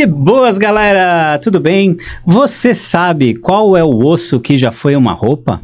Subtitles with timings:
[0.00, 1.38] De boas, galera!
[1.40, 1.94] Tudo bem?
[2.24, 5.60] Você sabe qual é o osso que já foi uma roupa?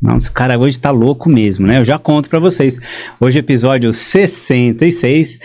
[0.00, 1.80] Nossa, o cara hoje tá louco mesmo, né?
[1.80, 2.78] Eu já conto pra vocês.
[3.18, 5.40] Hoje, episódio 66.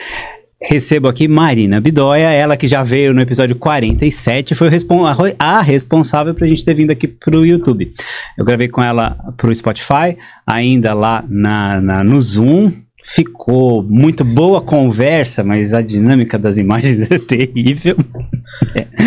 [0.61, 6.35] Recebo aqui Marina Bidóia, ela que já veio no episódio 47, foi a, a responsável
[6.35, 7.91] pra gente ter vindo aqui pro YouTube.
[8.37, 14.59] Eu gravei com ela pro Spotify, ainda lá na, na no Zoom, ficou muito boa
[14.59, 17.97] a conversa, mas a dinâmica das imagens é terrível.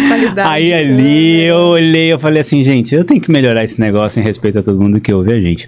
[0.09, 4.21] Qualidade, Aí ali eu olhei, eu falei assim, gente, eu tenho que melhorar esse negócio
[4.21, 5.67] em respeito a todo mundo que ouve a gente.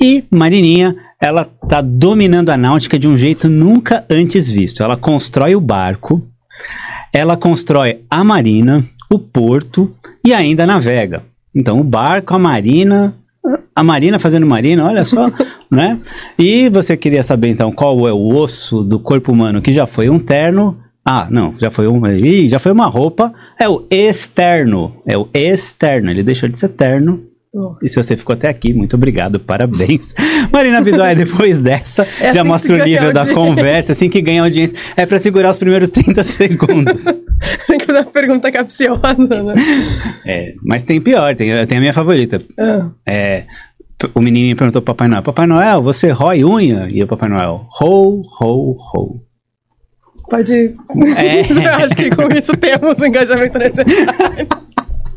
[0.00, 4.82] E Marininha, ela tá dominando a náutica de um jeito nunca antes visto.
[4.82, 6.22] Ela constrói o barco,
[7.12, 11.22] ela constrói a marina, o porto e ainda navega.
[11.54, 13.14] Então o barco, a marina,
[13.74, 15.30] a Marina fazendo Marina, olha só,
[15.70, 15.98] né?
[16.38, 20.08] E você queria saber então qual é o osso do corpo humano que já foi
[20.08, 20.78] um terno?
[21.04, 23.32] Ah, não, já foi um, ih, já foi uma roupa.
[23.58, 26.10] É o externo, é o externo.
[26.10, 27.24] Ele deixou de ser terno.
[27.54, 27.74] Oh.
[27.82, 30.14] E se você ficou até aqui, muito obrigado, parabéns.
[30.50, 33.34] Marina Bidóia, depois dessa, É já assim mostra o nível da audiência.
[33.34, 34.78] conversa, assim que ganha audiência.
[34.96, 37.04] É pra segurar os primeiros 30 segundos.
[37.66, 39.54] Tem que fazer uma pergunta capciosa, né?
[40.26, 42.40] É, mas tem pior, tem, tem a minha favorita.
[42.58, 43.44] Ah, É,
[44.14, 46.88] o menininho perguntou pro Papai Noel: Papai Noel, você rói unha?
[46.90, 49.20] E o Papai Noel: Ho, ho, ho.
[50.28, 50.54] pode.
[50.54, 51.40] É.
[51.52, 54.48] Eu acho que com isso temos um engajamento necessário.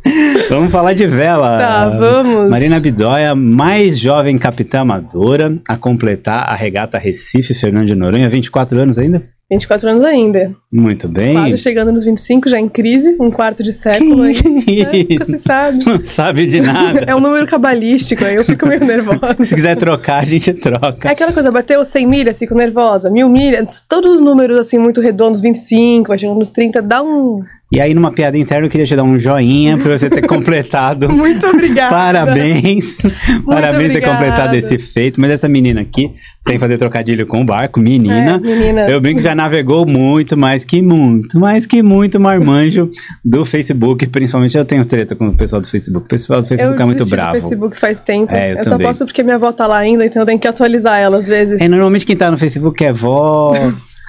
[0.50, 1.58] Vamos falar de vela.
[1.58, 2.48] Tá, vamos.
[2.48, 8.80] Marina Bidóia, mais jovem capitã amadora a completar a regata Recife Fernando de Noronha, 24
[8.80, 9.24] anos ainda?
[9.50, 10.56] 24 anos ainda.
[10.72, 11.34] Muito bem.
[11.34, 14.62] Quase chegando nos 25, já em crise, um quarto de século ainda.
[14.66, 15.86] Que É, nunca se sabe.
[15.86, 17.06] Não sabe de nada.
[17.08, 19.36] É um número cabalístico, aí eu fico meio nervosa.
[19.44, 21.08] Se quiser trocar, a gente troca.
[21.08, 23.10] É aquela coisa, bateu 100 milhas, fico nervosa.
[23.10, 27.44] Mil milhas, todos os números assim muito redondos, 25, vai chegando nos 30, dá um.
[27.76, 31.12] E aí, numa piada interna, eu queria te dar um joinha por você ter completado.
[31.12, 31.94] Muito obrigada.
[31.94, 32.96] Parabéns.
[33.46, 34.14] Parabéns ter obrigada.
[34.14, 35.20] completado esse feito.
[35.20, 38.36] Mas essa menina aqui, sem fazer trocadilho com o barco, menina.
[38.36, 38.90] É, menina.
[38.90, 42.90] Eu brinco que já navegou muito, mais que muito, mais que muito marmanjo
[43.26, 44.08] do Facebook.
[44.08, 46.06] Principalmente eu tenho treta com o pessoal do Facebook.
[46.06, 47.34] O pessoal do Facebook eu é muito bravo.
[47.34, 48.34] Facebook faz tempo.
[48.34, 50.48] É, eu eu só posso porque minha avó tá lá ainda, então eu tenho que
[50.48, 51.60] atualizar ela às vezes.
[51.60, 53.54] É, normalmente quem tá no Facebook é vó,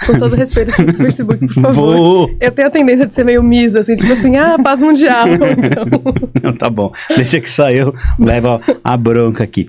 [0.04, 1.96] Com todo respeito ao Facebook, por favor.
[1.96, 2.30] vô.
[2.40, 5.26] Eu tenho a tendência de ser meio misa, assim, tipo assim, ah, paz mundial.
[5.28, 5.48] Então,
[6.42, 6.92] Não, tá bom.
[7.16, 9.68] Deixa que só eu levo a bronca aqui.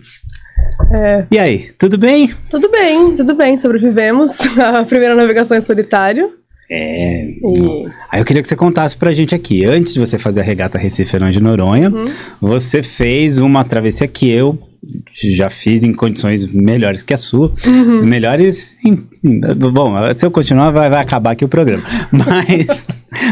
[0.94, 2.32] é, E aí, tudo bem?
[2.50, 6.32] tudo bem, tudo bem, sobrevivemos a primeira navegação em solitário.
[6.70, 7.24] É.
[7.30, 10.44] E Aí eu queria que você contasse pra gente aqui, antes de você fazer a
[10.44, 12.04] regata Recife Fernando de Noronha, Uhum.
[12.42, 14.60] você fez uma travessia que eu
[15.36, 17.54] já fiz em condições melhores que a sua.
[17.66, 18.04] Uhum.
[18.04, 18.76] Melhores.
[18.86, 19.06] em-
[19.72, 21.84] bom, se eu continuar, vai, vai acabar aqui o programa.
[22.12, 22.86] Mas.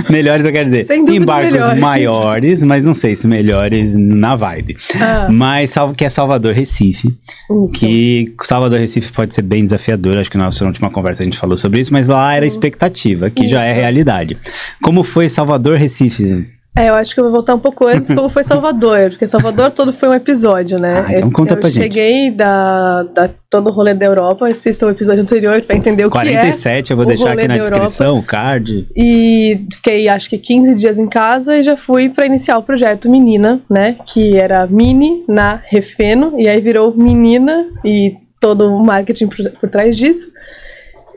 [0.10, 1.80] melhores, eu quero dizer, em barcos melhores.
[1.80, 4.78] maiores, mas não sei se melhores na vibe.
[5.00, 5.28] Ah.
[5.32, 7.10] Mas salvo que é Salvador Recife.
[7.10, 7.72] isso.
[7.74, 11.38] Que Salvador Recife pode ser bem desafiador, acho que na nossa última conversa a gente
[11.38, 13.82] falou sobre isso, mas lá era expectativa, aqui já é Isso.
[13.82, 14.38] realidade.
[14.82, 16.48] Como foi Salvador Recife?
[16.78, 19.72] É, eu acho que eu vou voltar um pouco antes, como foi Salvador, porque Salvador
[19.72, 21.06] todo foi um episódio, né?
[21.08, 21.84] Ah, então eu, conta eu pra gente.
[21.84, 26.12] cheguei da, da todo o rolê da Europa, assista o episódio anterior pra entender o
[26.12, 26.22] que é.
[26.22, 27.86] 47, eu vou deixar aqui na da Europa.
[27.86, 28.90] descrição, o card.
[28.94, 33.10] E fiquei, acho que 15 dias em casa e já fui pra iniciar o projeto
[33.10, 33.96] Menina, né?
[34.06, 39.70] Que era Mini na Refeno, e aí virou Menina e todo o marketing por, por
[39.70, 40.28] trás disso.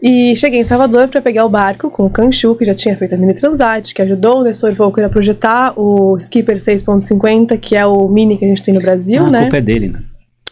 [0.02, 3.14] E cheguei em Salvador pra pegar o barco com o Canchu, que já tinha feito
[3.14, 7.84] a Mini Transat, que ajudou o Nestor Volker a projetar o Skipper 6.50, que é
[7.84, 9.40] o Mini que a gente tem no Brasil, Ah, a né?
[9.42, 10.00] culpa é dele, né?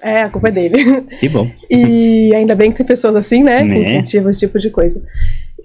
[0.02, 1.02] É, a culpa é dele.
[1.20, 1.48] Que bom.
[1.70, 3.62] E ainda bem que tem pessoas assim, né?
[3.62, 3.78] Que Né?
[3.82, 5.02] incentivam esse tipo de coisa.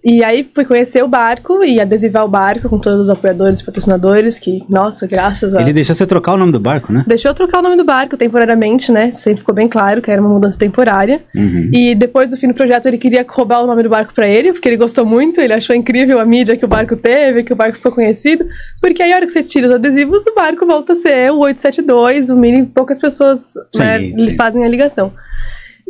[0.03, 4.39] E aí fui conhecer o barco e adesivar o barco com todos os apoiadores, patrocinadores,
[4.39, 5.61] que, nossa, graças a.
[5.61, 7.03] Ele deixou você trocar o nome do barco, né?
[7.07, 9.11] Deixou eu trocar o nome do barco temporariamente, né?
[9.11, 11.21] Sempre ficou bem claro que era uma mudança temporária.
[11.35, 11.69] Uhum.
[11.71, 14.53] E depois do fim do projeto ele queria roubar o nome do barco pra ele,
[14.53, 17.55] porque ele gostou muito, ele achou incrível a mídia que o barco teve, que o
[17.55, 18.45] barco ficou conhecido.
[18.81, 21.39] Porque aí a hora que você tira os adesivos, o barco volta a ser o
[21.39, 24.35] 872, o mini, poucas pessoas né, Sim, lhe sim.
[24.35, 25.13] fazem a ligação.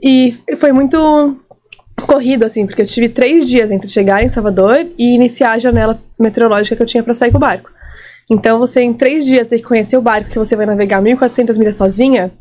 [0.04, 1.38] E foi muito
[2.06, 6.00] corrido, assim, porque eu tive três dias entre chegar em Salvador e iniciar a janela
[6.20, 7.70] meteorológica que eu tinha pra sair com o barco.
[8.30, 11.58] Então você em três dias ter que conhecer o barco que você vai navegar 1.400
[11.58, 12.32] milhas sozinha,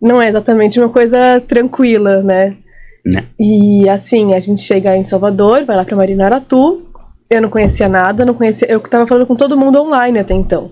[0.00, 2.56] não é exatamente uma coisa tranquila, né?
[3.04, 3.24] Né?
[3.38, 6.82] E assim, a gente chega em Salvador, vai lá pra Marina Aratu.
[7.28, 8.70] Eu não conhecia nada, não conhecia.
[8.70, 10.70] Eu tava falando com todo mundo online até então.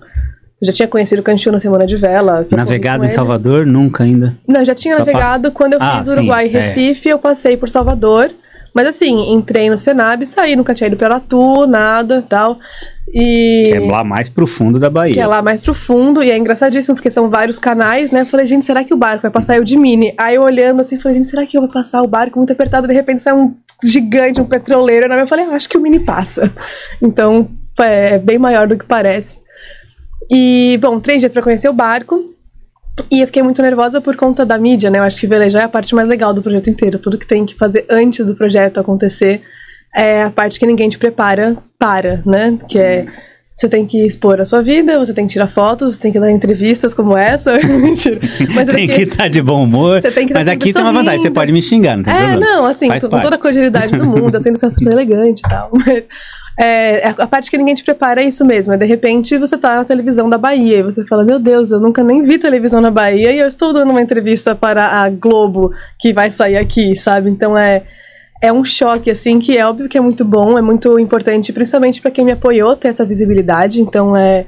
[0.62, 2.46] Eu já tinha conhecido o Canchu na semana de vela.
[2.48, 4.38] Navegado em Salvador, nunca ainda.
[4.46, 6.60] Não, já tinha Só navegado quando eu Ah, fiz sim, Uruguai e é.
[6.60, 8.30] Recife, eu passei por Salvador.
[8.72, 12.60] Mas assim, entrei no Senab, saí, nunca tinha ido pra Aratu, nada tal.
[13.12, 13.70] E...
[13.72, 15.12] Que é lá mais pro fundo da Bahia.
[15.12, 18.20] Que é lá mais pro fundo, e é engraçadíssimo, porque são vários canais, né?
[18.20, 20.14] Eu falei, gente, será que o barco vai passar eu de mini?
[20.16, 22.86] Aí eu olhando assim, falei, gente, será que eu vou passar o barco muito apertado?
[22.86, 23.52] De repente sai um
[23.84, 25.12] gigante, um petroleiro.
[25.12, 26.50] Eu falei, ah, acho que o mini passa.
[27.02, 27.50] Então,
[27.80, 29.41] é bem maior do que parece.
[30.32, 32.32] E, bom, três dias para conhecer o barco.
[33.10, 34.98] E eu fiquei muito nervosa por conta da mídia, né?
[34.98, 36.98] Eu acho que velejar é a parte mais legal do projeto inteiro.
[36.98, 39.42] Tudo que tem que fazer antes do projeto acontecer
[39.94, 42.58] é a parte que ninguém te prepara para, né?
[42.68, 43.06] Que é
[43.54, 46.18] você tem que expor a sua vida, você tem que tirar fotos, você tem que
[46.18, 47.58] dar entrevistas como essa.
[47.62, 48.18] Mentira.
[48.54, 50.00] Mas tem que estar tá de bom humor.
[50.00, 52.18] Você tem que mas aqui tem uma vantagem, você pode me xingar, não tem É,
[52.18, 52.40] problema.
[52.40, 53.22] não, assim, com parte.
[53.22, 55.70] toda a cordialidade do mundo, eu tenho que ser uma pessoa elegante e tal.
[55.86, 56.08] Mas
[56.58, 58.72] é, a parte que ninguém te prepara é isso mesmo.
[58.72, 61.80] É de repente você tá na televisão da Bahia e você fala: Meu Deus, eu
[61.80, 65.72] nunca nem vi televisão na Bahia e eu estou dando uma entrevista para a Globo
[65.98, 67.30] que vai sair aqui, sabe?
[67.30, 67.82] Então é
[68.42, 72.00] é um choque, assim, que é óbvio que é muito bom, é muito importante, principalmente
[72.00, 73.80] para quem me apoiou ter essa visibilidade.
[73.80, 74.46] Então, é.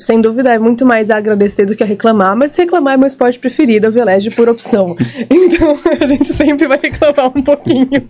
[0.00, 3.06] Sem dúvida, é muito mais a agradecer do que a reclamar, mas reclamar é meu
[3.06, 4.96] esporte preferido, eu velege por opção.
[5.30, 8.08] Então, a gente sempre vai reclamar um pouquinho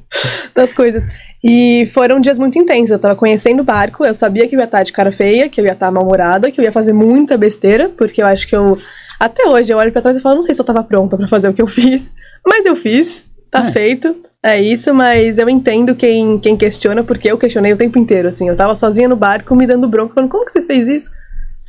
[0.55, 1.03] das coisas.
[1.43, 2.91] E foram dias muito intensos.
[2.91, 5.61] Eu tava conhecendo o barco, eu sabia que eu ia estar de cara feia, que
[5.61, 8.79] eu ia estar mal-humorada, que eu ia fazer muita besteira, porque eu acho que eu.
[9.19, 11.29] Até hoje eu olho pra trás e falo, não sei se eu tava pronta para
[11.29, 12.15] fazer o que eu fiz,
[12.47, 13.73] mas eu fiz, tá é.
[13.73, 14.17] feito.
[14.43, 18.49] É isso, mas eu entendo quem, quem questiona, porque eu questionei o tempo inteiro, assim.
[18.49, 21.11] Eu tava sozinha no barco, me dando bronca, falando, como que você fez isso?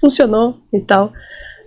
[0.01, 1.13] Funcionou e tal.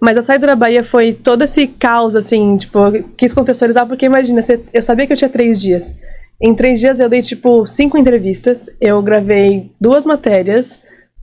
[0.00, 4.04] Mas a saída da Bahia foi todo esse caos, assim, tipo, eu quis contextualizar, porque
[4.04, 5.96] imagina, eu sabia que eu tinha três dias.
[6.38, 10.78] Em três dias eu dei, tipo, cinco entrevistas, eu gravei duas matérias,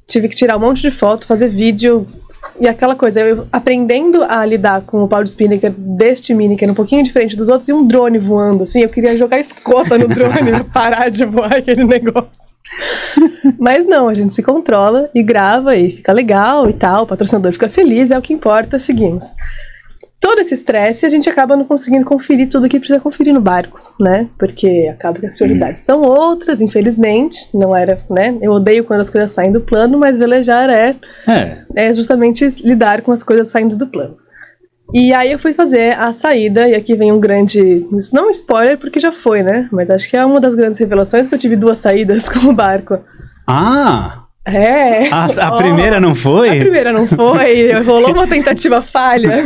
[0.08, 2.08] tive que tirar um monte de foto, fazer vídeo,
[2.60, 6.64] e aquela coisa, eu aprendendo a lidar com o pau de spinnaker deste mini, que
[6.64, 9.98] era um pouquinho diferente dos outros, e um drone voando, assim, eu queria jogar escota
[9.98, 12.56] no drone, parar de voar aquele negócio.
[13.60, 17.52] Mas não, a gente se controla e grava e fica legal e tal, o patrocinador
[17.54, 19.26] fica feliz, é o que importa, seguimos
[20.22, 23.94] todo esse estresse, a gente acaba não conseguindo conferir tudo que precisa conferir no barco,
[24.00, 24.30] né?
[24.38, 27.50] Porque acaba que as prioridades são outras, infelizmente.
[27.52, 28.38] Não era, né?
[28.40, 30.96] Eu odeio quando as coisas saem do plano, mas velejar é,
[31.28, 31.64] é.
[31.76, 34.16] é justamente lidar com as coisas saindo do plano.
[34.94, 37.88] E aí eu fui fazer a saída, e aqui vem um grande.
[37.98, 39.68] Isso não é um spoiler, porque já foi, né?
[39.72, 42.54] Mas acho que é uma das grandes revelações que eu tive duas saídas com o
[42.54, 43.00] barco.
[43.48, 44.21] Ah!
[44.46, 45.08] É.
[45.10, 46.58] A, a oh, primeira não foi?
[46.58, 47.72] A primeira não foi.
[47.84, 49.46] Rolou uma tentativa falha,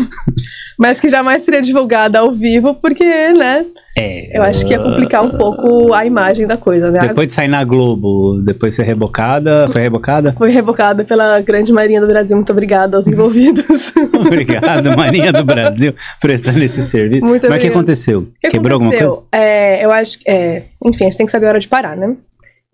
[0.77, 3.65] mas que jamais seria divulgada ao vivo, porque, né?
[3.97, 6.99] É, eu acho que ia complicar um pouco a imagem da coisa, né?
[6.99, 10.33] Depois de sair na Globo, depois de ser rebocada, foi rebocada?
[10.37, 12.35] Foi rebocada pela grande Marinha do Brasil.
[12.35, 13.93] Muito obrigada aos envolvidos.
[14.13, 17.25] Obrigado, Marinha do Brasil, prestando esse serviço.
[17.25, 18.27] Muito Mas o que aconteceu?
[18.41, 19.07] Que Quebrou aconteceu?
[19.07, 19.45] alguma coisa?
[19.45, 20.29] É, eu acho que.
[20.29, 22.17] É, enfim, a gente tem que saber a hora de parar, né?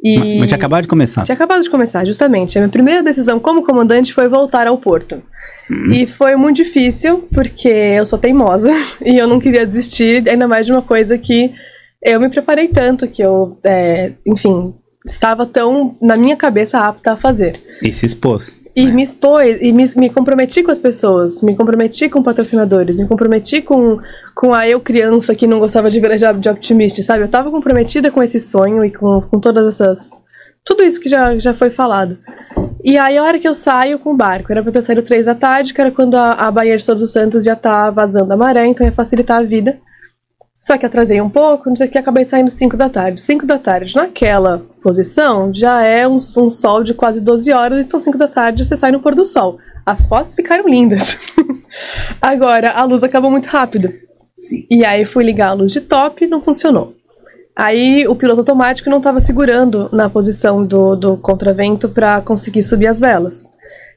[0.03, 0.39] E...
[0.39, 1.23] Mas tinha acabado de começar.
[1.23, 2.57] Tinha acabado de começar, justamente.
[2.57, 5.21] A minha primeira decisão como comandante foi voltar ao porto.
[5.69, 5.91] Hum.
[5.91, 8.71] E foi muito difícil, porque eu sou teimosa
[9.05, 11.53] e eu não queria desistir, ainda mais de uma coisa que
[12.03, 14.73] eu me preparei tanto, que eu, é, enfim,
[15.05, 17.61] estava tão na minha cabeça apta a fazer.
[17.83, 18.59] E se expôs.
[18.75, 18.91] E é.
[18.91, 23.61] me expôs, e me, me comprometi com as pessoas, me comprometi com patrocinadores, me comprometi
[23.61, 23.99] com,
[24.33, 27.23] com a eu criança que não gostava de viajar de optimista, sabe?
[27.23, 30.23] Eu tava comprometida com esse sonho e com, com todas essas.
[30.63, 32.17] Tudo isso que já, já foi falado.
[32.83, 35.25] E aí, a hora que eu saio com o barco, era pra ter saído três
[35.25, 38.31] da tarde, que era quando a, a Baía de Todos os Santos já tá vazando
[38.33, 39.79] a maré, então ia facilitar a vida.
[40.63, 43.19] Só que atrasei um pouco, não sei o que, acabei saindo 5 da tarde.
[43.19, 47.99] 5 da tarde, naquela posição, já é um, um sol de quase 12 horas, então
[47.99, 49.57] 5 da tarde você sai no pôr do sol.
[49.83, 51.17] As fotos ficaram lindas.
[52.21, 53.91] Agora, a luz acabou muito rápido.
[54.35, 54.67] Sim.
[54.69, 56.93] E aí fui ligar a luz de top, não funcionou.
[57.55, 62.87] Aí o piloto automático não estava segurando na posição do, do contravento para conseguir subir
[62.87, 63.50] as velas.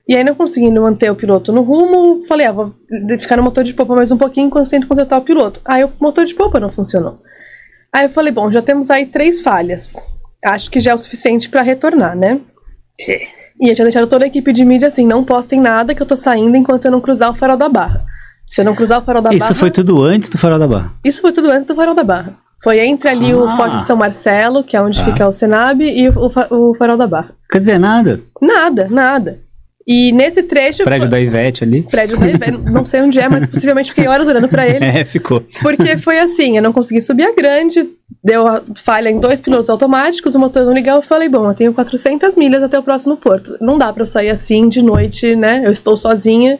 [0.06, 2.74] E aí, não conseguindo manter o piloto no rumo, falei, ah, vou
[3.18, 5.60] ficar no motor de popa mais um pouquinho enquanto tento consertar o piloto.
[5.64, 7.22] Aí o motor de popa não funcionou.
[7.92, 9.94] Aí eu falei, bom, já temos aí três falhas.
[10.44, 12.40] Acho que já é o suficiente para retornar, né?
[13.00, 13.26] É.
[13.60, 16.06] E eu tinha deixado toda a equipe de mídia assim, não postem nada que eu
[16.06, 18.04] tô saindo enquanto eu não cruzar o farol da barra.
[18.46, 19.52] Se eu não cruzar o farol da Isso barra...
[19.52, 20.92] Isso foi tudo antes do farol da barra?
[21.04, 22.36] Isso foi tudo antes do farol da barra.
[22.62, 23.36] Foi entre ali ah.
[23.36, 25.04] o Forte de São Marcelo, que é onde ah.
[25.04, 27.30] fica o Senab, e o, o farol da barra.
[27.50, 28.20] Quer dizer nada?
[28.42, 29.40] Nada, nada.
[29.86, 30.82] E nesse trecho.
[30.82, 31.82] Prédio da Ivete ali.
[31.82, 32.58] Prédio da Ivete.
[32.70, 34.84] não sei onde é, mas possivelmente fiquei horas olhando para ele.
[34.94, 35.42] É, ficou.
[35.60, 37.88] Porque foi assim: eu não consegui subir a grande,
[38.22, 38.44] deu
[38.76, 40.94] falha em dois pilotos automáticos, o motor não ligou.
[40.94, 43.56] Eu falei, bom, eu tenho 400 milhas até o próximo porto.
[43.60, 45.62] Não dá para eu sair assim de noite, né?
[45.64, 46.58] Eu estou sozinha.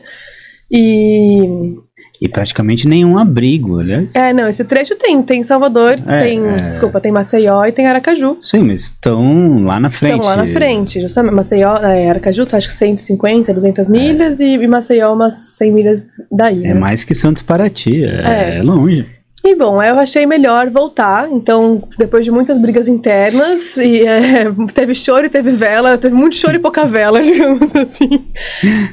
[0.69, 1.75] E.
[2.21, 4.07] E praticamente nenhum abrigo, aliás.
[4.13, 5.21] É, não, esse trecho tem.
[5.21, 6.45] Tem Salvador, É, tem.
[6.47, 6.55] é.
[6.69, 8.37] Desculpa, tem Maceió e tem Aracaju.
[8.41, 10.15] Sim, mas estão lá na frente.
[10.15, 11.33] Estão lá na frente, justamente.
[11.33, 16.07] Maceió, é, Aracaju tá acho que 150, 200 milhas e, e Maceió umas 100 milhas
[16.31, 16.63] daí.
[16.65, 16.73] É né?
[16.73, 18.61] mais que Santos Paraty, é, É.
[18.63, 19.05] longe.
[19.43, 21.29] E bom, eu achei melhor voltar.
[21.31, 26.35] Então, depois de muitas brigas internas, e é, teve choro e teve vela, teve muito
[26.35, 28.25] choro e pouca vela, digamos assim.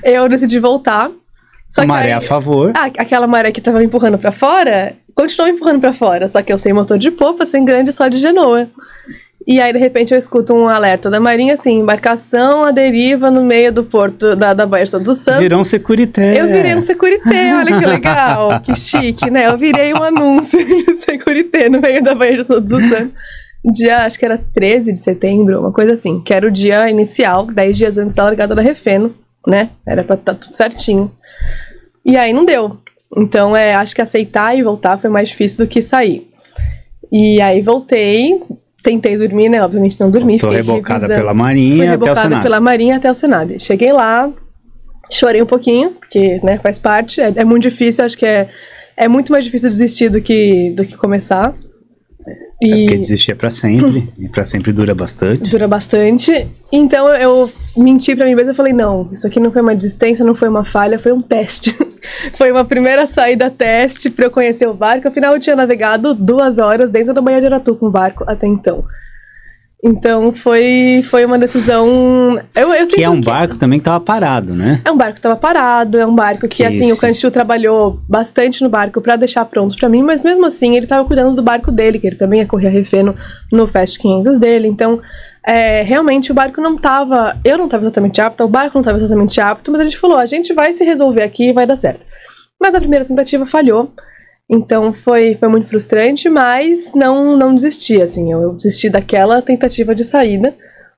[0.04, 1.10] Eu decidi voltar.
[1.72, 2.70] Só que Maré aí- a favor.
[2.76, 6.42] Ah, aquela maré que tava me empurrando pra fora, continuou me empurrando pra fora, só
[6.42, 8.68] que eu sem motor de popa, sem grande só de genoa.
[9.46, 13.42] E aí, de repente, eu escuto um alerta da Marinha, assim, embarcação à deriva no
[13.42, 15.40] meio do porto da, da Baía de Todos os Santos.
[15.40, 16.38] Virou um securité.
[16.40, 19.46] Eu virei um securité, olha que legal, que chique, né?
[19.48, 23.14] Eu virei um anúncio de securité no meio da Baía de Todos os Santos.
[23.64, 27.46] Dia, acho que era 13 de setembro, uma coisa assim, que era o dia inicial,
[27.46, 29.14] 10 dias antes da largada da Refeno,
[29.46, 29.70] né?
[29.86, 31.10] Era pra estar tudo certinho.
[32.04, 32.78] E aí não deu.
[33.16, 36.28] Então, é, acho que aceitar e voltar foi mais difícil do que sair.
[37.10, 38.42] E aí voltei,
[38.82, 39.62] tentei dormir, né?
[39.62, 40.38] Obviamente não dormi.
[40.38, 41.20] Tô rebocada revisando.
[41.20, 42.42] pela Fui Marinha até o rebocada Senado.
[42.42, 43.60] pela Marinha até o Senado.
[43.60, 44.32] Cheguei lá,
[45.10, 47.20] chorei um pouquinho, porque né, faz parte.
[47.20, 48.48] É, é muito difícil, acho que é,
[48.96, 51.54] é muito mais difícil desistir do que, do que começar.
[52.62, 54.08] É porque E desistir é pra sempre.
[54.18, 55.50] e pra sempre dura bastante.
[55.50, 56.46] dura bastante.
[56.72, 59.74] Então eu, eu menti pra mim mesma e falei: não, isso aqui não foi uma
[59.74, 61.76] desistência, não foi uma falha, foi um teste.
[62.34, 65.08] foi uma primeira saída teste pra eu conhecer o barco.
[65.08, 68.46] Afinal, eu tinha navegado duas horas dentro da Baía de Aratu com o barco até
[68.46, 68.84] então.
[69.84, 72.40] Então foi, foi uma decisão.
[72.54, 74.80] Eu, eu Que é um barco também que tava parado, né?
[74.84, 78.00] É um barco que tava parado, é um barco que, Que assim, o Canchu trabalhou
[78.08, 81.42] bastante no barco pra deixar pronto pra mim, mas mesmo assim ele tava cuidando do
[81.42, 83.16] barco dele, que ele também ia correr a refeno
[83.50, 85.00] no Fast 500 dele, então
[85.44, 88.98] é, realmente o barco não tava, eu não tava exatamente apto, o barco não tava
[88.98, 91.76] exatamente apto, mas a gente falou, a gente vai se resolver aqui e vai dar
[91.76, 92.06] certo.
[92.60, 93.92] Mas a primeira tentativa falhou,
[94.52, 100.04] então foi, foi muito frustrante, mas não, não desisti, assim, eu desisti daquela tentativa de
[100.04, 100.54] saída,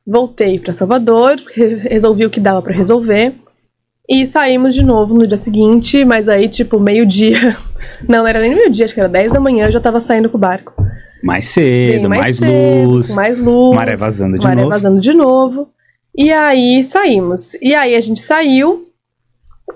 [0.06, 3.32] voltei pra Salvador, re- resolvi o que dava pra resolver,
[4.08, 7.56] e saímos de novo no dia seguinte, mas aí, tipo, meio-dia.
[8.06, 10.28] Não, não era nem meio-dia, acho que era 10 da manhã, eu já tava saindo
[10.28, 10.74] com o barco.
[11.22, 12.50] Mais Bem cedo, mais, cedo,
[12.90, 13.10] luz.
[13.14, 13.74] mais luz.
[13.74, 14.68] maré vazando de maré novo.
[14.68, 15.68] vazando de novo.
[16.14, 17.54] E aí saímos.
[17.62, 18.86] E aí a gente saiu.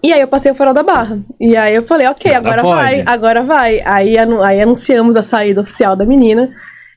[0.03, 1.19] E aí eu passei o farol da barra.
[1.41, 2.75] E aí eu falei, ok, Agora pode.
[2.81, 3.83] vai, agora vai.
[3.85, 6.51] Aí, anu- aí anunciamos a saída oficial da menina.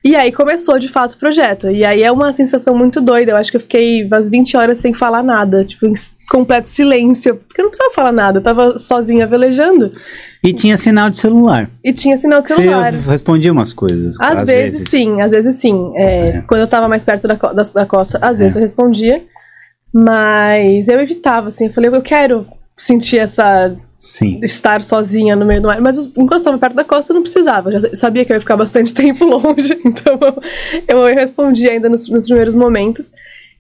[0.04, 1.70] E aí começou de fato o projeto.
[1.70, 3.32] E aí é uma sensação muito doida.
[3.32, 5.94] Eu acho que eu fiquei umas 20 horas sem falar nada, tipo, em
[6.30, 7.36] completo silêncio.
[7.36, 9.92] Porque eu não precisava falar nada, eu tava sozinha velejando.
[10.44, 11.70] E tinha sinal de celular.
[11.84, 12.92] E tinha sinal de celular.
[12.94, 14.16] Você respondia umas coisas.
[14.20, 15.92] Às, vezes, sim, às vezes sim.
[15.96, 16.44] É, É.
[16.48, 18.60] Quando eu tava mais perto da, da, da costa, às vezes É.
[18.60, 19.24] eu respondia.
[19.94, 22.48] Mas eu evitava, assim, eu falei, eu quero
[22.82, 23.76] sentir essa.
[23.98, 24.40] Sim.
[24.42, 25.80] estar sozinha no meio do mar.
[25.80, 27.72] Mas enquanto eu tava perto da costa, eu não precisava.
[27.72, 30.18] Eu já sabia que eu ia ficar bastante tempo longe, então
[30.88, 33.12] eu, eu respondi ainda nos, nos primeiros momentos.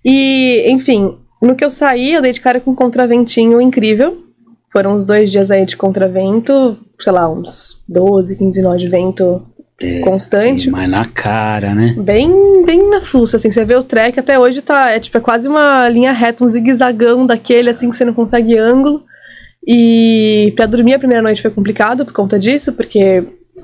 [0.03, 4.25] E, enfim, no que eu saí, eu dei de cara com um contraventinho incrível.
[4.73, 9.45] Foram uns dois dias aí de contravento, sei lá, uns 12, 15 nós de vento
[10.03, 10.69] constante.
[10.69, 11.95] Mas na cara, né?
[11.97, 15.21] Bem, bem na fuça, assim, você vê o trek até hoje tá, é tipo, é
[15.21, 19.03] quase uma linha reta, um zigue-zagão daquele, assim, que você não consegue ângulo.
[19.65, 23.23] E pra dormir a primeira noite foi complicado por conta disso, porque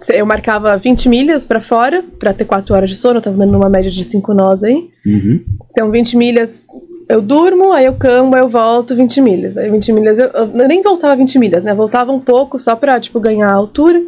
[0.10, 3.58] eu marcava 20 milhas pra fora, pra ter 4 horas de sono, eu tava dando
[3.58, 4.90] uma média de 5 nós aí.
[5.06, 5.44] Uhum.
[5.72, 6.68] Então, 20 milhas
[7.10, 9.58] eu durmo, aí eu cambo, aí eu volto 20 milhas.
[9.58, 11.74] Aí 20 milhas, eu, eu nem voltava 20 milhas, né?
[11.74, 14.02] Voltava um pouco só pra, tipo, ganhar altura.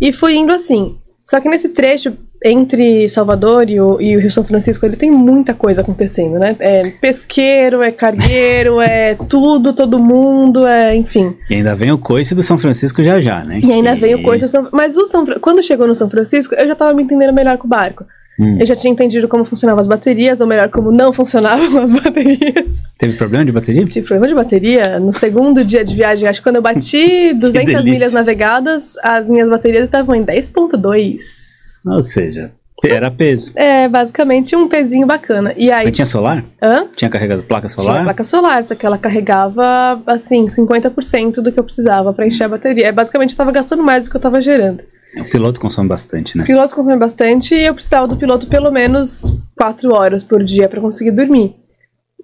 [0.00, 0.96] E fui indo assim.
[1.24, 2.12] Só que nesse trecho
[2.44, 6.54] entre Salvador e o, e o Rio São Francisco, ele tem muita coisa acontecendo, né?
[6.60, 11.34] É pesqueiro, é cargueiro, é tudo, todo mundo, é, enfim.
[11.50, 13.60] E ainda vem o coice do São Francisco já já, né?
[13.62, 14.46] E ainda Que- veio coisa.
[14.46, 17.56] São- Mas o São, quando chegou no São Francisco, eu já tava me entendendo melhor
[17.56, 18.04] com o barco.
[18.38, 18.58] Hum.
[18.58, 22.82] Eu já tinha entendido como funcionavam as baterias, ou melhor, como não funcionavam as baterias.
[22.98, 23.86] Teve problema de bateria?
[23.86, 26.28] Tive problema de bateria no segundo dia de viagem.
[26.28, 27.82] Acho que quando eu bati 200 delícia.
[27.92, 31.53] milhas navegadas, as minhas baterias estavam em 10.2.
[31.86, 32.52] Ou seja,
[32.86, 33.52] era peso.
[33.54, 35.54] É, basicamente um pezinho bacana.
[35.56, 36.44] E aí, Mas tinha solar?
[36.62, 36.86] hã?
[36.94, 38.04] Tinha carregado placa Tinha solar?
[38.04, 42.48] placa solar, só que ela carregava, assim, 50% do que eu precisava pra encher a
[42.48, 42.86] bateria.
[42.88, 44.82] É, basicamente, eu tava gastando mais do que eu tava gerando.
[45.16, 46.44] O piloto consome bastante, O né?
[46.44, 50.80] piloto consome bastante e eu precisava do piloto pelo menos 4 horas por dia pra
[50.80, 51.54] conseguir dormir.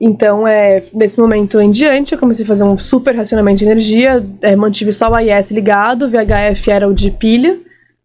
[0.02, 4.24] Então, é, nesse momento em diante, eu comecei a fazer um super racionamento de energia,
[4.40, 7.58] é, mantive só o AIS ligado, o VHF era o de pilha,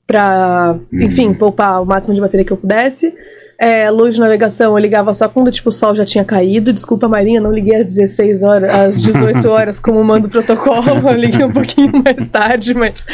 [0.05, 3.13] pra, enfim, poupar o máximo de bateria que eu pudesse.
[3.57, 6.74] É, luz de navegação eu ligava só quando tipo, o sol já tinha caído.
[6.74, 11.09] Desculpa, Marinha, não liguei às 16 horas, às 18 horas, como manda o protocolo.
[11.09, 13.05] Eu liguei um pouquinho mais tarde, mas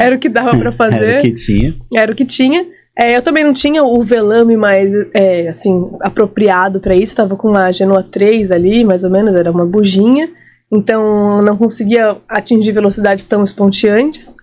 [0.00, 1.02] era o que dava para fazer.
[1.02, 1.74] Era o que tinha.
[1.94, 2.66] Era o que tinha.
[2.98, 7.12] É, eu também não tinha o velame mais, é, assim, apropriado para isso.
[7.12, 10.28] Eu tava com uma Genoa 3 ali, mais ou menos, era uma buginha.
[10.70, 14.36] Então não conseguia atingir velocidades tão estonteantes.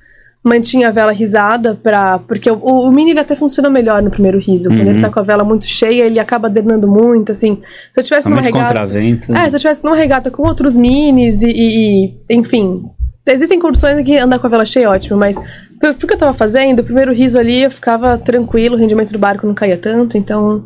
[0.44, 4.38] Mantinha a vela risada para porque o, o mini ele até funciona melhor no primeiro
[4.40, 4.68] riso.
[4.70, 4.90] Quando Uhum.
[4.90, 7.62] ele tá com a vela muito cheia, ele acaba drenando muito, assim.
[7.94, 8.80] Se eu tivesse numa Somente regata...
[8.80, 9.34] contravento.
[9.34, 12.84] É, se eu tivesse numa regata com outros minis e, e- e, enfim,
[13.26, 15.38] existem condições em que andar com a vela cheia é ótimo, mas
[15.80, 19.14] pro, pro que eu tava fazendo, o primeiro riso ali eu ficava tranquilo, o rendimento
[19.14, 20.66] do barco não caía tanto, então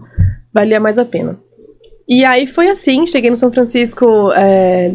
[0.51, 1.37] valia mais a pena.
[2.09, 4.91] E aí foi assim, cheguei no São Francisco, é,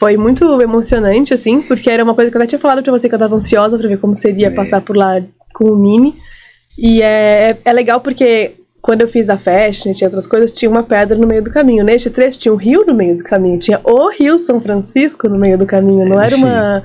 [0.00, 3.06] foi muito emocionante, assim, porque era uma coisa que eu até tinha falado pra você
[3.06, 4.50] que eu tava ansiosa pra ver como seria É.
[4.50, 6.16] passar por lá com o Mini.
[6.78, 10.70] E é, é legal porque quando eu fiz a fashion e tinha outras coisas, tinha
[10.70, 11.84] uma pedra no meio do caminho.
[11.84, 15.38] Neste trecho tinha um rio no meio do caminho, tinha o Rio São Francisco no
[15.38, 16.82] meio do caminho, não É, era uma,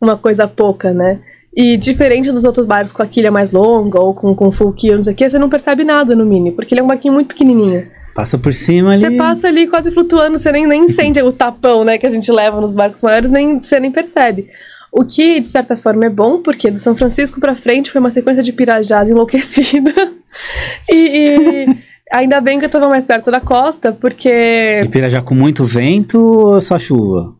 [0.00, 1.18] uma coisa pouca, né?
[1.54, 4.98] E diferente dos outros barcos com a quilha mais longa ou com, com full keel,
[4.98, 7.12] não sei o que, você não percebe nada no Mini, porque ele é um barquinho
[7.12, 7.88] muito pequenininho.
[8.14, 9.00] Passa por cima ali.
[9.00, 12.30] Você passa ali quase flutuando, você nem, nem sente o tapão, né, que a gente
[12.30, 14.48] leva nos barcos maiores, nem, você nem percebe.
[14.90, 18.10] O que, de certa forma, é bom, porque do São Francisco pra frente foi uma
[18.10, 19.90] sequência de pirajás enlouquecida.
[20.90, 21.66] e, e
[22.12, 26.20] ainda bem que eu tava mais perto da costa, porque E Pirajá com muito vento
[26.20, 27.34] ou só chuva?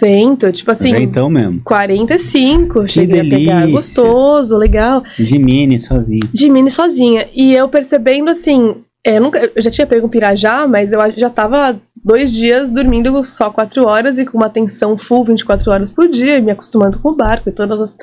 [0.00, 1.62] vento, tipo assim, Ventão mesmo.
[1.64, 3.72] 45, cheguei a pegar delícia.
[3.72, 5.02] gostoso, legal.
[5.18, 6.28] De mini, sozinho.
[6.32, 7.26] de mini sozinha.
[7.34, 8.76] E eu percebendo assim,
[9.16, 13.24] eu, nunca, eu já tinha pego um pirajá, mas eu já tava dois dias dormindo
[13.24, 17.10] só quatro horas e com uma tensão full 24 horas por dia, me acostumando com
[17.10, 17.96] o barco e todas as.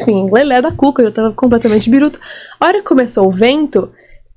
[0.00, 2.18] Enfim, lelé da cuca, eu tava completamente biruta.
[2.60, 3.90] A hora que começou o vento,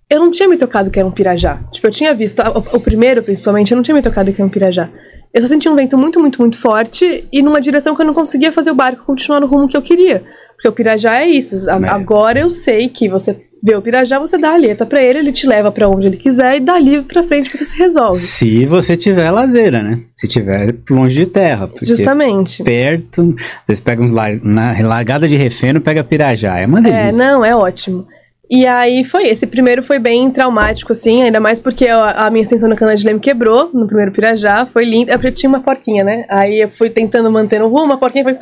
[0.09, 1.59] eu não tinha me tocado que era um pirajá.
[1.71, 4.47] Tipo, eu tinha visto, o, o primeiro principalmente, eu não tinha me tocado que era
[4.47, 4.89] um pirajá.
[5.33, 8.13] Eu só senti um vento muito, muito, muito forte e numa direção que eu não
[8.13, 10.23] conseguia fazer o barco continuar no rumo que eu queria.
[10.55, 11.69] Porque o pirajá é isso.
[11.69, 11.89] A- É.
[11.89, 15.31] Agora eu sei que você vê o pirajá, você dá a aleta pra ele, ele
[15.31, 18.19] te leva pra onde ele quiser e dali pra frente você se resolve.
[18.19, 19.99] Se você tiver lazeira, né?
[20.15, 21.69] Se tiver longe de terra.
[21.81, 22.63] Justamente.
[22.63, 24.39] perto, vocês pegam uns lar...
[24.43, 26.59] na largada de refeno, pega Pirajá.
[26.59, 27.09] É uma delícia.
[27.09, 28.07] É, não, é ótimo.
[28.49, 32.43] E aí foi, esse primeiro foi bem traumático, assim, ainda mais porque a, a minha
[32.43, 35.09] extensão na cana de leme quebrou no primeiro pirajá, foi lindo.
[35.09, 36.25] É porque tinha uma porquinha, né?
[36.27, 38.33] Aí eu fui tentando manter no rumo, a porquinha foi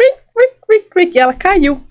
[0.73, 1.81] e ela caiu.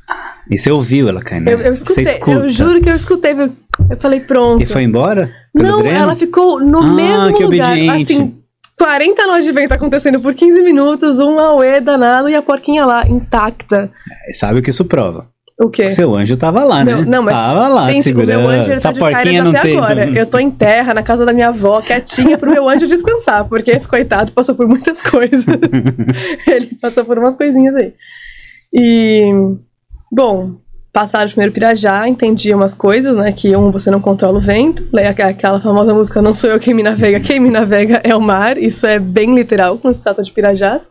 [0.51, 1.49] E você ouviu ela caindo.
[1.51, 3.33] Eu, eu escutei, eu juro que eu escutei.
[3.33, 3.53] Eu,
[4.01, 4.63] falei, pronto.
[4.63, 5.31] E foi embora?
[5.55, 5.97] Não, dreno?
[5.97, 7.73] ela ficou no Ah, mesmo que lugar.
[7.73, 8.13] obediente.
[8.15, 8.35] Assim,
[8.79, 13.07] 40 nós de vento acontecendo por 15 minutos, um auê danado e a porquinha lá,
[13.09, 13.91] intacta.
[14.33, 15.27] Sabe o que isso prova?
[15.61, 15.87] O quê?
[15.87, 17.05] O seu anjo tava lá, Meu- né?
[17.09, 18.43] não, mas, Tava lá, Gente, segurando.
[18.43, 19.77] meu anjo Essa tá de porquinha não até tem.
[19.77, 20.09] agora.
[20.17, 23.73] Eu tô em terra, na casa da minha avó, quietinha, pro meu anjo descansar, porque
[23.73, 25.45] esse coitado passou por muitas coisas.
[26.47, 27.93] ele passou por umas coisinhas aí.
[28.73, 29.31] E,
[30.13, 30.57] bom,
[30.93, 33.33] passaram o primeiro Pirajá, entendi umas coisas, né?
[33.33, 34.87] Que um, você não controla o vento.
[34.93, 38.15] né, aqu- Aquela famosa música Não sou eu quem me navega, quem me navega é
[38.15, 38.59] o mar.
[38.59, 40.91] Isso é bem literal quando se trata de Pirajás.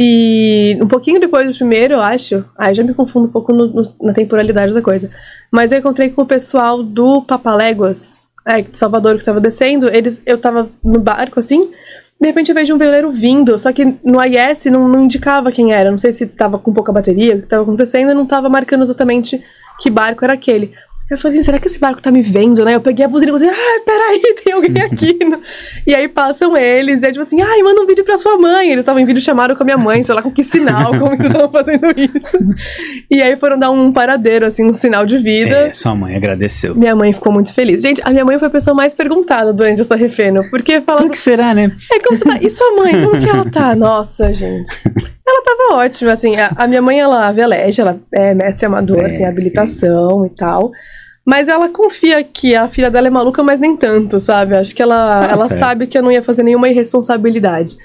[0.00, 2.44] E um pouquinho depois do primeiro, eu acho.
[2.56, 5.10] Aí já me confundo um pouco no- no- na temporalidade da coisa.
[5.50, 9.88] Mas eu encontrei com o pessoal do Papaléguas, é, de Salvador, que tava descendo.
[9.88, 11.72] Eles, eu tava no barco assim.
[12.20, 15.72] De repente eu vejo um veleiro vindo, só que no IS não, não indicava quem
[15.72, 15.90] era.
[15.90, 18.82] Não sei se tava com pouca bateria, o que tava acontecendo, e não tava marcando
[18.82, 19.42] exatamente
[19.80, 20.72] que barco era aquele.
[21.10, 22.74] Eu falei, assim, será que esse barco tá me vendo, né?
[22.74, 25.18] Eu peguei a buzina e falei, ah, peraí, tem alguém aqui.
[25.24, 25.40] no-"
[25.86, 28.70] e aí passam eles, e é tipo assim, ai, manda um vídeo pra sua mãe.
[28.70, 31.14] Eles estavam em vídeo chamado com a minha mãe, sei lá com que sinal, como
[31.14, 32.38] eles estavam fazendo isso.
[33.10, 35.68] E aí foram dar um paradeiro, assim, um sinal de vida.
[35.68, 36.74] É, sua mãe agradeceu.
[36.74, 37.80] Minha mãe ficou muito feliz.
[37.82, 41.12] Gente, a minha mãe foi a pessoa mais perguntada durante essa refeno, porque falava Por
[41.12, 41.72] que será, né?
[41.90, 42.38] é, como você tá?
[42.40, 43.74] E sua mãe, como que ela tá?
[43.74, 44.70] Nossa, gente.
[45.28, 46.36] Ela tava ótima, assim.
[46.36, 50.70] A, a minha mãe, ela veleja, ela é mestre amador, É, tem habilitação e tal.
[51.24, 54.56] Mas ela confia que a filha dela é maluca, mas nem tanto, sabe?
[54.56, 55.58] Acho que ela, Ah, ela certo.
[55.60, 57.76] sabe que eu não ia fazer nenhuma irresponsabilidade.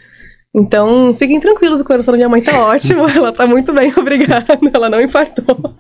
[0.56, 4.46] Então, fiquem tranquilos, o coração da minha mãe tá ótimo, ela tá muito bem, obrigada,
[4.74, 5.76] ela não infartou.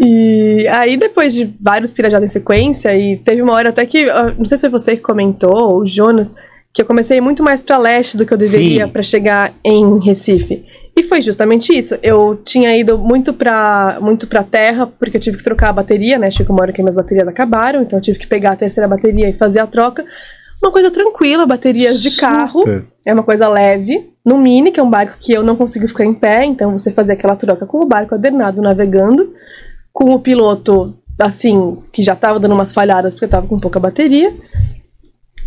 [0.00, 4.32] E aí, depois de vários pirajadas em sequência, e teve uma hora até que, ah,
[4.38, 6.34] não sei se foi você que comentou, ou o Jonas,
[6.72, 10.64] que eu comecei muito mais pra leste do que eu deveria pra chegar em Recife.
[10.96, 11.96] E foi justamente isso.
[12.02, 16.18] Eu tinha ido muito pra, muito pra terra, porque eu tive que trocar a bateria,
[16.18, 16.28] né?
[16.30, 19.28] Chegou uma hora que minhas baterias acabaram, então eu tive que pegar a terceira bateria
[19.28, 20.04] e fazer a troca.
[20.60, 22.60] Uma coisa tranquila, baterias de carro.
[22.60, 22.84] Super.
[23.06, 24.10] É uma coisa leve.
[24.24, 26.90] No Mini, que é um barco que eu não consigo ficar em pé, então você
[26.90, 29.32] fazer aquela troca com o barco adernado navegando,
[29.92, 34.34] com o piloto assim, que já tava dando umas falhadas porque tava com pouca bateria.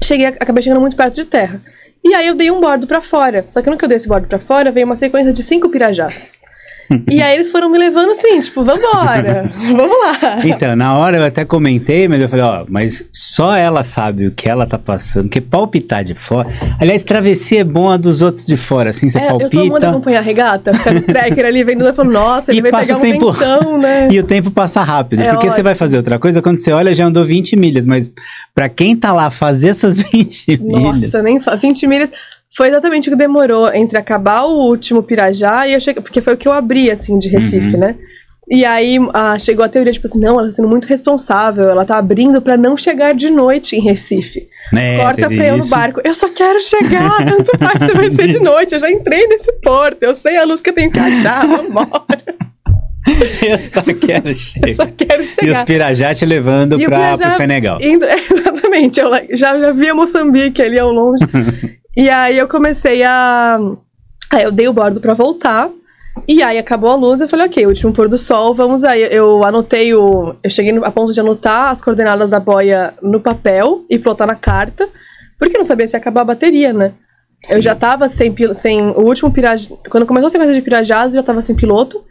[0.04, 1.62] Cheguei, acabei chegando muito perto de terra.
[2.04, 3.46] E aí eu dei um bordo pra fora.
[3.48, 5.70] Só que no que eu dei esse bordo pra fora, veio uma sequência de cinco
[5.70, 6.34] pirajás.
[7.10, 10.39] E aí eles foram me levando assim, tipo, vambora, vamos lá.
[10.45, 14.32] Então, na hora eu até comentei, mas eu falei, ó, mas só ela sabe o
[14.32, 16.49] que ela tá passando, porque palpitar de fora.
[16.80, 19.69] Aliás, travessia é bom a dos outros de fora, assim, você É, eu tô amando
[19.69, 19.89] palpita.
[19.89, 22.95] acompanhar a regata, no tracker ali vendo e falando, nossa, ele E vai passa pegar
[22.95, 24.08] o um tempo- ventão, né?
[24.12, 25.80] E o tempo passa rápido, É porque você vai ótimo.
[25.86, 28.12] fazer outra coisa, quando você olha já andou 20 milhas, mas
[28.54, 31.56] pra quem tá lá fazer essas 20 milhas, Nossa, nem fa...
[31.56, 32.10] 20 milhas.
[32.56, 36.02] Foi exatamente o que demorou entre acabar o último Pirajá e eu cheguei.
[36.02, 37.80] Porque foi o que eu abri, assim, de Recife, Uhum.
[37.80, 37.96] né?
[38.50, 41.86] E aí ah, chegou a teoria, tipo assim, não, ela tá sendo muito responsável, ela
[41.86, 44.50] tá abrindo pra não chegar de noite em Recife.
[44.74, 46.02] né, Corta pra eu no barco.
[46.04, 48.74] Eu só quero chegar, tanto faz se vai ser de noite.
[48.74, 51.90] Eu já entrei nesse porto, eu sei a luz que eu tenho que achar, vambora.
[53.42, 54.76] Eu só quero Eu chegar.
[54.76, 55.66] só quero E os chegar.
[55.66, 57.80] Pirajá te levando E o Senegal.
[57.82, 61.26] Indo- exatamente, eu já, já via Moçambique ali ao longe.
[61.95, 63.60] E aí eu comecei a.
[64.32, 65.69] Aí eu dei o bordo pra voltar.
[66.27, 69.01] E aí acabou a luz, eu falei, ok, último pôr do sol, vamos aí.
[69.01, 70.36] Eu anotei o.
[70.43, 74.36] Eu cheguei a ponto de anotar as coordenadas da boia no papel e plotar na
[74.36, 74.89] carta,
[75.39, 76.93] porque eu não sabia se ia acabar a bateria, né?
[77.49, 77.62] Eu Sim.
[77.62, 79.69] já tava sem, sem o último pirajá.
[79.89, 82.04] Quando começou a sequência de pirajás, eu já tava sem piloto.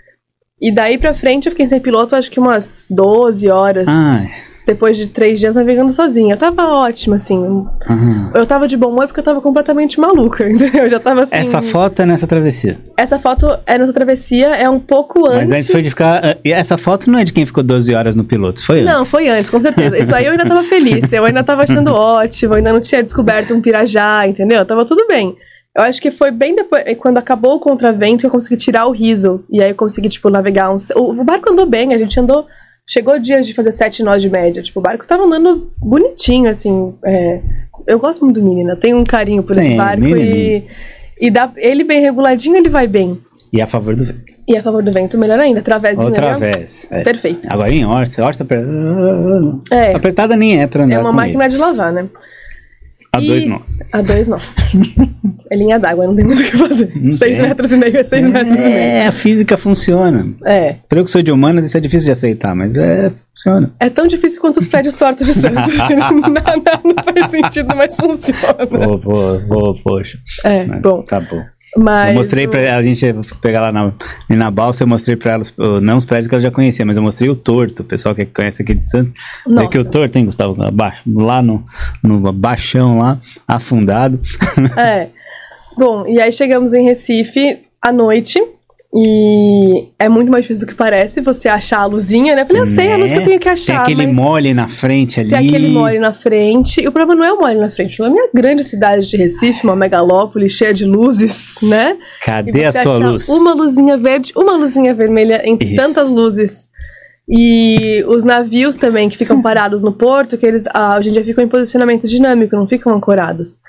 [0.60, 4.30] E daí pra frente eu fiquei sem piloto acho que umas 12 horas Ai,
[4.70, 6.34] depois de três dias navegando sozinha.
[6.34, 7.66] Eu tava ótima, assim.
[7.88, 8.30] aham.
[8.34, 10.84] Eu tava de bom humor porque eu tava completamente maluca, entendeu?
[10.84, 11.34] Eu já tava assim.
[11.36, 12.78] Essa foto é nessa travessia.
[12.96, 15.48] Essa foto é nessa travessia, é um pouco antes.
[15.48, 16.38] Mas antes foi de ficar.
[16.44, 19.10] E essa foto não é de quem ficou 12 horas no piloto, foi Não, antes.
[19.10, 19.98] foi antes, com certeza.
[19.98, 21.12] Isso aí eu ainda tava feliz.
[21.12, 24.64] Eu ainda tava achando ótimo, ainda não tinha descoberto um pirajá, entendeu?
[24.64, 25.36] Tava tudo bem.
[25.76, 29.44] Eu acho que foi bem depois, quando acabou o contravento, eu consegui tirar o riso.
[29.48, 30.70] E aí eu consegui, tipo, navegar.
[30.72, 32.46] O, o barco andou bem, a gente andou.
[32.92, 34.60] Chegou dias de fazer sete nós de média.
[34.64, 36.92] Tipo, o barco tava andando bonitinho, assim.
[37.04, 37.40] é,
[37.86, 40.64] Eu gosto muito do menino, eu tenho um carinho por esse Tem, barco Mini, e.
[41.20, 43.16] E dá, ele bem reguladinho, ele vai bem.
[43.52, 44.24] E a favor do vento.
[44.48, 46.88] E a favor do vento, melhor ainda, travezinho Outra vez.
[46.90, 47.02] É.
[47.02, 47.46] Perfeito.
[47.48, 48.64] Agora em Orça aper-
[49.70, 52.08] É, apertada nem é pra andar é uma máquina de lavar, né?
[53.12, 53.78] A E- dois nós.
[53.92, 54.56] A dois nós.
[55.50, 56.92] é linha d'água, não tem muito o que fazer.
[56.94, 57.48] Não seis tem.
[57.48, 58.70] metros e meio é seis metros e meio.
[58.72, 60.28] É, a física funciona.
[60.44, 60.76] É.
[60.88, 63.72] Pra eu que sou de humanas, isso é difícil de aceitar, mas é, funciona.
[63.80, 65.76] É tão difícil quanto os prédios tortos de Santos.
[65.90, 68.66] não, não, não faz sentido, mas funciona.
[68.66, 70.18] Pô, pô, pô, poxa.
[70.44, 71.02] É, Mas bom.
[71.02, 71.42] Tá bom.
[71.76, 72.08] Mas.
[72.08, 73.92] eu mostrei o- pra ela, a gente ia pegar lá na,
[74.28, 77.02] na balsa, eu mostrei pra elas, não os prédios que ela já conhecia, mas eu
[77.02, 79.12] mostrei o torto, o pessoal que conhece aqui de Santos.
[79.46, 79.66] Nossa.
[79.66, 80.56] É que o torto, hein, Gustavo?
[81.06, 81.64] Lá no,
[82.02, 84.20] no baixão lá, afundado.
[84.76, 85.08] É.
[85.78, 88.42] Bom, e aí chegamos em Recife à noite.
[88.92, 92.42] E é muito mais difícil do que parece você achar a luzinha, né?
[92.42, 93.82] Eu falei, eu sei a luz que eu tenho que Tem achar.
[93.82, 95.30] aquele mas mole na frente ali.
[95.30, 96.80] Tem aquele mole na frente.
[96.80, 98.00] E o problema não é o mole na frente.
[98.00, 101.96] Na minha grande cidade de Recife, uma megalópole cheia de luzes, né?
[102.24, 103.28] Cadê a sua luz?
[103.28, 105.76] Uma luzinha verde, uma luzinha vermelha entre Isso.
[105.76, 106.68] tantas luzes.
[107.28, 111.24] E os navios também que ficam parados no porto, que eles ah, hoje em dia
[111.24, 113.60] ficam em posicionamento dinâmico, não ficam ancorados.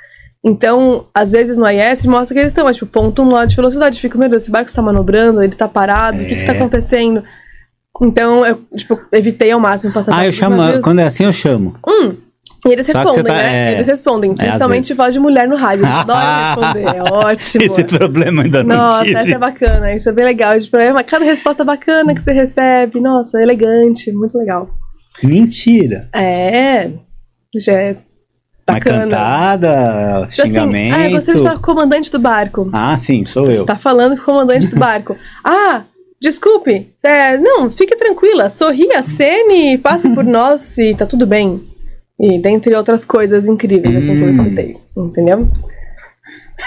[0.44, 4.00] Então, às vezes no IS mostra que eles estão, tipo, ponto um nó de velocidade.
[4.00, 6.56] Fica, meu Deus, esse barco está manobrando, ele tá parado, o que que tá É.
[6.56, 7.24] acontecendo?
[8.02, 10.56] Então, eu, tipo, evitei ao máximo passar Ah, eu chamo.
[10.58, 10.82] navios.
[10.84, 11.76] Quando é assim, eu chamo.
[11.88, 12.16] Hum,
[12.66, 13.70] e eles Só que respondem, tá- né?
[13.70, 13.74] é.
[13.76, 14.98] Eles respondem, às principalmente vezes.
[14.98, 15.86] voz de mulher no rádio.
[15.86, 17.64] Eles adoram responder, é ótimo.
[17.66, 19.20] Esse problema ainda não Nossa, tive.
[19.20, 20.60] essa é bacana, isso é bem legal.
[20.60, 24.68] Tipo, é uma- cada resposta bacana que você recebe, nossa, é elegante, muito legal.
[25.24, 26.10] Mentira.
[26.16, 26.90] É,
[27.60, 27.96] já
[28.72, 30.96] é Uma cantada, Tipo assim, xingamento.
[30.96, 32.70] ah, você está com o comandante do barco.
[32.74, 33.62] Ah, sim, sou Você eu.
[33.62, 35.16] está falando com o comandante do barco.
[35.44, 35.84] Ah,
[36.22, 41.68] desculpe, é, não, fique tranquila, sorria, acene, passe por nós e tá tudo bem.
[42.20, 44.32] E dentre outras coisas incríveis assim, que eu Hum.
[44.32, 45.48] escutei, entendeu?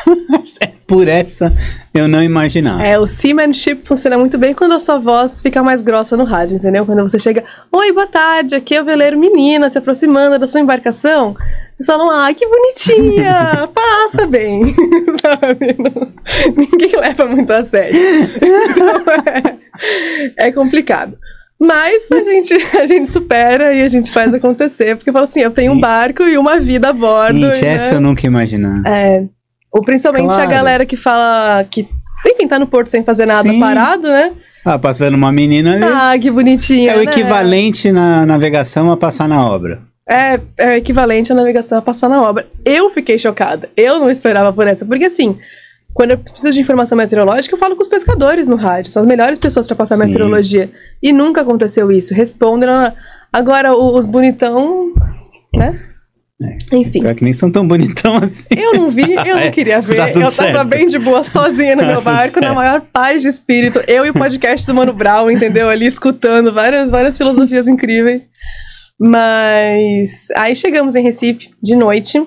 [0.87, 1.52] Por essa
[1.92, 2.83] eu não imaginava.
[2.85, 6.57] É, o seamanship funciona muito bem quando a sua voz fica mais grossa no rádio,
[6.57, 6.85] entendeu?
[6.85, 10.61] Quando você chega, oi, boa tarde, aqui é o veleiro menina se aproximando da sua
[10.61, 11.37] embarcação.
[11.78, 14.74] Eles falam, ai, que bonitinha, passa bem,
[15.20, 15.76] sabe?
[15.78, 16.12] Não-
[16.57, 17.98] ninguém leva muito a sério.
[17.98, 19.04] Então
[20.37, 21.16] é, é complicado.
[21.59, 25.50] Mas a gente, a gente supera e a gente faz acontecer, porque fala assim, eu
[25.50, 27.40] tenho um barco e uma vida a bordo.
[27.40, 27.74] Gente, e, né?
[27.74, 28.83] essa eu nunca ia imaginar.
[28.87, 29.24] É,
[29.74, 30.42] ou principalmente Claro.
[30.42, 31.88] a galera que fala que,
[32.26, 33.58] enfim, tá no porto sem fazer nada Sim.
[33.58, 34.32] parado, né?
[34.64, 35.84] Ah, passando uma menina ali.
[35.84, 36.92] Ah, que bonitinha.
[36.92, 37.04] é o né?
[37.04, 39.82] equivalente na navegação a passar na obra.
[40.08, 42.46] É, é o equivalente à navegação a passar na obra.
[42.64, 43.68] Eu fiquei chocada.
[43.76, 44.84] Eu não esperava por essa.
[44.87, 45.37] Porque assim,
[45.92, 48.90] quando eu preciso de informação meteorológica, eu falo com os pescadores no rádio.
[48.92, 50.06] São as melhores pessoas para passar Sim.
[50.06, 50.70] meteorologia.
[51.02, 52.14] E nunca aconteceu isso.
[52.14, 52.68] Respondem.
[52.70, 52.92] ah,
[53.32, 54.92] Agora, os bonitão,
[55.54, 55.78] né?
[56.73, 57.01] Enfim.
[57.01, 58.49] Pior que nem são tão bonitão assim.
[58.57, 59.97] Eu não vi, eu não É, queria ver.
[59.97, 60.64] tá eu tava certo.
[60.64, 62.55] bem de boa, sozinha no Tá meu barco, na certo.
[62.57, 63.81] maior paz de espírito.
[63.87, 65.68] Eu e o podcast do Mano Brown, entendeu?
[65.68, 68.25] Ali escutando várias, várias filosofias incríveis.
[68.99, 72.20] Mas aí chegamos em Recife de noite.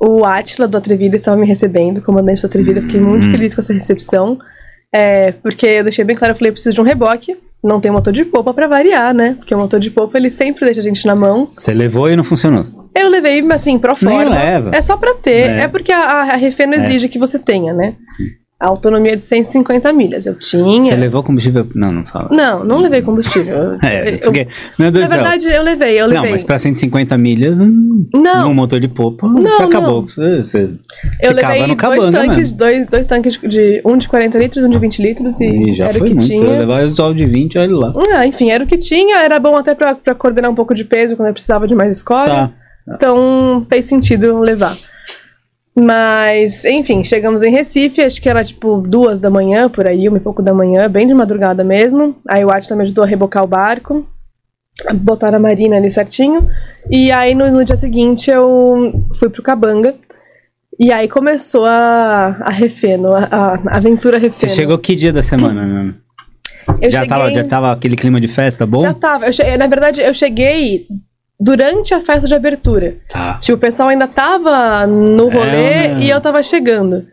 [0.00, 2.82] O Átila do Atrevida estava me recebendo, o comandante do Atrevida.
[2.82, 3.30] Fiquei muito Hum.
[3.30, 4.38] feliz com essa recepção.
[4.94, 7.36] É, porque eu deixei bem claro, eu falei, eu preciso de um reboque.
[7.64, 9.34] Não tem motor de popa pra variar, né?
[9.38, 11.48] Porque o motor de popa, ele sempre deixa a gente na mão.
[11.52, 12.66] Você levou e não funcionou.
[13.00, 14.34] Eu levei, assim, pro Nem forma.
[14.34, 14.70] leva.
[14.74, 15.48] É só pra ter.
[15.48, 15.60] É.
[15.62, 16.78] É, porque a, a, Refeno É.
[16.78, 17.94] exige que você tenha, né?
[18.58, 20.24] A autonomia de 150 milhas.
[20.24, 20.80] Eu tinha.
[20.80, 21.66] Você levou combustível.
[21.74, 22.30] Não, não fala.
[22.32, 23.76] Não, não levei combustível.
[23.84, 26.30] É, Eu- porque, meu Deus na verdade, eu levei, eu Não, levei.
[26.30, 28.48] mas pra 150 milhas, hum, Não.
[28.48, 29.96] num motor de popa, Não, você acabou.
[30.00, 30.06] não.
[30.06, 30.70] Você, você
[31.22, 33.82] eu levei no dois tanques, dois, dois tanques de.
[33.84, 35.38] Um de 40 litros, um de 20 litros.
[35.38, 36.32] E, E já era foi o que muito.
[36.32, 36.58] Eu tinha.
[36.60, 37.92] levava o de 20, olha lá.
[38.14, 39.18] Ah, enfim, era o que tinha.
[39.18, 41.92] Era bom até pra, pra coordenar um pouco de peso quando eu precisava de mais
[41.92, 42.30] escora.
[42.30, 42.52] Tá.
[42.88, 44.76] Então fez sentido levar.
[45.78, 50.16] Mas, enfim, chegamos em Recife, acho que era tipo duas da manhã, por aí, uma
[50.16, 52.16] e pouco da manhã, bem de madrugada mesmo.
[52.26, 54.06] Aí o Atila me ajudou a rebocar o barco,
[54.94, 56.48] botar a marina ali certinho.
[56.90, 59.94] E aí no, no dia seguinte eu fui pro Cabanga.
[60.78, 63.24] E aí começou a, a refeno, a,
[63.66, 64.52] a aventura Você refeno.
[64.52, 65.94] chegou que dia da semana, né?
[66.82, 68.80] Eu já, tava, cheguei- já tava aquele clima de festa bom?
[68.80, 69.30] Já tava.
[69.32, 70.86] Che- Na verdade, eu cheguei
[71.38, 72.96] durante a festa de abertura.
[73.08, 73.34] Tá.
[73.40, 76.00] Tipo, o pessoal ainda tava no rolê É, né?
[76.00, 77.06] e eu tava chegando.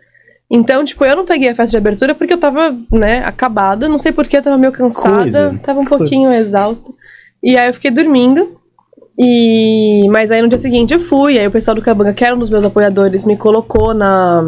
[0.51, 3.89] Então, tipo, eu não peguei a festa de abertura porque eu tava, né, acabada.
[3.89, 5.15] Não sei porquê, eu tava meio cansada.
[5.21, 5.59] Coisa.
[5.63, 5.97] Tava um Coisa.
[5.97, 6.91] pouquinho exausta.
[7.41, 8.59] E aí eu fiquei dormindo.
[9.19, 10.07] E...
[10.09, 11.37] Mas aí no dia seguinte eu fui.
[11.39, 14.41] Aí o pessoal do Cabanga, que era um dos meus apoiadores, me colocou na...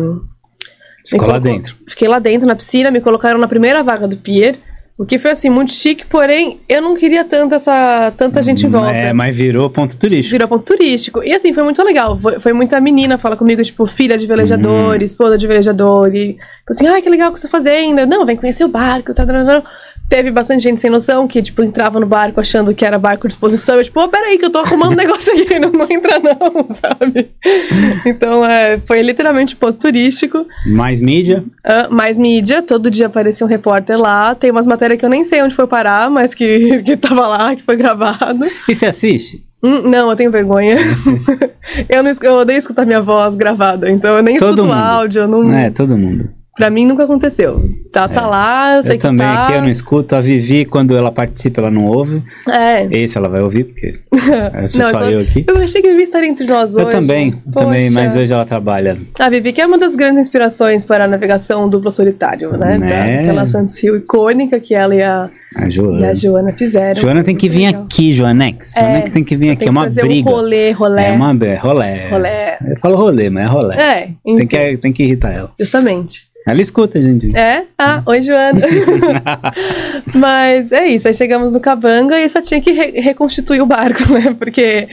[1.08, 1.76] Ficou me lá colocou- dentro.
[1.88, 4.56] Fiquei lá dentro na piscina, me colocaram na primeira vaga do pier.
[4.98, 8.70] O que foi assim, muito chique, porém, eu não queria tanto essa, tanta gente em
[8.70, 8.92] volta.
[8.92, 10.32] É, mas virou ponto turístico.
[10.32, 11.22] Virou ponto turístico.
[11.22, 12.18] E assim, foi muito legal.
[12.18, 15.02] Foi, foi muita menina fala comigo, tipo, filha de velejador, Uhum.
[15.04, 16.16] esposa de velejador.
[16.16, 16.38] E
[16.70, 18.00] assim, ai, que legal que você tá fazendo.
[18.00, 19.14] Eu, Não, vem conhecer o barco.
[19.14, 19.70] Tá, tá, tá, tá.
[20.08, 23.34] Teve bastante gente sem noção que, tipo, entrava no barco achando que era barco de
[23.34, 23.76] exposição.
[23.76, 25.58] Eu, tipo, oh, peraí, que eu tô arrumando um negócio aqui.
[25.58, 27.32] Não, não entra, não, sabe?
[28.06, 30.46] Então, é, foi literalmente ponto turístico.
[30.66, 31.44] Mais mídia.
[31.64, 34.36] Ah, mais mídia, todo dia aparecia um repórter lá.
[34.36, 37.56] Tem umas matérias que eu nem sei onde foi parar, mas que, que tava lá,
[37.56, 38.46] que foi gravado.
[38.70, 39.44] E você assiste?
[39.64, 40.78] Hum, não, eu tenho vergonha.
[41.90, 44.78] eu, não, eu odeio escutar minha voz gravada, então eu nem Todo escuto mundo.
[44.78, 45.22] áudio.
[45.24, 46.30] eu Não, É, todo mundo.
[46.56, 47.70] Pra mim nunca aconteceu.
[47.92, 49.44] Tá, tá lá, eu sei Eu que também tá.
[49.44, 50.16] aqui eu não escuto.
[50.16, 52.24] A Vivi, quando ela participa, ela não ouve.
[52.50, 52.88] É.
[52.92, 54.00] Esse ela vai ouvir, porque
[54.54, 55.44] é Não, só então- eu aqui.
[55.48, 56.86] Eu achei que a Vivi estaria entre nós hoje.
[56.86, 57.66] Eu também, Poxa.
[57.66, 58.98] também, mas hoje ela trabalha.
[59.20, 62.78] A Vivi que é uma das grandes inspirações para a navegação dupla solitário, né?
[62.78, 63.20] Né?
[63.24, 66.08] Aquela Santos Rio icônica que ela e a, A e Joana.
[66.08, 67.02] a Joana fizeram.
[67.02, 67.84] Joana tem que vir legal.
[67.84, 68.78] aqui, Joanex.
[68.78, 69.68] É, Joanex tem que vir aqui.
[69.68, 70.30] É uma que briga.
[70.30, 71.04] um rolê, rolê.
[71.04, 72.10] É uma é rolé.
[72.10, 72.58] Rolé.
[72.66, 73.76] Eu falo rolê, mas é rolé.
[73.78, 75.52] É, Tem, que, tem que irritar ela.
[75.60, 76.34] justamente.
[76.48, 77.36] Ela escuta, gente.
[77.36, 77.64] É?
[77.78, 78.62] Ah, oi, Joana.
[80.14, 84.04] Mas é isso, aí chegamos no Cabanga e só tinha que re- reconstituir o barco,
[84.14, 84.36] né?
[84.38, 84.88] Porque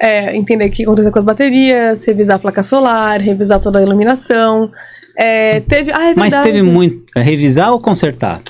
[0.00, 3.82] é, entender o que aconteceu com as baterias, revisar a placa solar, revisar toda a
[3.82, 4.70] iluminação.
[5.16, 5.92] É, teve.
[5.92, 7.04] Ah, é Mas teve muito.
[7.16, 8.42] Revisar ou consertar?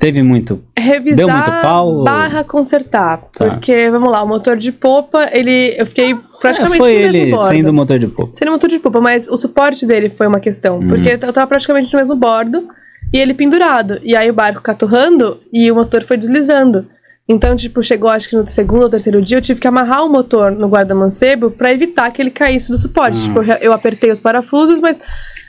[0.00, 0.64] Teve muito.
[0.78, 2.02] Revisar Deu muito pau?
[2.04, 3.18] barra consertar.
[3.18, 3.26] Tá.
[3.32, 5.74] Porque, vamos lá, o motor de popa, ele.
[5.78, 7.54] Eu fiquei praticamente É, foi no mesmo ele bordo.
[7.54, 8.30] sendo motor de popa.
[8.34, 10.78] Seria motor de popa, mas o suporte dele foi uma questão.
[10.80, 10.88] Hum.
[10.88, 12.66] Porque eu tava praticamente no mesmo bordo
[13.12, 14.00] e ele pendurado.
[14.02, 16.86] E aí o barco caturrando e o motor foi deslizando.
[17.28, 20.08] Então, tipo, chegou acho que no segundo ou terceiro dia eu tive que amarrar o
[20.08, 23.20] motor no guarda-mancebo pra evitar que ele caísse do suporte.
[23.20, 23.22] Ah.
[23.22, 25.00] Tipo, eu apertei os parafusos, mas,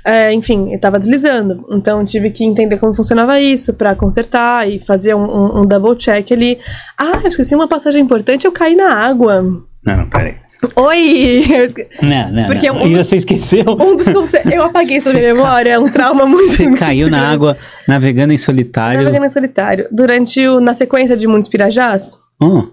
[0.05, 1.65] é, enfim, ele tava deslizando.
[1.71, 5.95] Então, tive que entender como funcionava isso pra consertar e fazer um, um- um double
[5.95, 6.59] check ali.
[6.97, 9.41] Ah, eu esqueci uma passagem importante, eu caí na água.
[9.41, 10.35] Não, não, peraí.
[10.75, 11.43] Oi!
[11.63, 12.45] Esque- Não, não.
[12.45, 12.83] Porque não.
[12.83, 13.63] um E você esqueceu?
[13.79, 14.05] um dos
[14.51, 16.53] Eu apaguei isso da minha memória, é um trauma muito.
[16.55, 18.99] Você caiu na água navegando em solitário.
[18.99, 19.87] Navegando em solitário.
[19.91, 20.59] Durante o.
[20.59, 22.63] Na sequência de Muitos Pirajás, Oh,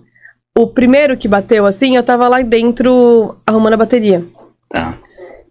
[0.59, 4.25] o primeiro que bateu assim, eu tava lá dentro arrumando a bateria.
[4.71, 4.99] tá.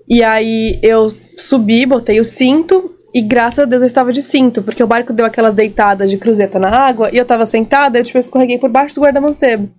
[0.08, 2.94] E aí eu subi, botei o cinto.
[3.14, 6.18] E graças a Deus eu estava de cinto, porque o barco deu aquelas deitadas de
[6.18, 9.70] cruzeta na água e eu tava sentada, eu tipo escorreguei por baixo do guarda-mancebo.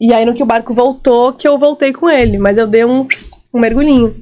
[0.00, 2.84] E aí no que o barco voltou, que eu voltei com ele, mas eu dei
[2.84, 3.06] um,
[3.52, 4.14] um mergulhinho.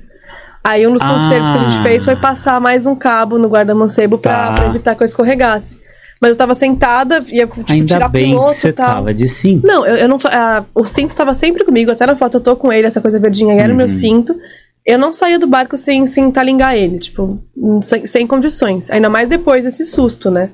[0.64, 1.08] Aí um dos Ah.
[1.12, 4.52] conselhos que a gente fez foi passar mais um cabo no guarda-mancebo pra, Tá.
[4.52, 5.82] pra evitar que eu escorregasse.
[6.20, 8.86] Mas eu tava sentada, ia tipo, Ainda tirar bem piloto que você tal.
[8.86, 9.66] tava de cinto.
[9.66, 10.18] Não, eu, eu não.
[10.26, 13.18] ah, o cinto tava sempre comigo, até na foto eu tô com ele, essa coisa
[13.18, 13.90] verdinha era o meu Uhum.
[13.90, 14.34] cinto.
[14.84, 17.40] Eu não saía do barco sem, sem talingar ele, tipo,
[17.82, 18.90] sem, sem condições.
[18.90, 20.50] Ainda mais depois desse susto, né?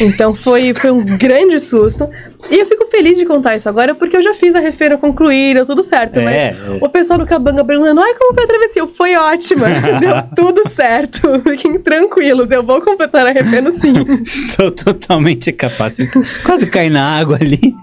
[0.00, 2.08] Então foi, foi um grande susto.
[2.50, 5.54] E eu fico feliz de contar isso agora porque eu já fiz a refeira concluir,
[5.54, 6.18] deu tudo certo.
[6.18, 8.86] É, mas o pessoal do Cabanga perguntando: ai, como foi a travessia?
[8.86, 9.66] Foi ótima,
[10.00, 11.20] deu tudo certo.
[11.42, 13.92] Fiquem tranquilos, eu vou completar a refeira sim.
[14.22, 15.98] Estou totalmente capaz.
[16.44, 17.74] Quase cair na água ali.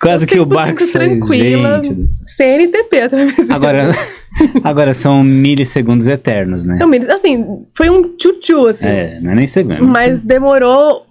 [0.00, 1.20] Quase que o barco saiu.
[1.20, 1.82] tranquila.
[1.84, 3.54] Gente, CNTP a travessia.
[3.54, 3.90] agora,
[4.64, 6.76] agora são milissegundos eternos, né?
[6.76, 8.88] São mil- assim, foi um tchutchu, assim.
[8.88, 9.86] É, não é nem segundo.
[9.86, 11.06] Mas demorou,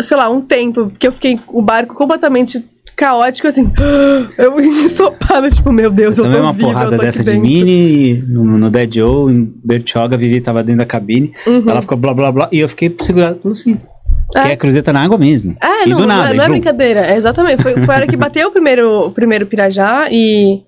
[0.00, 2.64] sei lá, um tempo, porque eu fiquei o barco completamente
[2.96, 3.70] caótico, assim.
[4.38, 7.38] Eu ensopada, tipo, meu Deus, eu, Eu tô uma viva, porrada eu tô dessa de
[7.38, 11.32] mini no, no Dead Joe, em Bertioga, a Vivi tava dentro da cabine.
[11.46, 11.68] Uhum.
[11.68, 12.48] Ela ficou blá blá blá.
[12.52, 13.78] E eu fiquei segurado pelo sim.
[14.34, 14.42] É.
[14.42, 15.56] Que é cruzeta na água mesmo.
[15.60, 16.24] É, e não, do nada.
[16.24, 17.00] não, é, não é brincadeira.
[17.06, 17.62] É, exatamente.
[17.62, 20.62] Foi, foi a hora que bateu o primeiro, o primeiro Pirajá e,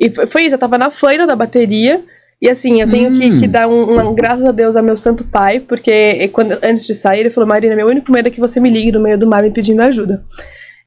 [0.00, 0.54] e foi- isso.
[0.54, 2.02] Eu tava na feira da bateria.
[2.42, 3.38] E assim, eu tenho que, Hum.
[3.38, 6.94] que dar um, um graças a Deus ao meu santo pai, porque quando, antes de
[6.94, 9.26] sair, ele falou: Marina, meu único medo é que você me ligue no meio do
[9.26, 10.24] mar me pedindo ajuda.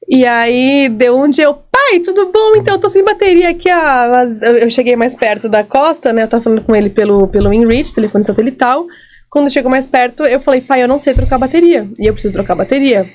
[0.08, 2.56] E aí deu um dia eu, pai, tudo bom?
[2.56, 3.70] Então eu tô sem bateria aqui.
[3.70, 6.24] Ah, mas eu, eu cheguei mais perto da costa, né?
[6.24, 8.84] Eu tava falando com ele pelo, pelo InReach, telefone satelital.
[9.30, 11.88] Quando chegou mais perto, eu falei, pai, eu não sei trocar bateria.
[11.98, 13.06] E eu preciso trocar bateria.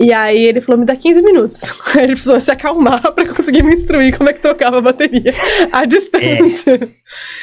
[0.00, 1.74] E aí ele falou, me dá 15 minutos.
[1.96, 5.34] Aí ele precisou se acalmar pra conseguir me instruir como é que trocava a bateria
[5.72, 6.88] à distância.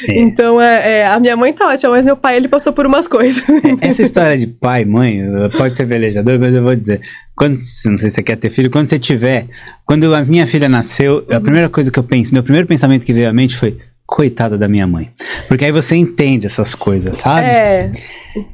[0.08, 0.20] É.
[0.22, 3.10] Então, é, é, a minha mãe tá ótima, mas meu pai, ele passou por umas
[3.10, 3.44] coisas.
[3.82, 5.20] Essa história de pai, mãe,
[5.58, 7.02] pode ser velejador, mas eu vou dizer.
[7.36, 9.48] Quando, não sei se você quer ter filho, quando você tiver.
[9.86, 11.38] Quando a minha filha nasceu, Uhum.
[11.38, 13.78] a primeira coisa que eu pensei, meu primeiro pensamento que veio à mente foi.
[14.08, 15.10] Coitada da minha mãe.
[15.48, 17.48] Porque aí você entende essas coisas, sabe?
[17.48, 17.92] É.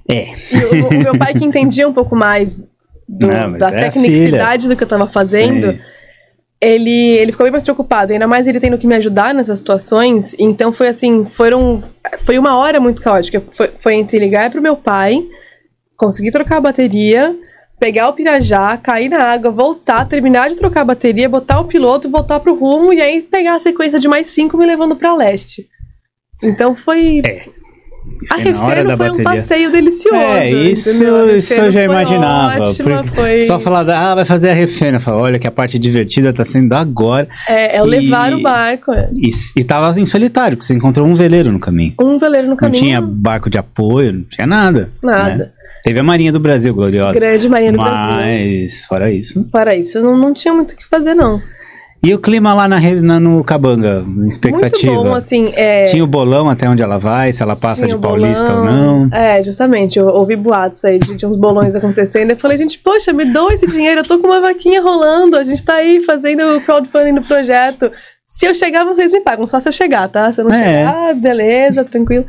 [0.09, 0.27] É.
[0.51, 2.57] E o, o meu pai que entendia um pouco mais
[3.19, 5.79] do- Não, da é tecnicidade do que eu tava fazendo, Sim.
[6.59, 10.35] ele, ele ficou bem mais preocupado, ainda mais ele tendo que me ajudar nessas situações.
[10.39, 11.83] Então foi assim, foram.
[12.23, 13.41] Foi uma hora muito caótica.
[13.55, 15.23] Foi, foi entre ligar pro meu pai,
[15.97, 17.35] conseguir trocar a bateria,
[17.79, 22.09] pegar o pirajá, cair na água, voltar, terminar de trocar a bateria, botar o piloto,
[22.09, 25.67] voltar pro rumo e aí pegar a sequência de mais cinco me levando pra leste.
[26.43, 27.21] Então foi.
[27.27, 27.45] É.
[28.29, 30.15] A hora Refeno foi um passeio delicioso.
[30.15, 32.63] É, isso, isso eu Refeno já imaginava.
[32.63, 33.43] Ótima, foi...
[33.43, 34.99] Só falar, da, ah, vai fazer a refena.
[34.99, 37.27] Fala, olha que a parte divertida tá sendo agora.
[37.47, 38.91] É, é o E- levar o barco.
[38.91, 39.09] é.
[39.13, 41.93] E, e tava em solitário, porque você encontrou um veleiro no caminho.
[42.01, 42.83] Um veleiro no Não caminho.
[42.83, 44.89] tinha barco de apoio, não tinha nada.
[45.01, 45.35] Nada.
[45.35, 45.49] né?
[45.83, 47.13] Teve a Marinha do Brasil, gloriosa.
[47.13, 48.15] Grande Marinha do Brasil.
[48.15, 49.43] Mas, fora isso.
[49.51, 51.41] Para isso, não, não tinha muito o que fazer, não.
[52.03, 54.03] E o clima lá na, na- no Cabanga?
[54.27, 54.91] Expectativa?
[54.93, 55.51] Muito bom, assim.
[55.55, 58.63] É, Tinha o bolão até onde ela vai, se ela passa tinha de paulista bolão.
[59.01, 59.09] ou não.
[59.15, 59.99] É, justamente.
[59.99, 62.31] Eu ouvi boatos aí de, de uns bolões acontecendo.
[62.31, 64.01] Eu falei, gente, poxa, me dou esse dinheiro.
[64.01, 65.37] Eu tô com uma vaquinha rolando.
[65.37, 67.91] A gente tá aí fazendo o crowdfunding do projeto.
[68.25, 69.45] Se eu chegar, vocês me pagam.
[69.45, 70.31] Só se eu chegar, tá?
[70.33, 70.63] Se eu não É.
[70.85, 72.25] chegar, beleza, tranquilo.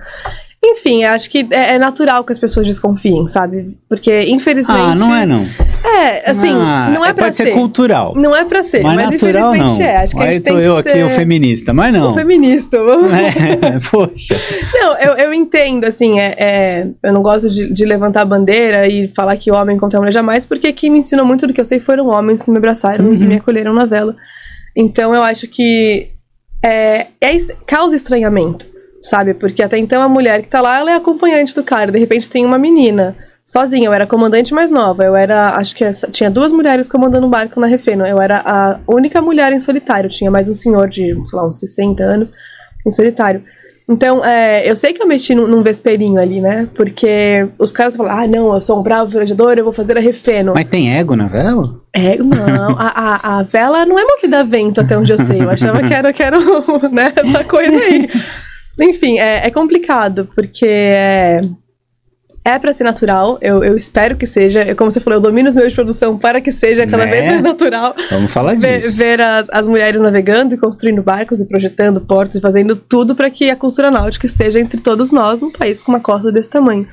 [0.65, 3.77] Enfim, acho que é, é natural que as pessoas desconfiem, sabe?
[3.89, 4.81] Porque, infelizmente.
[4.81, 5.45] Ah, não é não.
[5.85, 7.45] É, assim, Ah, não é pra Pode ser.
[7.47, 8.15] ser cultural.
[8.17, 9.87] Não é pra ser, mas, mas, natural infelizmente não.
[9.87, 9.97] é.
[9.97, 12.11] Acho que a Aí gente tô eu aqui, ser o feminista, mas não.
[12.13, 12.83] o feminista.
[12.83, 14.37] vamos- É, poxa.
[14.75, 18.87] Não, eu, eu entendo, assim, é, é, eu não gosto de, de levantar a bandeira
[18.87, 21.65] e falar que homem contra mulher jamais, porque quem me ensinou muito do que eu
[21.65, 23.15] sei foram homens que me abraçaram Uhum.
[23.15, 24.15] e me acolheram na vela.
[24.77, 26.09] Então eu acho que
[26.65, 28.65] é, é causa estranhamento,
[29.03, 29.35] sabe?
[29.35, 32.31] Porque até então a mulher que tá lá, ela é acompanhante do cara, de repente
[32.31, 33.17] tem uma menina.
[33.45, 35.05] Sozinha, eu era comandante mais nova.
[35.05, 38.07] Eu era, acho que tinha duas mulheres comandando um barco na Refeno.
[38.07, 40.09] Eu era a única mulher em solitário.
[40.09, 42.33] Tinha mais um senhor de, sei lá, uns 60 anos
[42.87, 43.43] em solitário.
[43.89, 46.69] Então, é, eu sei que eu mexi num, num vesperinho ali, né?
[46.75, 50.01] Porque os caras falam, ah, não, eu sou um bravo velejador, eu vou fazer a
[50.01, 50.53] refeno.
[50.55, 51.81] Mas tem ego na vela?
[51.93, 55.43] É, não, a, a, a vela não é movida a vento, até onde eu sei.
[55.43, 56.39] Eu achava que era, que era
[56.91, 58.09] né, essa coisa aí.
[58.81, 61.41] Enfim, é, é complicado, porque é,
[62.45, 64.65] é pra ser natural, eu, eu espero que seja.
[64.65, 67.11] Eu, Como você falou, eu domino os meios de produção para que seja cada Né?
[67.13, 68.97] vez mais natural Vamos falar ver, disso.
[68.97, 73.31] ver as, as mulheres navegando e construindo barcos e projetando portos e fazendo tudo para
[73.31, 76.87] que a cultura náutica esteja entre todos nós num país com uma costa desse tamanho.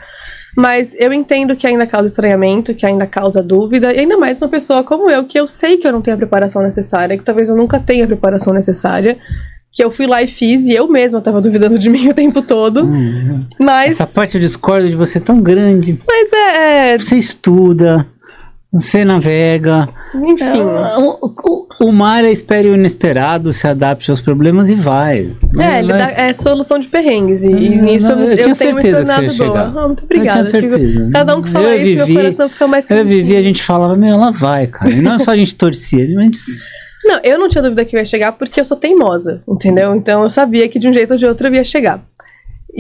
[0.58, 4.50] Mas eu entendo que ainda causa estranhamento, que ainda causa dúvida, e ainda mais uma
[4.50, 7.50] pessoa como eu, que eu sei que eu não tenho a preparação necessária, que talvez
[7.50, 9.18] eu nunca tenha a preparação necessária,
[9.72, 12.42] que eu fui lá e fiz, e eu mesma estava duvidando de mim o tempo
[12.42, 12.84] todo.
[12.86, 16.00] Hum, Mas, Essa parte eu discordo de você tão grande.
[16.08, 18.06] mas é, é, Você estuda,
[18.74, 19.88] você navega.
[20.16, 20.62] enfim.
[21.00, 25.34] O, o- o mar é espere o inesperado, se adapte aos problemas e vai.
[25.58, 27.42] É, ele dá, é solução de perrengues.
[27.44, 29.32] E, e Hum, nisso eu eu, tinha tenho certeza tornado boa.
[29.34, 29.74] chegar.
[29.78, 30.40] Ah, muito obrigada.
[30.42, 31.10] Eu tinha Fico- certeza.
[31.14, 33.08] Cada um que fala Eu isso, vivi- meu coração fica mais Eu quentinho.
[33.26, 34.92] vivi, a gente falava, meu, ela vai, cara.
[34.92, 36.40] E não é só a gente torcia, a gente.
[37.04, 39.96] Não, eu não tinha dúvida que eu ia chegar porque eu sou teimosa, entendeu?
[39.96, 42.04] Então eu sabia que de um jeito ou de outro eu ia chegar.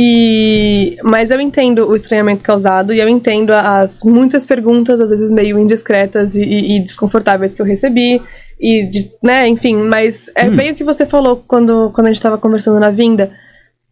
[0.02, 5.32] E, mas eu entendo o estranhamento causado e eu entendo as muitas perguntas, às vezes
[5.32, 8.22] meio indiscretas e, e, e desconfortáveis que eu recebi.
[8.60, 10.56] E, de, né, enfim, mas é Hum.
[10.56, 13.32] bem o que você falou quando, quando a gente estava conversando na vinda.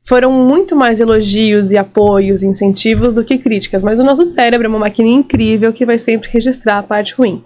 [0.05, 3.81] Foram muito mais elogios e apoios, incentivos do que críticas.
[3.81, 7.43] Mas o nosso cérebro é uma máquina incrível que vai sempre registrar a parte ruim.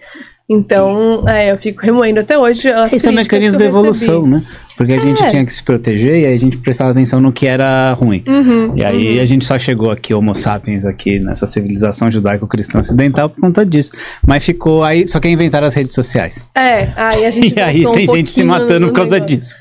[0.54, 2.68] Então, é, eu fico remoendo até hoje.
[2.92, 4.44] Esse é o mecanismo da evolução, né?
[4.76, 5.30] Porque a gente É.
[5.30, 8.22] tinha que se proteger e aí a gente prestava atenção no que era ruim.
[8.28, 9.22] Uhum, E aí uhum.
[9.22, 13.92] a gente só chegou aqui, Homo sapiens, aqui nessa civilização judaico-cristã ocidental por conta disso.
[14.28, 16.50] Mas ficou aí, só que inventaram as redes sociais.
[16.56, 19.38] É, aí a gente E aí voltou um tem gente se matando por causa negócio.
[19.38, 19.56] disso.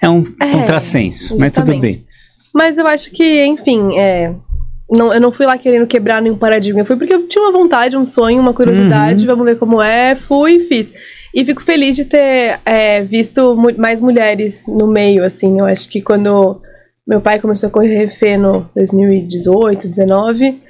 [0.00, 2.04] É um É, contrassenso, mas tudo bem.
[2.54, 4.32] Mas eu acho que, enfim, é.
[4.90, 6.80] Não, eu não fui lá querendo quebrar nenhum paradigma.
[6.80, 9.24] Eu fui porque eu tinha uma vontade, um sonho, uma curiosidade.
[9.24, 9.30] Uhum.
[9.30, 10.14] Vamos ver como é.
[10.14, 10.92] Fui e fiz.
[11.34, 15.58] E fico feliz de ter é, visto mais mulheres no meio, assim.
[15.58, 16.62] Eu acho que quando
[17.06, 20.62] meu pai começou a correr refê no 2018, 19,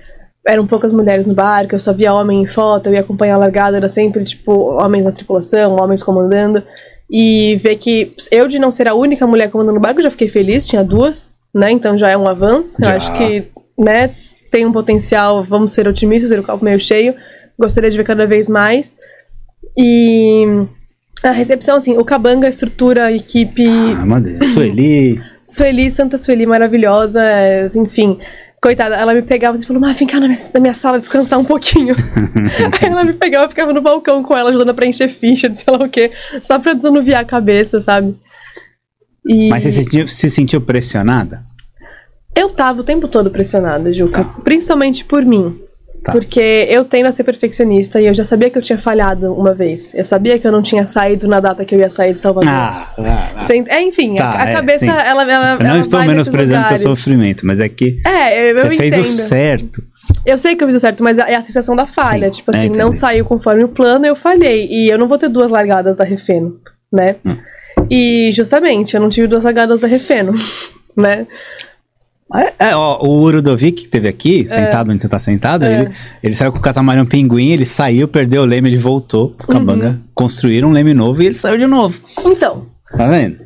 [0.47, 1.75] eram poucas mulheres no barco.
[1.75, 2.89] Eu só via homem em foto.
[2.89, 3.77] Eu ia acompanhar a largada.
[3.77, 6.62] Era sempre, tipo, homens na tripulação, homens comandando.
[7.11, 10.11] E ver que eu, de não ser a única mulher comandando o barco, eu já
[10.11, 10.67] fiquei feliz.
[10.67, 11.71] Tinha duas, né?
[11.71, 12.83] Então já é um avanço.
[12.83, 12.97] Eu Já.
[12.97, 13.45] acho que,
[13.79, 14.14] né,
[14.51, 15.45] tem um potencial.
[15.45, 17.14] Vamos ser otimistas, ter o copo meio cheio.
[17.59, 18.97] Gostaria de ver cada vez mais.
[19.77, 20.45] E
[21.22, 23.66] a recepção, assim, o Cabanga, a estrutura, a equipe.
[23.66, 24.45] Ah, Madeira.
[24.45, 25.20] Sueli.
[25.47, 27.22] Sueli, Santa Sueli, maravilhosa,
[27.74, 28.18] enfim.
[28.61, 31.39] Coitada, ela me pegava e falou, mas vem cá na minha, na minha sala descansar
[31.39, 31.95] um pouquinho.
[32.81, 35.59] Aí ela me pegava e ficava no balcão com ela, ajudando a preencher ficha, de
[35.61, 36.11] sei lá o quê,
[36.43, 38.16] só pra desanuviar a cabeça, sabe?
[39.24, 41.45] E Mas você se sentiu, se sentiu pressionada?
[42.37, 45.59] Eu tava o tempo todo pressionada, Juca, principalmente por mim.
[46.05, 46.12] Tá.
[46.12, 49.53] Porque eu tendo a ser perfeccionista e eu já sabia que eu tinha falhado uma
[49.53, 49.93] vez.
[49.93, 52.49] Eu sabia que eu não tinha saído na data que eu ia sair de Salvador.
[52.49, 53.45] Ah, ah, ah.
[53.45, 54.89] Sem- é, enfim, Tá, a, a é, cabeça, sim.
[54.89, 55.53] ela, ela.
[55.55, 58.95] Eu não ela estou menosprezando seu sofrimento, mas é que É, eu, você eu fez
[58.95, 59.01] entendo.
[59.01, 59.82] o certo.
[60.24, 62.32] Eu sei que eu fiz o certo, mas é a sensação da falha.
[62.32, 62.97] Sim, tipo é, assim, não entendi.
[62.99, 64.68] saiu conforme o plano, eu falhei.
[64.70, 66.61] E eu não vou ter duas largadas da Refeno,
[66.93, 67.16] né?
[67.24, 67.37] Hum.
[67.91, 70.32] E justamente, eu não tive duas largadas da Refeno,
[70.97, 71.26] né?
[72.35, 75.83] É, é, ó, o Urudovic que teve aqui, sentado onde você tá sentado, É.
[75.83, 75.91] ele,
[76.24, 79.89] ele saiu com o catamarã pinguim, ele saiu, perdeu o leme, ele voltou pro Cabanga,
[79.91, 79.99] Uhum.
[80.14, 82.01] construíram um leme novo e ele saiu de novo.
[82.24, 82.66] Então,
[82.97, 83.39] Tá vendo?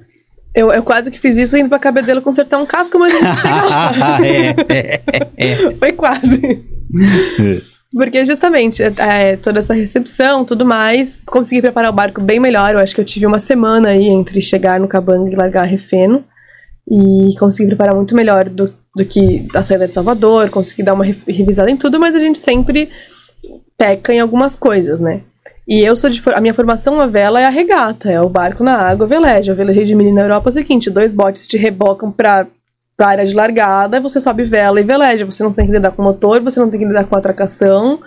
[0.54, 3.64] eu, eu quase que fiz isso indo pra Cabedelo consertar um casco, mas gente chega
[3.66, 4.18] lá.
[4.24, 5.00] é, é,
[5.36, 6.64] é, Foi quase.
[7.38, 7.60] é.
[7.92, 12.72] Porque justamente, é, toda essa recepção, tudo mais, consegui preparar o barco bem melhor.
[12.72, 16.24] Eu acho que eu tive uma semana aí entre chegar no Cabanga e largar Refeno.
[16.90, 21.04] E consegui preparar muito melhor do, do que a saída de Salvador, consegui dar uma
[21.04, 22.90] re- revisada em tudo, mas a gente sempre
[23.78, 25.20] peca em algumas coisas, né?
[25.68, 26.20] E eu sou de.
[26.34, 29.52] A minha formação na vela é a regata, é o barco na água, veleja.
[29.52, 32.46] Eu velejei de mini na Europa é o seguinte: dois botes te rebocam pra,
[32.96, 35.24] pra área de largada, você sobe vela e veleja.
[35.24, 38.00] Você não tem que lidar com motor, você não tem que lidar com atracação.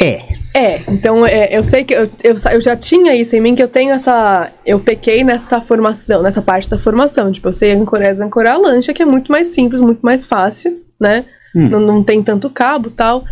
[0.00, 0.40] É.
[0.52, 3.62] É, então é, eu sei que eu, eu, eu já tinha isso em mim, que
[3.62, 4.50] eu tenho essa.
[4.66, 7.30] Eu pequei nessa formação, nessa parte da formação.
[7.30, 10.80] Tipo, eu sei ancorar, ancorar a lancha, que é muito mais simples, muito mais fácil,
[10.98, 11.24] né?
[11.54, 11.68] Hum.
[11.68, 13.24] Não, não tem tanto cabo e tal.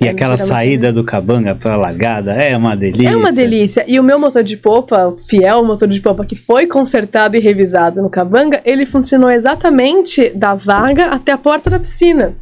[0.00, 3.10] E É, aquela saída do Cabanga pra lagada é uma delícia.
[3.10, 3.84] É uma delícia.
[3.86, 7.40] E o meu motor de popa, o fiel motor de popa que foi consertado e
[7.40, 12.34] revisado no Cabanga, ele funcionou exatamente da vaga até a porta da piscina.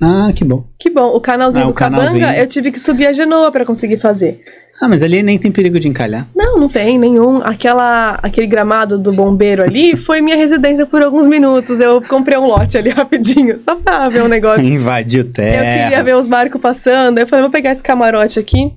[0.00, 0.64] Ah, que bom.
[0.78, 3.98] Que bom, o canalzinho Ah, do Cabanga eu tive que subir a genoa pra conseguir
[3.98, 4.40] fazer.
[4.80, 6.26] Ah, mas ali nem tem perigo de encalhar.
[6.34, 7.36] Não, não tem nenhum.
[7.42, 11.78] Aquela, aquele gramado do bombeiro ali foi minha residência por alguns minutos.
[11.80, 14.66] Eu comprei um lote ali rapidinho, só pra ver um negócio.
[14.66, 15.82] Invadiu Eu terra.
[15.82, 17.18] queria ver os barcos passando.
[17.18, 18.72] Eu falei, vou pegar esse camarote aqui.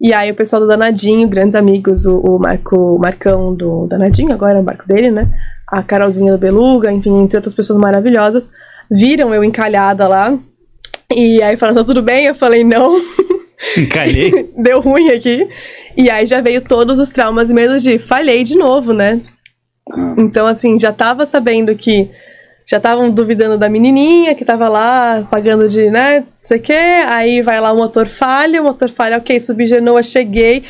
[0.00, 4.32] E aí o pessoal do Danadinho, grandes amigos, o, o Marco, o Marcão do Danadinho,
[4.32, 5.28] agora é o barco dele, né?
[5.66, 8.50] A Carolzinha do Beluga, enfim, entre outras pessoas maravilhosas,
[8.90, 10.36] viram eu encalhada lá.
[11.16, 12.26] E aí falaram, tá tudo bem?
[12.26, 13.00] Eu falei, não.
[13.76, 14.50] Encalhei.
[14.56, 15.48] deu ruim aqui.
[15.96, 19.20] E aí já veio todos os traumas e medos de falhei de novo, né?
[20.16, 22.08] Então, assim, já tava sabendo que.
[22.64, 26.72] Já estavam duvidando da menininha que tava lá pagando de, né, não sei o quê.
[27.08, 30.62] Aí vai lá o motor falha, o motor falha, ok, subi Genoa, cheguei.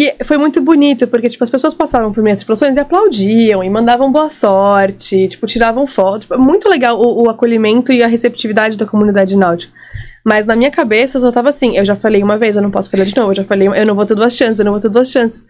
[0.00, 3.68] E foi muito bonito, porque, tipo, as pessoas passavam por minhas explosões e aplaudiam, e
[3.68, 6.20] mandavam boa sorte, tipo, tiravam fotos.
[6.20, 9.72] Tipo, muito legal o, o acolhimento e a receptividade da comunidade náutica.
[10.24, 12.70] Mas na minha cabeça eu só tava assim, eu já falei uma vez, eu não
[12.70, 14.72] posso falhar de novo, eu já falei, eu não vou ter duas chances, eu não
[14.72, 15.44] vou ter duas chances.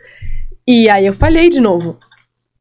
[0.67, 1.99] E aí eu falhei de novo.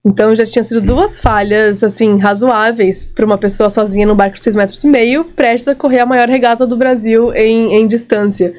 [0.06, 4.44] Então já tinham sido duas falhas, assim, razoáveis para uma pessoa sozinha num barco de
[4.44, 8.54] 6 metros e meio, prestes a correr a maior regata do Brasil em, em distância.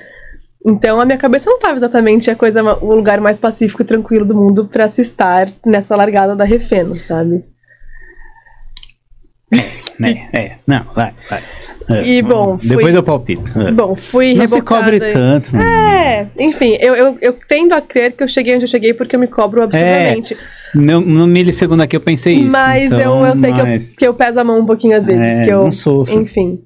[0.66, 4.24] Então a minha cabeça não tava exatamente a coisa, o lugar mais pacífico e tranquilo
[4.24, 7.44] do mundo para se estar nessa largada da Refeno, sabe?
[9.98, 10.28] né?
[10.32, 11.42] É, não, vai, vai.
[11.90, 13.58] É, E, bom, fui- Depois eu palpito.
[13.60, 13.72] É.
[13.72, 15.56] Bom, fui não se cobre e- tanto.
[15.56, 15.66] mano.
[15.70, 19.16] É, enfim, eu, eu, eu tendo a crer que eu cheguei onde eu cheguei porque
[19.16, 20.36] eu me cobro absurdamente.
[20.74, 22.52] Meu, no milissegundo aqui eu pensei isso.
[22.52, 24.94] mas então, eu, eu sei que eu, mas- que eu peso a mão um pouquinho
[24.96, 25.38] às vezes.
[25.38, 26.12] É, que eu, não sofro.
[26.14, 26.60] Enfim.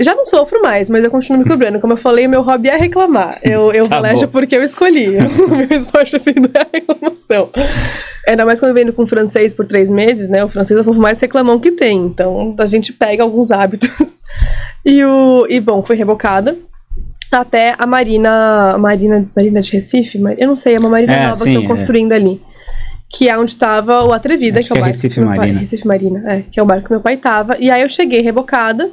[0.00, 1.78] Já não sofro mais, mas eu continuo me cobrando.
[1.78, 3.38] Como eu falei, meu hobby é reclamar.
[3.42, 5.16] Eu, eu Tá velejo porque eu escolhi.
[5.46, 7.50] O meu esporte preferido é a reclamação.
[8.26, 10.42] Ainda mais quando eu venho com francês por três meses, né?
[10.44, 11.98] O francês é o povo mais reclamão que tem.
[12.06, 14.16] Então a gente pega alguns hábitos.
[14.86, 16.56] E, o, e bom, fui rebocada.
[17.30, 18.76] Até a Marina.
[18.78, 20.18] Marina, Marina de Recife?
[20.38, 21.66] Eu não sei, é uma Marina É, nova sim, que eu é.
[21.66, 22.40] construindo ali.
[23.12, 25.20] Que é onde tava o Atrevida, Acho que é o que é barco Recife que
[25.20, 25.60] meu pai- Marina.
[25.60, 27.56] Recife Marina, é, que é o barco que meu pai tava.
[27.58, 28.88] E aí eu cheguei rebocada.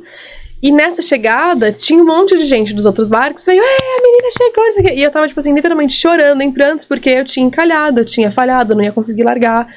[0.62, 3.46] E nessa chegada, tinha um monte de gente dos outros barcos.
[3.46, 4.66] Veio, é, a menina chegou.
[4.66, 7.26] não sei o quê." E eu tava, tipo assim, literalmente chorando em prantos, porque eu
[7.26, 9.68] tinha encalhado, eu tinha falhado, eu não ia conseguir largar.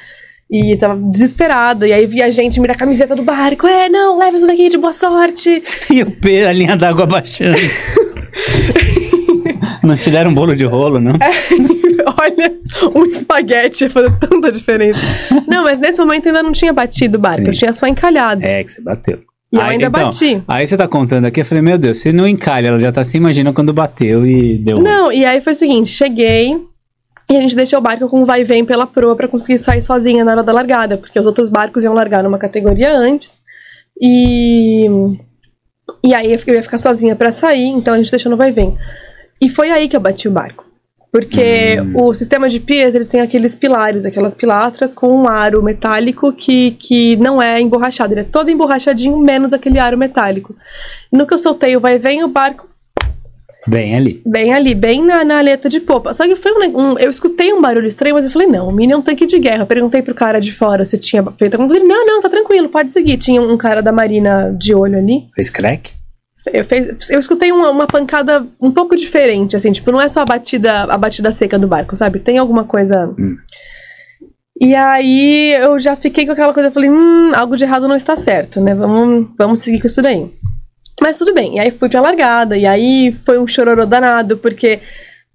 [0.53, 1.87] E tava desesperada.
[1.87, 3.67] E aí via gente me dar a camiseta do barco.
[3.67, 5.63] É, não, leva isso daqui de boa sorte.
[5.89, 7.57] E o pe- a linha d'água baixando.
[9.83, 11.13] não te deram um bolo de rolo, não?
[12.19, 12.53] Olha,
[12.95, 14.99] um espaguete ia fazer tanta diferença.
[15.47, 17.47] Não, mas nesse momento eu ainda não tinha batido o barco, Sim.
[17.47, 18.41] eu tinha só encalhado.
[18.43, 19.19] É, que você bateu.
[19.51, 20.41] E eu Aí, ainda então, bati.
[20.47, 23.03] Aí você tá contando aqui, eu falei, meu Deus, se não encalha, ela já tá
[23.03, 24.77] se imaginando quando bateu e deu.
[24.77, 24.85] ruim.
[24.85, 26.57] Não, e aí foi o seguinte: cheguei
[27.29, 29.81] e a gente deixou o barco com vai e vem pela proa pra conseguir sair
[29.81, 33.41] sozinha na hora da largada, porque os outros barcos iam largar numa categoria antes.
[33.99, 34.87] E.
[36.03, 38.53] E aí eu ia ficar sozinha pra sair, então a gente deixou no vai e
[38.53, 38.77] vem.
[39.41, 40.70] E foi aí que eu bati o barco.
[41.11, 42.05] Porque Hum.
[42.07, 46.71] o sistema de pias, ele tem aqueles pilares, aquelas pilastras com um aro metálico que,
[46.79, 48.13] que não é emborrachado.
[48.13, 50.55] Ele é todo emborrachadinho, menos aquele aro metálico.
[51.11, 52.69] No que eu soltei o vai vem, o barco
[53.67, 54.21] Bem ali.
[54.25, 56.15] Bem ali, bem na, na aleta de popa.
[56.15, 58.71] Só que foi um, um- Eu escutei um barulho estranho, mas eu falei, não, o
[58.71, 59.61] Mini é um tanque de guerra.
[59.61, 61.85] Eu perguntei pro cara de fora se tinha feito alguma coisa.
[61.85, 63.17] Não, não, tá tranquilo, pode seguir.
[63.17, 65.25] Tinha um cara da Marina de olho ali.
[65.35, 65.91] Fez crack?
[66.45, 70.21] Eu, fez- eu escutei uma, uma pancada um pouco diferente, assim, tipo, não é só
[70.21, 72.19] a batida, a batida seca do barco, sabe?
[72.19, 73.13] Tem alguma coisa.
[73.17, 73.37] Hum.
[74.59, 77.95] E aí eu já fiquei com aquela coisa, eu falei, hum, algo de errado não
[77.95, 78.75] está certo, né?
[78.75, 80.31] Vamos, vamos seguir com isso daí.
[81.01, 84.79] Mas tudo bem, e aí fui pra largada, e aí foi um chororô danado, porque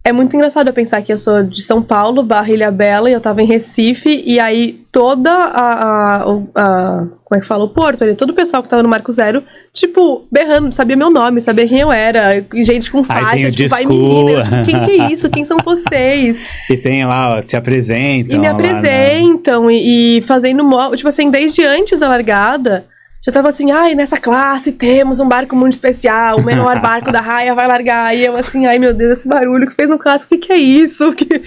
[0.08, 3.12] é muito engraçado eu pensar que eu sou de São Paulo, barra Ilha Bela, e
[3.12, 6.22] eu tava em Recife, e aí toda a, a,
[6.54, 9.10] a- como é que fala, o porto ali, todo o pessoal que tava no Marco
[9.10, 9.42] Zero,
[9.74, 14.30] tipo, berrando, sabia meu nome, sabia quem eu era, gente com faixa, tipo, vai menina,
[14.30, 16.38] eu, tipo, quem que é isso, quem são vocês?
[16.70, 18.36] E tem lá, ó, te apresentam.
[18.36, 18.68] E me lá, né?
[18.70, 20.64] apresentam e, e fazendo
[20.96, 22.86] tipo assim, desde antes da largada,
[23.26, 27.20] já tava assim, ai, nessa classe temos um barco muito especial, o menor barco da
[27.20, 28.16] raia vai largar.
[28.16, 30.52] E eu assim, ai meu Deus, esse barulho que fez no clássico, o que, que
[30.52, 31.12] é isso?
[31.16, 31.42] Que...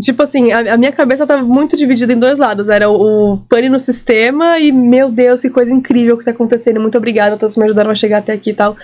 [0.00, 2.68] Tipo assim, a, a minha cabeça tava muito dividida em dois lados.
[2.68, 6.78] Era o, o pane no sistema e, meu Deus, que coisa incrível que tá acontecendo.
[6.78, 8.76] Muito obrigada a todos que me ajudaram a chegar até aqui e tal.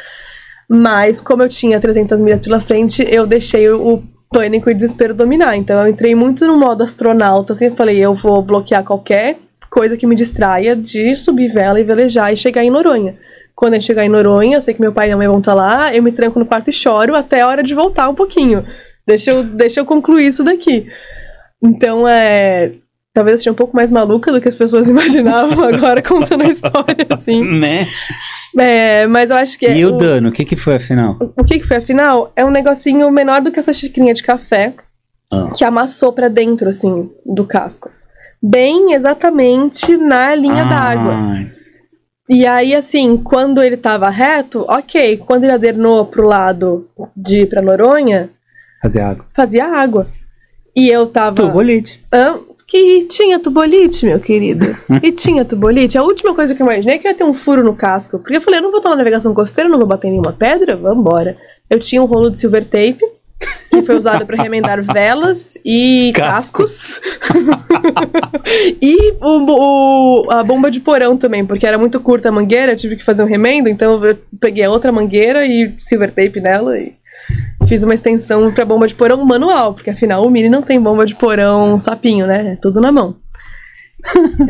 [0.69, 5.15] Mas, como eu tinha 300 milhas pela frente, eu deixei o, o pânico e desespero
[5.15, 5.57] dominar.
[5.57, 9.39] Então, eu entrei muito no modo astronauta, assim, eu falei, eu vou bloquear qualquer
[9.71, 13.17] coisa que me distraia de subir vela e velejar e chegar em Noronha.
[13.55, 15.39] Quando a gente chegar em Noronha, eu sei que meu pai e minha mãe vão
[15.39, 18.15] estar lá, eu me tranco no quarto e choro até a hora de voltar um
[18.15, 18.65] pouquinho.
[19.07, 20.87] Deixa eu, deixa eu concluir isso daqui.
[21.63, 22.73] Então, é...
[23.15, 26.49] Talvez eu seja um pouco mais maluca do que as pessoas imaginavam agora contando a
[26.51, 27.43] história, assim.
[27.59, 27.89] Né?
[28.59, 29.67] É, mas eu acho que...
[29.69, 31.17] E o o- dano, o que que foi afinal?
[31.21, 32.31] o que, que foi afinal?
[32.37, 34.75] É um negocinho menor do que essa xicrinha de café
[35.33, 35.51] Ah.
[35.55, 37.91] que amassou pra dentro, assim, do casco.
[38.49, 41.13] Bem exatamente na linha d'água.
[41.15, 41.51] Ai.
[42.29, 45.17] E aí, assim, quando ele tava reto, ok.
[45.19, 48.31] Quando ele adernou pro lado de ir pra Noronha,
[48.83, 49.25] Fazer água.
[49.35, 50.07] fazia água.
[50.75, 51.37] E eu tava.
[51.37, 52.05] Tubolite.
[52.13, 52.39] Hã?
[52.69, 54.77] que tinha tubolite, meu querido.
[55.01, 55.97] E tinha tubolite.
[55.97, 58.19] A última coisa que eu imaginei é que ia ter um furo no casco.
[58.19, 60.33] Porque eu falei, eu não vou estar na navegação costeira, não vou bater em nenhuma
[60.33, 61.37] pedra, vambora.
[61.71, 62.99] Eu tinha um rolo de silver tape,
[63.81, 67.01] que foi usado para remendar velas e cascos.
[68.81, 72.77] e o, o- a bomba de porão também, porque era muito curta a mangueira, eu
[72.77, 76.79] tive que fazer um remendo, então eu peguei a outra mangueira e silver tape nela
[76.79, 76.95] e
[77.67, 81.05] fiz uma extensão pra bomba de porão manual, porque afinal o Mini não tem bomba
[81.07, 82.53] de porão sapinho, né?
[82.53, 83.17] É tudo na mão.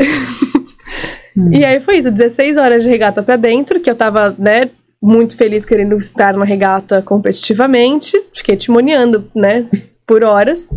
[1.53, 4.69] e aí foi isso, 16 horas de regata pra dentro, que eu tava, né,
[5.07, 8.21] muito feliz querendo estar na regata competitivamente.
[8.35, 9.63] Fiquei timoneando, né,
[10.05, 10.69] por horas.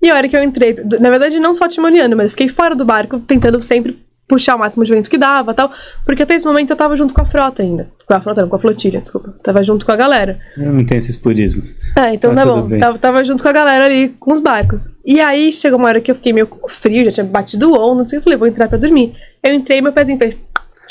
[0.00, 2.76] E a hora que eu entrei, na verdade não só timoneando, mas eu fiquei fora
[2.76, 3.98] do barco, tentando sempre
[4.28, 5.70] puxar o máximo de vento que dava tal,
[6.04, 7.88] porque até esse momento eu tava junto com a frota ainda.
[8.06, 9.34] Com a frota, não, com a flotilha, desculpa.
[9.42, 10.38] Tava junto com a galera.
[10.56, 11.74] Eu não tenho esses purismos.
[11.96, 12.78] Ah, então Tá tá, bom.
[12.78, 14.90] Tava, tava junto com a galera ali, com os barcos.
[15.04, 17.74] E aí chegou uma hora que eu fiquei meio com frio, já tinha batido o
[17.74, 18.24] on, não sei o que.
[18.24, 19.14] Eu falei, vou entrar pra dormir.
[19.42, 20.36] Eu entrei, meu pezinho fez.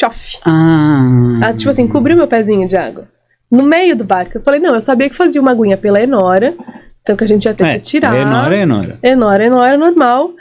[0.01, 0.39] Tchof.
[0.45, 1.39] Ah.
[1.43, 3.07] Ah, tipo assim, cobriu meu pezinho de água.
[3.49, 4.37] No meio do barco.
[4.37, 6.55] Eu falei, não, eu sabia que fazia uma aguinha pela Enora,
[7.01, 8.15] então que a gente ia ter É, que tirar.
[8.15, 8.99] Enora, Enora.
[9.03, 10.31] Enora, Enora, normal.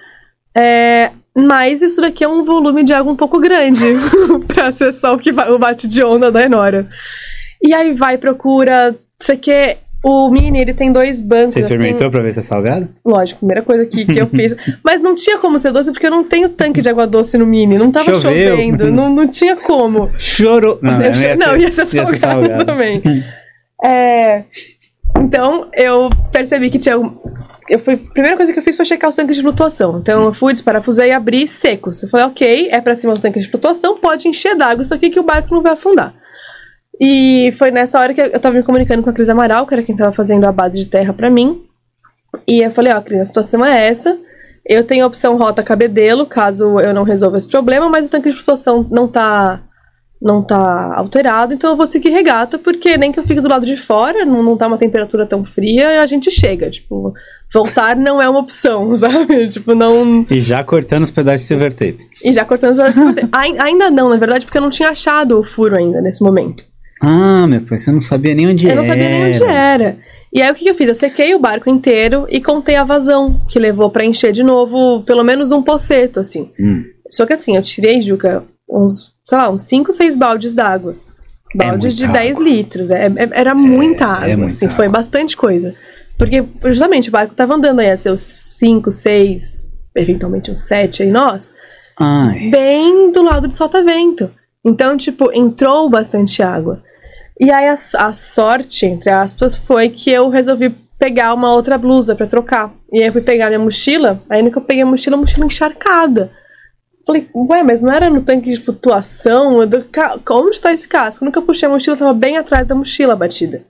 [0.57, 3.85] É, mas isso daqui é um volume de água um pouco grande
[4.47, 6.89] pra acessar o, que o bate de onda da Enora.
[7.63, 8.97] E aí vai, procura.
[9.19, 9.81] Você quer.
[10.03, 11.53] O Mini, ele tem dois bancos.
[11.53, 12.89] Você assim, experimentou pra ver se é salgado?
[13.05, 14.57] Lógico, primeira coisa que, que eu fiz.
[14.83, 17.47] Mas não tinha como ser doce porque eu não tenho tanque de água doce no
[17.47, 17.77] Mini.
[17.77, 18.57] Não tava Choveu.
[18.57, 18.91] chovendo.
[18.91, 20.11] Não, não tinha como.
[20.17, 20.79] Chorou.
[20.81, 23.03] Não, não ia não, ser, ia ser salgado, também.
[23.83, 24.45] É,
[25.17, 26.97] então, eu percebi que tinha.
[27.69, 29.99] Eu fui, a primeira coisa que eu fiz foi checar os tanques de flutuação.
[29.99, 32.03] Então, eu fui, desparafusei e abri secos.
[32.03, 35.09] Eu falei, ok, é pra cima dos tanques de flutuação, pode encher d'água isso aqui
[35.09, 36.15] que o barco não vai afundar.
[36.99, 39.83] E foi nessa hora que eu tava me comunicando com a Cris Amaral, que era
[39.83, 41.63] quem tava fazendo a base de terra pra mim.
[42.47, 44.19] E eu falei, ó, Cris, a situação é essa.
[44.67, 48.29] Eu tenho a opção rota cabedelo, caso eu não resolva esse problema, mas o tanque
[48.31, 49.63] de flutuação não tá
[50.23, 53.65] não tá alterado, então eu vou seguir regata, porque nem que eu fique do lado
[53.65, 56.69] de fora, não, não tá uma temperatura tão fria, a gente chega.
[56.69, 57.15] Tipo,
[57.51, 59.49] voltar não é uma opção, sabe?
[59.49, 60.27] Tipo, não.
[60.31, 62.07] E já cortando os pedaços de silver tape.
[62.23, 63.15] E já cortando pela cima.
[63.33, 66.65] Ai- Ainda não, na verdade, porque eu não tinha achado o furo ainda nesse momento.
[67.01, 68.81] Ah, meu pai, você não sabia nem onde Eu era.
[68.81, 69.97] não sabia nem onde era.
[70.33, 70.89] E aí o que, que eu fiz?
[70.89, 75.03] Eu sequei o barco inteiro e contei a vazão, que levou pra encher de novo
[75.03, 76.51] pelo menos um poceto, assim.
[76.61, 80.95] Hum, Só que assim, eu tirei, Juca, uns, sei lá, uns 5, 6 baldes d'água.
[81.53, 82.49] É Baldes de muita 10 água.
[82.49, 82.91] litros.
[82.91, 84.99] É, é- era muita água, é muita assim, foi água.
[85.01, 85.75] bastante coisa.
[86.17, 91.11] Porque, justamente, o barco tava andando aí a seus 5, 6, eventualmente uns 7 aí
[91.11, 91.51] nós,
[91.99, 92.51] Ai.
[92.51, 94.31] bem do lado de solta-vento.
[94.65, 96.83] Então, tipo, entrou bastante água.
[97.41, 102.15] E aí a, a sorte, entre aspas, foi que eu resolvi pegar uma outra blusa
[102.15, 102.71] pra trocar.
[102.93, 105.47] E aí eu fui pegar minha mochila, no que eu peguei a mochila, a mochila
[105.47, 106.31] encharcada.
[107.07, 109.59] Falei, ué, mas não era no tanque de flutuação?
[109.59, 111.25] Onde tá esse casco?
[111.25, 113.65] Nunca puxei a mochila, tava bem atrás da mochila batida.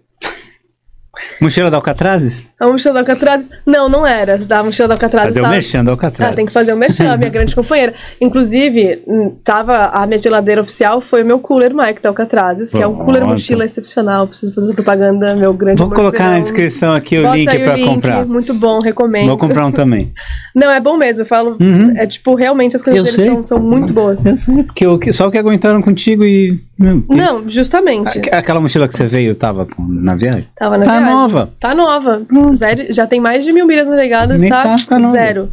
[1.41, 2.45] Mochila da Alcatrazes?
[2.59, 3.49] A mochila da Alcatraz.
[3.67, 4.39] Não, não era.
[4.51, 5.55] A mochila da Alcatraz Fazer o estava.
[5.55, 6.31] merchan da Alcatraz.
[6.33, 7.95] Ah, tem que fazer o merchan, a minha grande companheira.
[8.21, 12.79] Inclusive, hum, tava a minha geladeira oficial foi o meu cooler Mike da Alcatrazes, que
[12.79, 13.33] é um cooler Pronto.
[13.33, 14.27] mochila excepcional.
[14.27, 17.87] Preciso fazer propaganda, meu grande Vou colocar na descrição aqui o Bota link o link,
[17.87, 18.25] comprar.
[18.27, 19.29] Muito bom, recomendo.
[19.29, 20.13] Vou comprar um também.
[20.55, 21.57] Não, é bom mesmo, eu falo.
[21.61, 21.95] Uhum.
[21.97, 24.25] É tipo, realmente as coisas Eu deles são, são muito boas.
[24.25, 26.61] Eu sei, porque o que- só o que aguentaram contigo e.
[26.81, 28.19] meu, Não, justamente.
[28.19, 30.49] Aqu- Aquela mochila que você veio tava com- na viagem?
[30.57, 31.15] Tava na Tá viagem.
[31.15, 31.53] nova.
[31.61, 32.27] Tá nova.
[32.57, 35.13] Zero, já tem mais de mil milhas navegadas, Nem tá, tá, tá nova.
[35.13, 35.53] zero.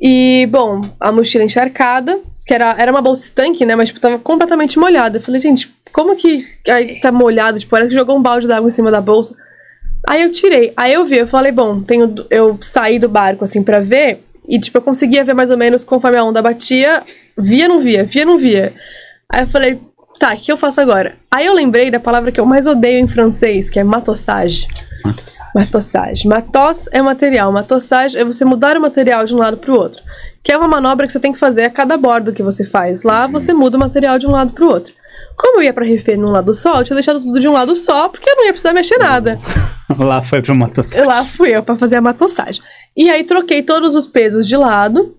[0.00, 3.76] E, bom, a mochila encharcada, que era, era uma bolsa estanque, né?
[3.76, 5.18] Mas, tipo, tava completamente molhada.
[5.18, 7.58] Eu falei, gente, como que aí tá molhado?
[7.58, 9.36] Tipo, parece que jogou um balde d'água em cima da bolsa.
[10.08, 10.72] Aí eu tirei.
[10.76, 14.24] Aí eu vi, eu falei, bom, tenho, eu saí do barco, assim, pra ver.
[14.48, 17.02] E, tipo, eu conseguia ver mais ou menos conforme a onda batia.
[17.36, 18.72] Via, não via, via, não via.
[19.32, 19.78] Aí eu falei,
[20.20, 21.16] tá, o que eu faço agora?
[21.30, 24.68] Aí eu lembrei da palavra que eu mais odeio em francês, que é matossage.
[25.02, 25.50] Mata, sabe?
[25.54, 26.28] Matossage.
[26.28, 27.50] Matos é material.
[27.50, 30.02] Matossage é você mudar o material de um lado para o outro.
[30.44, 33.02] Que é uma manobra que você tem que fazer a cada bordo que você faz.
[33.02, 34.92] Lá você muda o material de um lado para o outro.
[35.36, 37.74] Como eu ia para refer num lado só, eu tinha deixado tudo de um lado
[37.74, 39.40] só, porque eu não ia precisar mexer nada.
[39.98, 40.54] Lá foi pro.
[40.94, 42.62] Eu lá fui eu para fazer a matossagem.
[42.96, 45.16] E aí troquei todos os pesos de lado.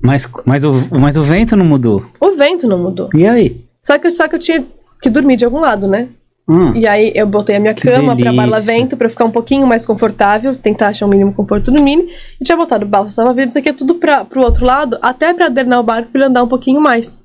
[0.00, 2.06] Mas, mas, o, mas o vento não mudou.
[2.18, 3.10] O vento não mudou.
[3.14, 3.63] E aí?
[3.84, 4.64] Só que, só que eu tinha
[5.02, 6.08] que dormir de algum lado, né?
[6.48, 8.32] Hum, E aí eu botei a minha cama pra delícia.
[8.32, 11.80] barla vento pra eu ficar um pouquinho mais confortável, tentar achar o mínimo conforto no
[11.82, 12.08] mini.
[12.40, 15.82] E tinha botado balsa salva-vidas aqui tudo pra, pro outro lado, até pra adernar o
[15.82, 17.23] barco pra ele andar um pouquinho mais.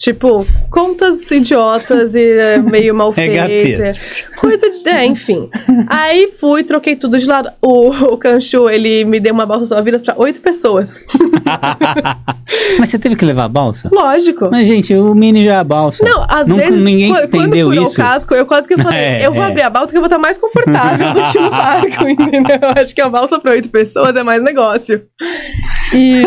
[0.00, 3.94] Tipo, contas idiotas e é, meio mal Regateira.
[3.94, 4.24] feitas.
[4.40, 4.88] Coisa de.
[4.88, 5.50] É, enfim.
[5.88, 7.50] Aí fui, troquei tudo de lado.
[7.60, 11.04] O, o Kanchu, ele me deu uma balsa salva-vidas pra oito pessoas.
[12.80, 13.90] mas você teve que levar a balsa?
[13.92, 14.48] Lógico.
[14.50, 16.02] Mas, gente, o mini já é a balsa.
[16.02, 17.92] Não, às Nunca- vezes, ninguém qu- quando entendeu furou isso.
[17.92, 19.46] o casco, eu quase que falei, É, eu vou é.
[19.48, 22.58] abrir a balsa que eu vou estar mais confortável do que no barco, entendeu?
[22.62, 25.02] Eu Acho que a balsa para oito pessoas é mais negócio.
[25.94, 26.22] E...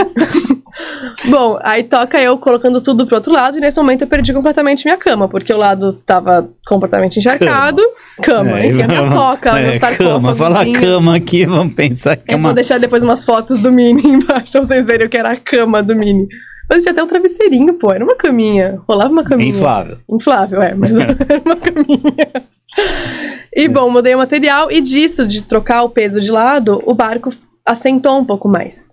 [1.26, 4.86] Bom, aí toca eu colocando tudo pro outro lado, e nesse momento eu perdi completamente
[4.86, 7.82] minha cama, porque o lado tava completamente encharcado.
[8.22, 10.14] Cama, É, enfim, a minha coca, é, meu sarcófago.
[10.14, 12.54] Cama, fala cama aqui, vamos pensar que é Eu vou uma.
[12.54, 15.84] deixar depois umas fotos do Mini embaixo pra vocês verem o que era a cama
[15.84, 16.28] do Mini.
[16.70, 18.80] Mas tinha até um travesseirinho, pô, era uma caminha.
[18.88, 19.50] Rolava uma caminha.
[19.50, 19.98] Inflável.
[20.10, 21.16] Inflável, é, mas era
[21.46, 22.32] uma caminha.
[23.56, 27.30] E bom, mudei o material e disso, de trocar o peso de lado, o barco
[27.66, 28.92] assentou um pouco mais.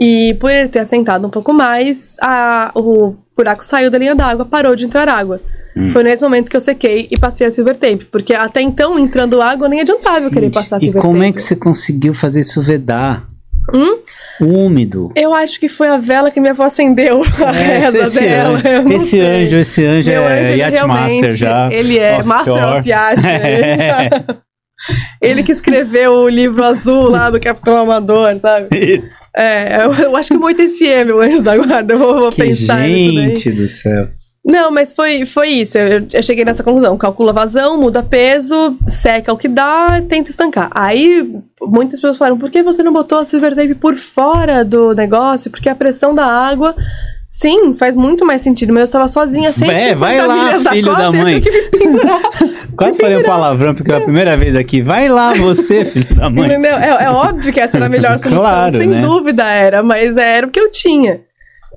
[0.00, 4.44] E por ele ter assentado um pouco mais, a- o buraco saiu da linha d'água,
[4.44, 5.40] parou de entrar água.
[5.76, 5.90] Hum.
[5.90, 9.40] Foi nesse momento que eu sequei e passei a silver tape, porque até então, entrando
[9.42, 11.28] água, nem adiantava eu querer Gente, passar e silver como tape.
[11.28, 13.24] é que você conseguiu fazer isso vedar?
[13.74, 13.98] Hum?
[14.40, 15.10] Úmido.
[15.16, 18.62] Eu acho que foi a vela que minha avó acendeu a É, reza esse, dela.
[18.84, 21.68] não esse anjo, esse anjo Meu é anjo, Yacht realmente- Master já.
[21.72, 23.22] Ele é Master of Yacht.
[23.22, 23.40] né?
[23.72, 24.36] Ele, já-
[25.22, 28.68] ele que escreveu o livro azul lá do Capitão Amador, sabe?
[28.72, 29.14] Isso.
[29.36, 31.94] É, eu, acho que muito esse é meu anjo da guarda.
[31.94, 34.08] Eu vou, vou Que pensar gente do céu.
[34.46, 35.76] Não, mas foi, foi isso.
[35.76, 36.96] Eu, eu cheguei nessa conclusão.
[36.96, 40.70] Calcula vazão, muda peso, seca o que dá, tenta estancar.
[40.72, 41.28] Aí
[41.60, 45.50] muitas pessoas falaram: por que você não botou a silver tape por fora do negócio?
[45.50, 46.74] Porque a pressão da água.
[47.28, 51.10] Sim, faz muito mais sentido, mas eu estava sozinha, sem É, vai lá, filho da
[51.10, 51.34] mãe.
[51.34, 52.22] Eu tive que me pendurar.
[52.76, 54.82] Quase falei um palavrão, porque é a primeira vez aqui.
[54.82, 56.46] Vai lá você, filho da mãe.
[56.46, 56.76] Entendeu?
[56.76, 59.00] É, é óbvio que essa era a melhor solução, Claro, sem né?
[59.00, 61.20] dúvida era, mas era o que eu tinha.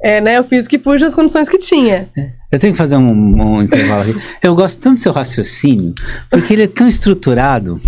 [0.02, 0.38] É, né?
[0.38, 2.08] Eu fiz o que pude as condições que tinha.
[2.52, 4.16] Eu tenho que fazer um, um intervalo aqui.
[4.42, 5.94] Eu gosto tanto do seu raciocínio,
[6.30, 7.82] porque ele é tão estruturado.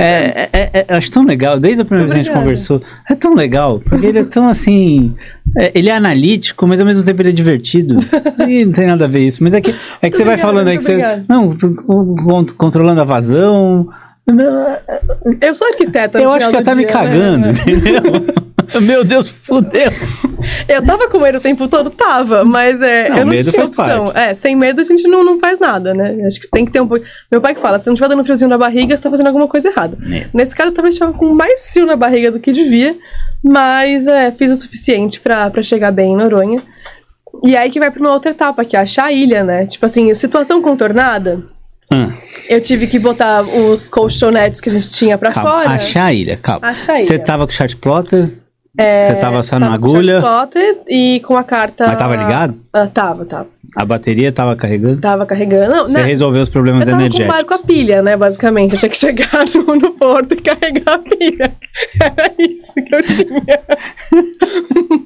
[0.00, 2.80] É, é, é- eu acho tão legal, desde a primeira vez que a gente conversou.
[3.10, 5.12] É tão legal, porque ele é tão assim.
[5.56, 7.96] é, ele é analítico, mas ao mesmo tempo ele é divertido.
[8.48, 9.42] E não tem nada a ver isso.
[9.42, 11.22] Mas é que, é que você vai Obrigada, falando aí que muito você.
[11.28, 11.56] Não,
[12.24, 13.88] con- controlando a vazão.
[15.40, 16.20] Eu sou arquiteta.
[16.20, 17.50] Eu acho que ela tá me dia, cagando, né?
[17.50, 18.02] entendeu?
[18.82, 19.90] Meu Deus, fudeu.
[20.68, 23.64] Eu tava com medo o tempo todo, tava, mas é, Não, eu não medo tinha
[23.64, 24.12] opção.
[24.14, 26.26] É, sem medo a gente não, não faz nada, né?
[26.26, 27.04] Acho que tem que ter um pouco.
[27.30, 29.48] Meu pai que fala: se não tiver dando friozinho na barriga, você tá fazendo alguma
[29.48, 29.96] coisa errada.
[30.12, 30.28] É.
[30.34, 32.94] Nesse caso, talvez estava com mais frio na barriga do que devia,
[33.42, 36.62] mas é, fiz o suficiente pra, pra chegar bem em Noronha.
[37.42, 39.66] E aí que vai pra uma outra etapa, que é achar a ilha, né?
[39.66, 41.42] Tipo assim, situação contornada.
[41.92, 42.12] Ah,
[42.48, 45.50] Eu tive que botar os colchonetes que a gente tinha pra calma.
[45.50, 45.70] fora.
[45.70, 46.68] Achar a ilha, calma.
[46.68, 47.06] Achar a ilha.
[47.06, 48.30] Você tava com o chart plotter?
[48.78, 50.20] Você tava só na Tava com agulha?
[50.20, 51.86] short plotter e com a carta.
[51.88, 52.54] Mas tava ligado?
[52.72, 53.48] Ah, tava, tava.
[53.76, 55.00] A bateria tava carregando?
[55.00, 55.70] Tava carregando.
[55.72, 57.34] Não, Você né, resolveu os problemas eu tava com o energéticos.
[57.36, 58.72] barco a pilha, né, basicamente.
[58.74, 61.52] Eu tinha que chegar no, no porto e carregar a pilha.
[62.00, 63.60] Era isso que eu tinha.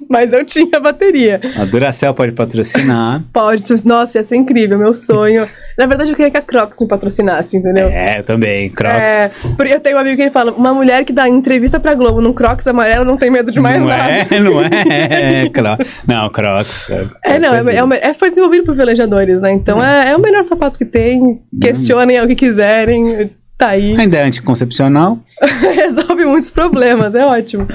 [0.08, 1.40] Mas eu tinha bateria.
[1.58, 3.22] A Duracell pode patrocinar.
[3.32, 5.48] Pode, nossa, ia ser incrível, meu sonho.
[5.78, 7.88] Na verdade, eu queria que a Crocs me patrocinasse, entendeu?
[7.88, 8.68] É, eu também.
[8.68, 8.94] Crocs.
[8.94, 11.94] É, porque eu tenho um amigo que ele fala: uma mulher que dá entrevista pra
[11.94, 14.10] Globo num Crocs amarelo não tem medo de mais não nada.
[14.10, 15.48] é, não é.
[15.48, 16.84] Cro- Não, Crocs.
[16.86, 19.52] Crocs É, não, Crocs é, é, me- é- foi desenvolvido por velejadores, né?
[19.52, 21.40] Então é, é o melhor sapato que tem.
[21.60, 23.30] Questionem o que quiserem.
[23.56, 23.96] Tá aí.
[23.96, 25.18] Ainda é anticoncepcional.
[25.74, 27.66] Resolve muitos problemas, é ótimo.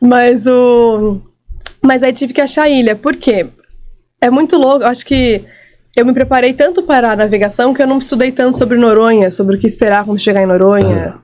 [0.00, 1.20] Mas o.
[1.82, 2.96] Mas aí tive que achar a ilha.
[2.96, 3.46] Por quê?
[4.20, 4.84] É muito louco.
[4.84, 5.44] Acho que
[5.96, 9.56] eu me preparei tanto para a navegação que eu não estudei tanto sobre Noronha, sobre
[9.56, 11.18] o que esperar quando chegar em Noronha.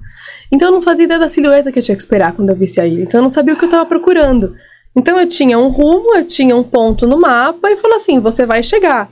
[0.53, 2.80] Então eu não fazia ideia da silhueta que eu tinha que esperar quando eu visse
[2.80, 3.03] a ilha.
[3.03, 4.55] Então eu não sabia o que eu estava procurando.
[4.97, 8.45] Então eu tinha um rumo, eu tinha um ponto no mapa e falou assim: você
[8.47, 9.09] vai chegar.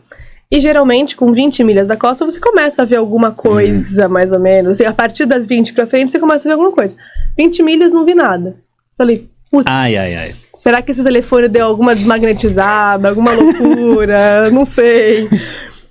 [0.50, 4.40] E geralmente, com 20 milhas da costa, você começa a ver alguma coisa, mais ou
[4.40, 4.80] menos.
[4.80, 6.96] E a partir das 20 pra frente, você começa a ver alguma coisa.
[7.36, 8.56] 20 milhas, não vi nada.
[8.96, 10.30] Falei, putz, Ai, ai, ai.
[10.32, 14.48] será que esse telefone deu alguma desmagnetizada, alguma loucura?
[14.50, 15.28] não sei.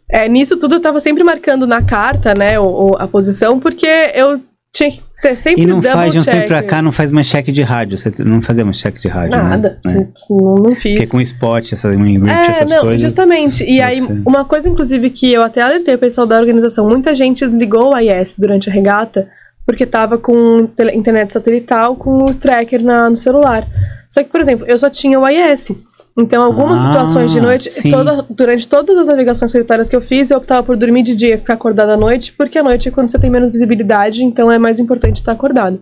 [0.10, 3.88] É, nisso tudo eu tava sempre marcando na carta, né, o, o- a posição, porque
[4.16, 4.42] eu
[4.74, 6.34] tinha que ter sempre E não faz de um check.
[6.34, 7.98] tempo pra cá, não faz mais cheque de rádio.
[7.98, 9.36] Você não fazia mais cheque de rádio.
[9.36, 9.80] Nada.
[9.84, 10.08] Né?
[10.30, 10.94] Não, não fiz.
[10.94, 13.02] Porque com spot, essa Winrich, É, essas não, coisas.
[13.02, 13.64] justamente.
[13.66, 17.16] E aí, Você- uma coisa, inclusive, que eu até alertei o pessoal da organização, muita
[17.16, 19.28] gente ligou o IS durante a regata,
[19.66, 23.68] porque tava com internet satelital com o tracker na, no celular.
[24.08, 25.72] Só que, por exemplo, eu só tinha o IS.
[26.18, 30.32] Então, algumas Ah, situações de noite, toda- durante todas as navegações solitárias que eu fiz,
[30.32, 32.92] eu optava por dormir de dia e ficar acordada à noite, porque à noite é
[32.92, 35.80] quando você tem menos visibilidade, então é mais importante estar acordado.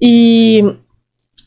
[0.00, 0.64] E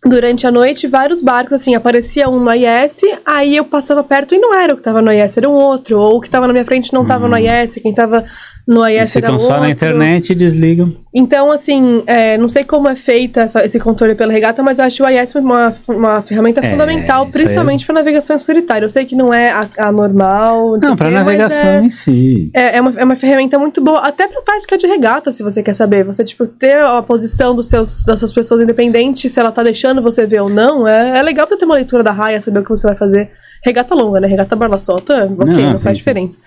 [0.05, 4.39] durante a noite, vários barcos, assim, aparecia um no IS, aí eu passava perto e
[4.39, 6.53] não era o que tava no IS, era um outro, ou o que tava na
[6.53, 8.23] minha frente não tava no IS, quem tava
[8.67, 9.61] no IS era ficam só outro.
[9.61, 10.93] na internet e desligam.
[11.13, 14.85] Então, assim, é, não sei como é feita essa- esse controle pela regata, mas eu
[14.85, 18.85] acho o IS uma, uma ferramenta É, fundamental, principalmente para navegação solitária.
[18.85, 20.77] Eu sei que não é a, a normal.
[20.81, 22.49] Não, mas navegação é- em si.
[22.53, 25.61] é, é, uma, é uma ferramenta muito boa, até pra prática de regata, se você
[25.61, 26.03] quer saber.
[26.05, 30.01] Você, tipo, ter a posição dos seus, das suas pessoas independente, se ela tá deixando
[30.01, 32.63] você ver ou não, é, é legal pra ter uma leitura da raia, saber o
[32.63, 33.31] que você vai fazer.
[33.63, 34.27] Regata longa, né?
[34.27, 36.37] Regata barla solta, ok, Não, não, faz diferença.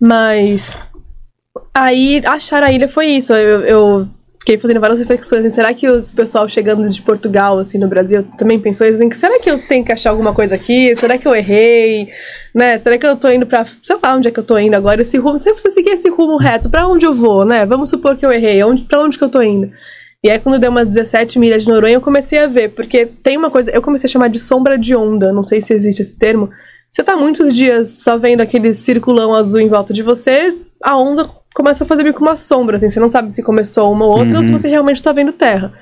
[0.00, 0.76] Mas.
[1.74, 3.32] Aí, achar a ilha foi isso.
[3.32, 4.08] Eu, eu
[4.40, 5.40] fiquei fazendo várias reflexões.
[5.40, 9.16] Assim, será que os pessoal chegando de Portugal, assim, no Brasil, também pensou assim, que
[9.16, 10.94] será que eu tenho que achar alguma coisa aqui?
[10.96, 12.08] Será que eu errei?
[12.54, 12.78] Né?
[12.78, 13.66] Será que eu tô indo pra.
[13.82, 15.02] Sei lá onde é que eu tô indo agora.
[15.02, 15.38] Esse rumo.
[15.38, 17.66] Se você seguir esse rumo reto, pra onde eu vou, né?
[17.66, 18.62] Vamos supor que eu errei.
[18.62, 19.70] Onde, pra onde que eu tô indo?
[20.24, 23.36] E aí, quando deu umas 17 milhas de Noronha, eu comecei a ver, porque tem
[23.36, 26.18] uma coisa, eu comecei a chamar de sombra de onda, não sei se existe esse
[26.18, 26.50] termo.
[26.90, 30.52] Você tá muitos dias só vendo aquele circulão azul em volta de você,
[30.82, 33.90] a onda começa a fazer meio que uma sombra, assim, você não sabe se começou
[33.92, 34.58] uma ou outra ou se Uhum.
[34.58, 35.72] você realmente tá vendo terra.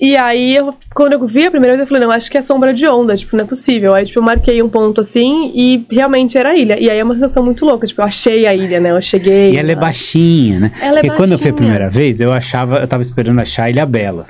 [0.00, 2.42] E aí, eu, quando eu vi a primeira vez, eu falei, não, acho que é
[2.42, 3.94] sombra de onda, tipo, não é possível.
[3.94, 6.78] Aí, tipo, eu marquei um ponto assim e realmente era a ilha.
[6.80, 8.92] E aí é uma sensação muito louca, tipo, eu achei a ilha, né?
[8.92, 9.54] Eu cheguei.
[9.54, 9.80] E ela é lá.
[9.80, 10.72] baixinha, né?
[10.80, 11.54] Ela é Porque quando eu fui a baixinha.
[11.54, 14.26] primeira vez, eu achava, eu tava esperando achar a Ilha Bela.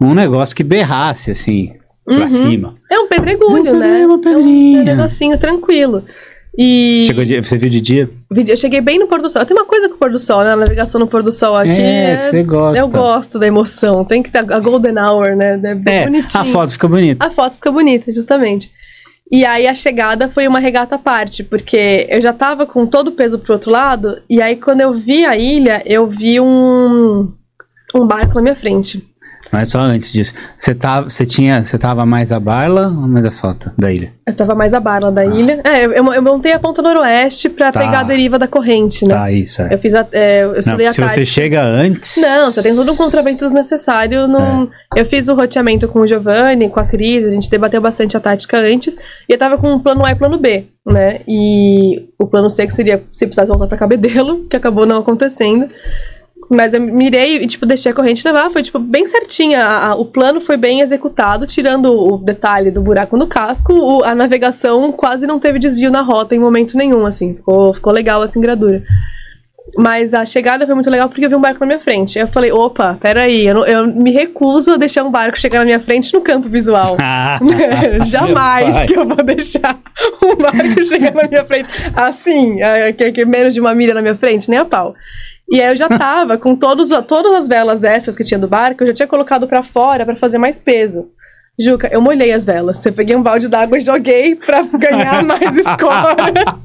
[0.00, 1.72] Um negócio que berrasse, assim,
[2.04, 2.28] pra Uhum.
[2.28, 2.74] cima.
[2.90, 3.86] É um pedregulho, É um né?
[3.86, 4.80] pedre- é uma É um, pedrinha.
[4.82, 6.04] um negocinho tranquilo.
[6.56, 8.08] E Chegou de, você viu de dia?
[8.30, 9.44] eu cheguei bem no pôr do sol.
[9.44, 10.52] Tem uma coisa com o pôr do sol, né?
[10.52, 11.70] A navegação no pôr do sol aqui.
[11.70, 12.78] é, você gosta.
[12.78, 14.04] Eu gosto da emoção.
[14.04, 15.60] Tem que ter a golden hour, né?
[15.64, 16.42] É bem É, bonitinho.
[16.42, 17.26] a foto fica bonita.
[17.26, 18.70] A foto fica bonita, justamente.
[19.32, 23.08] E aí a chegada foi uma regata à parte, porque eu já tava com todo
[23.08, 27.32] o peso pro outro lado, e aí quando eu vi a ilha, eu vi um,
[27.94, 29.02] um barco na minha frente.
[29.54, 33.24] Mas só antes disso, você tava, você tinha, você tava mais a barla ou mais
[33.24, 34.12] a sota da ilha?
[34.26, 35.60] Eu tava mais à barra da ilha.
[35.64, 37.72] É, eu, eu montei a ponta noroeste pra Ah.
[37.72, 37.80] Tá.
[37.80, 39.14] pegar a deriva da corrente, né?
[39.14, 39.74] Tá, isso, é.
[39.74, 40.06] Eu fiz a.
[40.12, 42.16] É, eu Não, a se você chega antes...
[42.16, 44.26] Não, você tem todo um contravento necessário.
[44.26, 44.64] Num...
[44.96, 45.00] É.
[45.00, 48.20] Eu fiz o roteamento com o Giovanni, com a Cris, a gente debateu bastante a
[48.20, 48.96] tática antes.
[49.28, 51.20] E eu tava com um plano A e plano B, né?
[51.28, 55.66] E o plano C que seria se precisasse voltar pra Cabedelo, que acabou não acontecendo.
[56.50, 58.50] Mas eu mirei e, tipo, deixei a corrente levar.
[58.50, 59.64] Foi, tipo, bem certinha.
[59.64, 63.72] A- a- o plano foi bem executado, tirando o detalhe do buraco no casco.
[63.72, 67.34] o- a navegação quase não teve desvio na rota em momento nenhum, assim.
[67.34, 68.82] Ficou, ficou legal a singradura.
[69.76, 72.18] Mas a chegada foi muito legal porque eu vi um barco na minha frente.
[72.18, 75.64] Eu falei, opa, peraí, eu, não- eu me recuso a deixar um barco chegar na
[75.64, 76.96] minha frente no campo visual.
[77.02, 77.40] Ah,
[78.04, 79.78] Jamais que eu vou deixar
[80.22, 84.02] um barco chegar na minha frente assim, é, que, que menos de uma milha na
[84.02, 84.94] minha frente, nem a pau.
[85.54, 88.82] E aí eu já tava com todos, todas as velas essas que tinha do barco,
[88.82, 91.10] eu já tinha colocado pra fora pra fazer mais peso.
[91.56, 92.84] Juca, eu molhei as velas.
[92.84, 96.58] Eu peguei um balde d'água e joguei pra ganhar mais escora.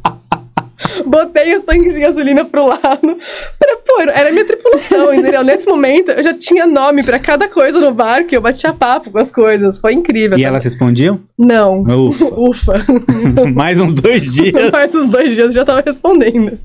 [1.06, 3.18] Botei os tanques de gasolina pro lado.
[3.60, 5.44] Pra, pô, era minha tripulação, entendeu?
[5.44, 9.12] Nesse momento, eu já tinha nome pra cada coisa no barco e eu batia papo
[9.12, 9.78] com as coisas.
[9.78, 10.40] Foi incrível.
[10.40, 11.20] E elas respondiam?
[11.38, 11.84] Não.
[11.84, 12.26] Ufa.
[12.36, 12.86] Ufa.
[13.54, 14.72] Mais uns dois dias.
[14.72, 16.58] Mais uns dois dias eu já tava respondendo.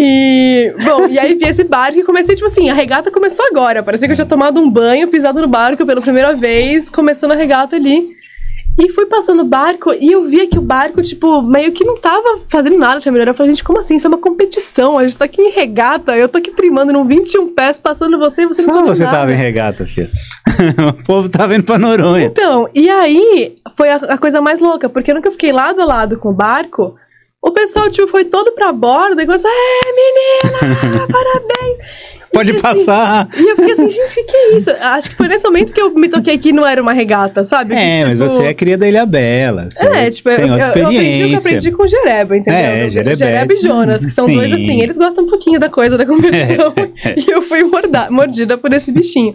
[0.00, 3.82] E, bom, e aí vi esse barco e comecei, tipo assim, a regata começou agora.
[3.82, 7.34] Parecia que eu tinha tomado um banho, pisado no barco pela primeira vez, começando a
[7.34, 8.16] regata ali.
[8.78, 11.96] E fui passando o barco e eu via que o barco, tipo, meio que não
[11.98, 13.32] tava fazendo nada pra melhorar.
[13.32, 13.96] Eu falei, gente, como assim?
[13.96, 14.96] Isso é uma competição.
[14.96, 18.42] A gente tá aqui em regata, eu tô aqui trimando num 21 pés, passando você
[18.42, 19.16] e você não Só tá você nada.
[19.16, 20.08] tava em regata, filho.
[20.96, 22.26] o povo tava indo pra Noronha.
[22.26, 26.16] Então, e aí foi a, a coisa mais louca, porque eu fiquei lado a lado
[26.16, 26.94] com o barco,
[27.48, 31.78] o pessoal, tipo, foi todo pra bordo e começou, é, menina, parabéns.
[32.30, 33.28] Pode assim, passar.
[33.36, 34.70] E eu fiquei assim, gente, o que, que é isso?
[34.82, 37.74] Acho que foi nesse momento que eu me toquei que não era uma regata, sabe?
[37.74, 39.68] É, que, mas tipo, você é cria da Ilha Bela.
[39.80, 41.38] É, tipo, tem eu, outra eu, eu aprendi o que eu experiência.
[41.38, 42.60] aprendi com o Jereba, entendeu?
[42.60, 44.34] É, O Jerebete, Jereba e Jonas, que são sim.
[44.34, 46.74] dois assim, eles gostam um pouquinho da coisa da competição.
[47.04, 47.14] É.
[47.18, 49.32] e eu fui morda- mordida por esse bichinho.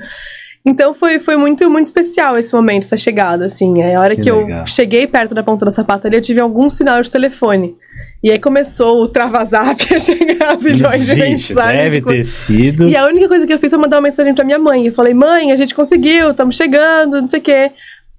[0.65, 3.81] Então foi, foi muito, muito especial esse momento, essa chegada, assim.
[3.81, 6.69] É, a hora Que que, eu cheguei perto da ponta da sapataria, eu tive algum
[6.69, 7.75] sinal de telefone.
[8.23, 11.55] E aí começou o travazap a chegar as milhões de mensagens.
[11.77, 12.87] deve tipo, ter sido.
[12.87, 14.87] e a única coisa que eu fiz foi mandar uma mensagem pra minha mãe.
[14.87, 17.71] Eu falei, mãe, a gente conseguiu, estamos chegando, não sei o quê.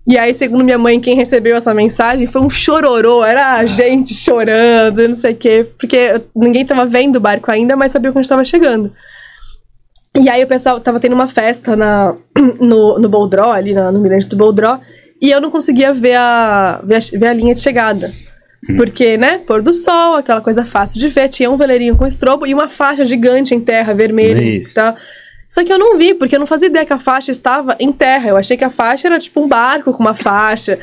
[0.07, 4.13] E aí, segundo minha mãe, quem recebeu essa mensagem foi um chororô, era a gente
[4.13, 8.19] chorando, não sei o quê, porque ninguém tava vendo o barco ainda, mas sabia que
[8.19, 8.93] a gente tava chegando.
[10.15, 12.15] E aí o pessoal tava tendo uma festa na,
[12.61, 14.79] no, no Boldró, ali na- no mirante do Boldró,
[15.23, 18.13] e eu não conseguia ver a, ver a, ver a linha de chegada.
[18.77, 22.47] Porque, né, pôr do sol, aquela coisa fácil de ver, tinha um veleirinho com estrobo
[22.47, 24.71] e uma faixa gigante em terra, vermelha Isso.
[24.71, 24.97] e tal.
[25.55, 27.93] Só que eu não vi, porque eu não fazia ideia que a faixa estava em
[27.93, 28.31] terra.
[28.31, 30.81] Eu achei que a faixa era tipo um barco com uma faixa.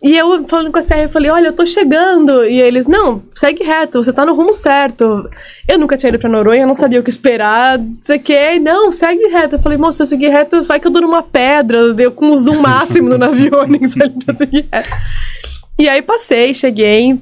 [0.00, 2.44] E eu falando com a Serra, eu falei, olha, eu tô chegando.
[2.44, 5.28] E eles, não, segue reto, você tá no rumo certo.
[5.66, 7.76] Eu nunca tinha ido pra Noronha, eu não sabia o que esperar.
[7.76, 9.56] Não sei o que, não, segue reto.
[9.56, 12.30] Eu falei, moça, se eu seguir reto, vai que eu dou numa pedra, deu com
[12.30, 14.90] o zoom máximo no Navionics ali pra seguir reto.
[15.78, 17.18] E aí passei, cheguei.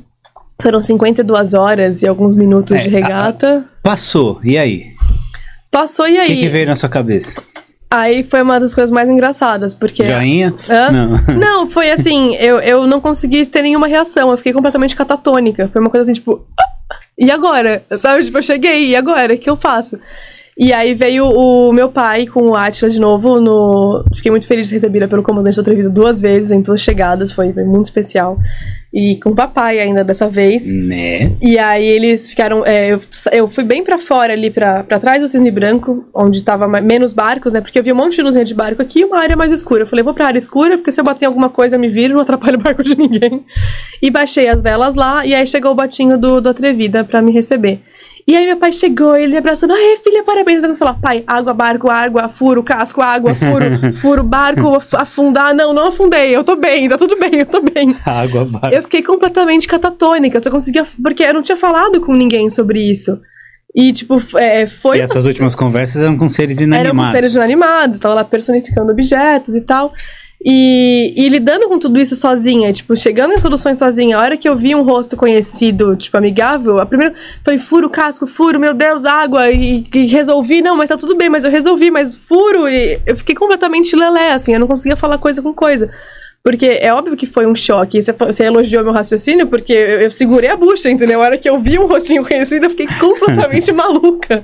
[0.63, 3.65] Foram 52 horas e alguns minutos É, de regata.
[3.83, 4.93] Passou, e aí?
[5.71, 6.27] Passou e O aí?
[6.29, 7.43] que, que veio na sua cabeça?
[7.91, 10.05] Aí foi uma das coisas mais engraçadas, porque.
[10.05, 10.55] Joinha?
[10.69, 10.91] Hã?
[10.91, 11.21] Não.
[11.37, 15.69] Não, foi assim, eu, eu não consegui ter nenhuma reação, eu fiquei completamente catatônica.
[15.73, 17.85] Foi uma coisa assim, tipo, "Ah, e agora?
[17.99, 19.35] Sabe, tipo, eu cheguei, e agora?
[19.35, 19.99] O que eu faço?
[20.57, 24.05] E aí veio o meu pai com o Atila de novo no.
[24.15, 27.53] Fiquei muito feliz de recebida pelo comandante da Treviso duas vezes, em duas chegadas, foi,
[27.53, 28.39] foi muito especial.
[28.93, 30.71] E com o papai ainda dessa vez.
[30.71, 31.33] Né?
[31.41, 32.67] E aí eles ficaram.
[32.67, 33.01] é, eu,
[33.33, 37.15] eu fui bem pra fora ali, pra, pra trás do Cisne Branco, onde tava menos
[37.15, 37.63] barcos, né?
[37.63, 39.85] Porque eu vi um monte de luzinha de barco aqui e uma área mais escura.
[39.85, 41.89] Eu falei, vou pra área escura, porque se eu bater em alguma coisa, eu me
[41.89, 43.43] viro, não atrapalho o barco de ninguém.
[44.03, 47.33] E baixei as velas lá, e aí chegou o batinho do, do Atrevida pra me
[47.33, 47.81] receber.
[48.27, 50.63] E aí meu pai chegou, ele me abraçando, ai filha, parabéns.
[50.63, 55.55] Eu falei, pai, água, barco, água, furo, casco, água, furo, furo, barco, afundar.
[55.55, 57.97] Não, não afundei, eu tô bem, tá tudo bem, eu tô bem.
[58.05, 58.75] Água, barco.
[58.75, 62.81] Eu fiquei completamente catatônica, eu só conseguia, porque eu não tinha falado com ninguém sobre
[62.81, 63.21] isso.
[63.75, 64.99] E, tipo, é, foi.
[64.99, 66.91] E essas últimas conversas eram com seres inanimados.
[66.91, 69.93] Eram com seres inanimados, tava lá personificando objetos e tal.
[70.45, 74.17] E, e, lidando com tudo isso sozinha, tipo, chegando em soluções sozinha.
[74.17, 77.15] A hora que eu vi um rosto conhecido, tipo, amigável, a primeira.
[77.45, 79.51] Falei, furo, casco, furo, meu Deus, água.
[79.51, 82.69] E, e, resolvi, não, mas tá tudo bem, mas eu resolvi, mas furo.
[82.69, 85.93] E eu fiquei completamente lelé, assim, eu não conseguia falar coisa com coisa.
[86.43, 88.03] Porque é óbvio que foi um choque.
[88.03, 91.21] Você, você elogiou meu raciocínio, porque eu, eu, segurei a bucha, entendeu?
[91.23, 94.43] A hora que eu vi um rostinho conhecido, eu fiquei completamente maluca.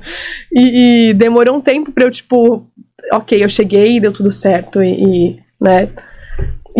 [0.49, 2.65] E, e, demorou um tempo pra eu, tipo,
[3.11, 4.81] ok, eu cheguei, deu tudo certo.
[4.81, 5.89] e, e né?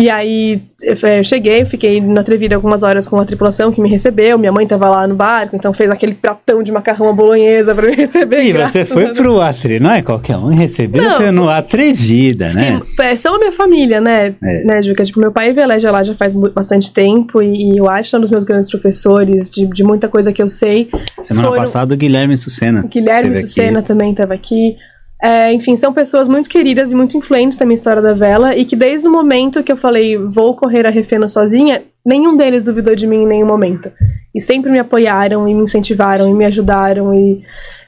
[0.00, 4.38] E aí eu cheguei, fiquei na Trevida algumas horas com a tripulação que me recebeu.
[4.38, 7.86] Minha mãe tava lá no barco, então fez aquele pratão de macarrão à bolonhesa pra
[7.86, 8.44] me receber.
[8.44, 12.80] E você foi pro Atri, não é qualquer um recebeu não, no Atrevida, né?
[12.98, 14.64] É, são a minha família, né, é.
[14.64, 15.04] né, Juca?
[15.04, 18.20] Tipo, meu pai veleja lá já faz bastante tempo e, e o Ati é um
[18.22, 20.88] dos meus grandes professores de, de muita coisa que eu sei.
[21.18, 21.60] Semana Foram...
[21.60, 22.86] passada o Guilherme Sucena.
[22.88, 23.88] Guilherme Sucena aqui.
[23.88, 24.76] também estava aqui.
[25.22, 28.64] É, enfim, são pessoas muito queridas e muito influentes na minha história da vela e
[28.64, 32.96] que desde o momento que eu falei vou correr a Refena sozinha, nenhum deles duvidou
[32.96, 33.92] de mim em nenhum momento.
[34.34, 37.42] E sempre me apoiaram e me incentivaram e me ajudaram e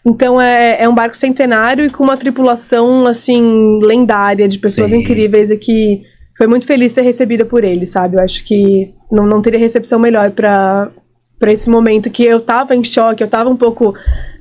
[0.05, 4.99] então é, é um barco centenário e com uma tripulação assim lendária de pessoas Sim.
[4.99, 6.03] incríveis e que
[6.37, 8.17] foi muito feliz ser recebida por eles, sabe?
[8.17, 10.91] Eu acho que não, não teria recepção melhor para
[11.39, 13.95] para esse momento que eu tava em choque, eu tava um pouco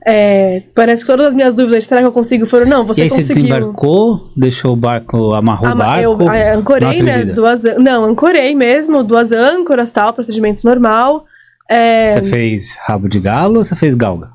[0.05, 2.47] é, parece que todas as minhas dúvidas, será que eu consigo?
[2.47, 3.35] Foram, não, você e aí conseguiu.
[3.35, 6.23] você desembarcou, deixou o barco, amarrou Ama, o barco?
[6.23, 11.25] Eu a, ancorei, né, duas, não, ancorei mesmo, duas âncoras, tal, procedimento normal.
[11.69, 12.19] É...
[12.19, 14.29] Você fez rabo de galo ou você fez galga?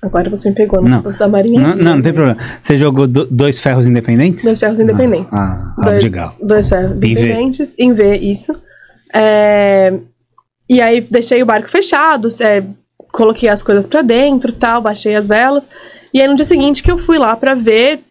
[0.00, 1.02] Agora você me pegou no não.
[1.02, 1.60] da marinha.
[1.60, 2.38] Não, não, não tem problema.
[2.60, 4.44] Você jogou do, dois ferros independentes?
[4.44, 5.36] Dois ferros independentes.
[5.36, 6.34] Ah, ah rabo dois, de galo.
[6.42, 8.54] Dois ferros independentes, em V, isso.
[9.14, 9.92] É...
[10.68, 12.64] E aí deixei o barco fechado, é,
[13.14, 15.68] coloquei as coisas para dentro, tal, baixei as velas.
[16.12, 18.02] E aí no dia seguinte que eu fui lá para ver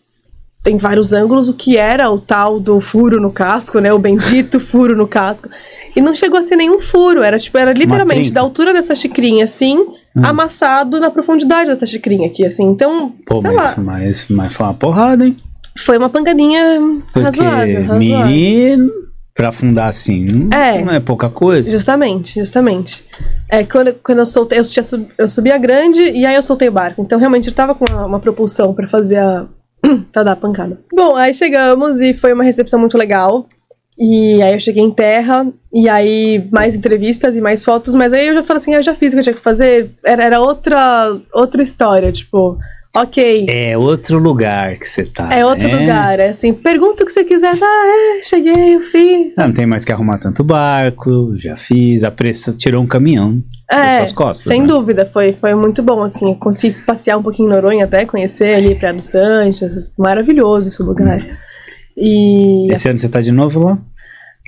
[0.64, 3.92] tem vários ângulos o que era o tal do furo no casco, né?
[3.92, 5.50] O bendito furo no casco.
[5.94, 9.44] E não chegou a ser nenhum furo, era tipo, era literalmente da altura dessa xicrinha
[9.46, 10.22] assim, hum.
[10.24, 12.64] amassado na profundidade dessa xicrinha aqui, assim.
[12.64, 13.84] Então, Pô, sei mas, lá.
[13.84, 15.38] Mas, mas foi uma porrada, hein?
[15.78, 16.80] Foi uma pangadinha
[17.14, 17.98] razoável, razoável.
[17.98, 18.92] Menino,
[19.34, 21.72] Pra afundar assim, é, não é pouca coisa.
[21.72, 23.04] Justamente, justamente.
[23.50, 24.84] É, quando, quando eu soltei, eu, tinha,
[25.18, 27.02] eu subi a grande e aí eu soltei o barco.
[27.02, 29.48] Então realmente eu tava com uma, uma propulsão para fazer a.
[30.14, 30.80] pra dar a pancada.
[30.94, 33.48] Bom, aí chegamos e foi uma recepção muito legal.
[33.98, 38.28] E aí eu cheguei em terra, e aí mais entrevistas e mais fotos, mas aí
[38.28, 39.92] eu já falei assim, ah, eu já fiz o que eu tinha que fazer.
[40.04, 42.58] Era, era outra, outra história, tipo.
[42.96, 43.48] Ok.
[43.50, 45.28] É outro lugar que você tá.
[45.34, 45.80] É outro né?
[45.80, 46.20] lugar.
[46.20, 47.58] É assim, pergunta o que você quiser.
[47.60, 49.36] Ah, é, cheguei, eu fiz.
[49.36, 52.04] Não, não tem mais que arrumar tanto barco, já fiz.
[52.04, 54.48] A pressa tirou um caminhão é, das suas costas.
[54.48, 54.68] Sem né?
[54.68, 56.04] dúvida, foi, foi muito bom.
[56.04, 59.92] Assim, eu consegui passear um pouquinho em Noronha até, conhecer ali Praia do Sanches.
[59.98, 61.20] Maravilhoso esse lugar.
[61.20, 61.36] Hum.
[61.98, 62.72] E.
[62.72, 63.80] Esse ano você tá de novo lá?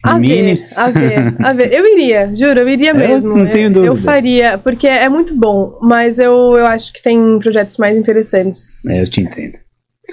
[0.06, 0.56] A Mini.
[0.56, 1.74] ver, a ver, a ver.
[1.74, 3.32] Eu iria, juro, eu iria mesmo.
[3.32, 3.94] Eu não tenho dúvida.
[3.94, 8.86] Eu faria, porque é muito bom, mas eu, eu acho que tem projetos mais interessantes.
[8.86, 9.58] É, eu te entendo.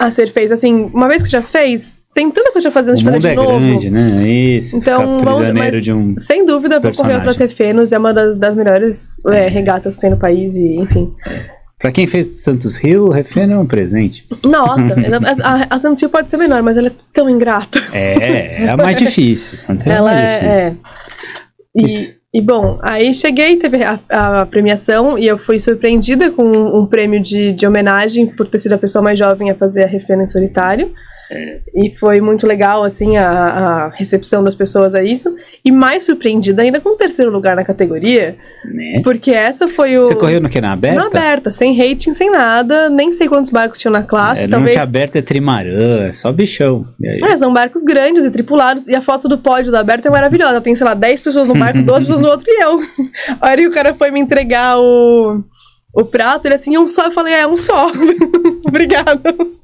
[0.01, 0.55] A ser feito.
[0.55, 3.59] Assim, uma vez que já fez, tem tanta coisa fazendo de fazer de é novo.
[3.59, 4.29] grande, né?
[4.29, 4.77] Isso.
[4.77, 7.93] Então, vamos, mas, de um sem dúvida, vou correr outras refenos.
[7.93, 11.13] É uma das, das melhores é, regatas que tem no país, e enfim.
[11.27, 11.62] É.
[11.83, 14.25] Pra quem fez Santos Rio, o é um presente.
[14.45, 14.95] Nossa,
[15.43, 17.81] a, a, Santos Rio pode ser menor, mas ela é tão ingrata.
[17.93, 19.59] É, é a mais difícil.
[19.59, 20.71] Santos Rio ela é mais é,
[21.75, 22.15] difícil.
[22.15, 22.15] É.
[22.35, 26.83] E, e, bom, aí cheguei, teve a, a, premiação e eu fui surpreendida com um,
[26.83, 29.89] um prêmio de, de homenagem por ter sido a pessoa mais jovem a fazer a
[29.89, 30.95] refém em solitário.
[31.75, 35.35] E foi muito legal, assim, a, a, recepção das pessoas a isso.
[35.65, 38.37] E mais surpreendida ainda com o terceiro lugar na categoria.
[38.65, 39.01] Né?
[39.03, 40.05] Porque essa foi o.
[40.05, 40.61] Você correu no que?
[40.61, 40.99] Na aberta?
[40.99, 42.91] Na aberta, sem rating, sem nada.
[42.91, 44.43] Nem sei quantos barcos tinham na classe.
[44.43, 44.73] É, talvez...
[44.73, 46.87] Que aberta é trimarã, é só bichão.
[47.05, 48.89] É, são barcos grandes e tripulados.
[48.89, 50.61] E a foto do pódio da aberta é maravilhosa.
[50.61, 52.81] Tem, sei lá, 10 pessoas no barco, duas pessoas no outro e eu.
[53.41, 55.43] A hora que o cara foi me entregar o
[55.95, 57.07] o prato, ele assim, um só.
[57.07, 57.89] Eu falei, é, um só.
[58.67, 59.61] Obrigado.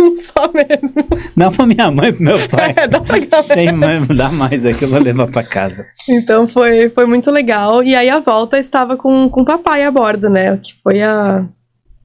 [0.00, 1.06] Um só mesmo.
[1.36, 2.74] Dá pra minha mãe, pro meu pai.
[2.76, 3.54] É, dá pra galera.
[3.54, 5.86] Tem mãe, dá mais aqui, eu vou levar pra casa.
[6.08, 7.82] Então foi, foi muito legal.
[7.82, 10.56] E aí a volta estava com, com o papai a bordo, né?
[10.58, 11.46] Que foi a.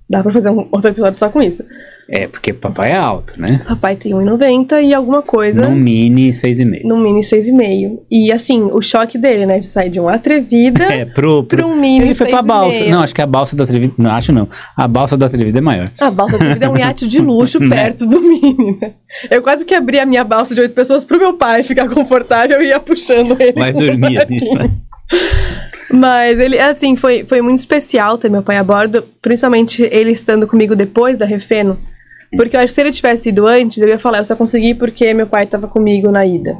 [0.09, 1.63] Dá pra fazer um outro episódio só com isso.
[2.07, 3.61] É, porque papai é alto, né?
[3.67, 5.67] Papai tem 1,90 e alguma coisa.
[5.67, 6.83] Num mini 6,5.
[6.83, 7.99] Num mini 6,5.
[8.11, 9.57] E assim, o choque dele, né?
[9.57, 11.57] De sair de um atrevida É, pro, pro...
[11.57, 12.45] pra um mini Ele foi pra 6,5.
[12.45, 12.85] balsa.
[12.85, 13.93] Não, acho que a balsa da Atrevida.
[13.97, 14.47] Não, acho não.
[14.77, 15.89] A balsa da Atrevida é maior.
[15.99, 17.75] A balsa atrevida é um iate de luxo Né?
[17.75, 18.93] perto do mini, né?
[19.31, 22.61] Eu quase que abri a minha balsa de oito pessoas pro meu pai ficar confortável
[22.61, 23.53] e ia puxando ele.
[23.53, 24.53] Vai dormir barquinho.
[24.59, 24.71] né?
[25.91, 30.47] Mas ele, assim, foi, foi muito especial ter meu pai a bordo, principalmente ele estando
[30.47, 31.79] comigo depois da Refeno.
[32.35, 34.73] Porque eu acho que se ele tivesse ido antes, eu ia falar, eu só consegui
[34.73, 36.57] porque meu pai estava comigo na ida.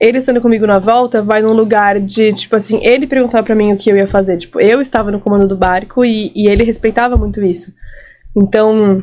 [0.00, 3.72] Ele estando comigo na volta, vai num lugar de, tipo assim, ele perguntava pra mim
[3.72, 4.36] o que eu ia fazer.
[4.38, 7.72] Tipo, eu estava no comando do barco e, e ele respeitava muito isso.
[8.36, 9.02] Então,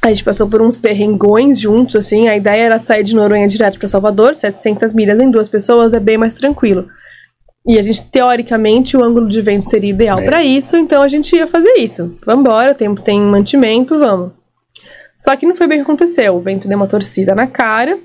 [0.00, 2.28] a gente passou por uns perrengões juntos, assim.
[2.28, 6.00] A ideia era sair de Noronha direto pra Salvador, 700 milhas em duas pessoas, é
[6.00, 6.86] bem mais tranquilo.
[7.66, 10.24] E a gente, teoricamente, o ângulo de vento seria ideal É.
[10.24, 12.16] pra isso, então a gente ia fazer isso.
[12.24, 14.30] Vambora, tem, tem mantimento, vamos.
[15.18, 16.36] Só que não foi bem o que aconteceu.
[16.36, 17.98] O vento deu uma torcida na cara.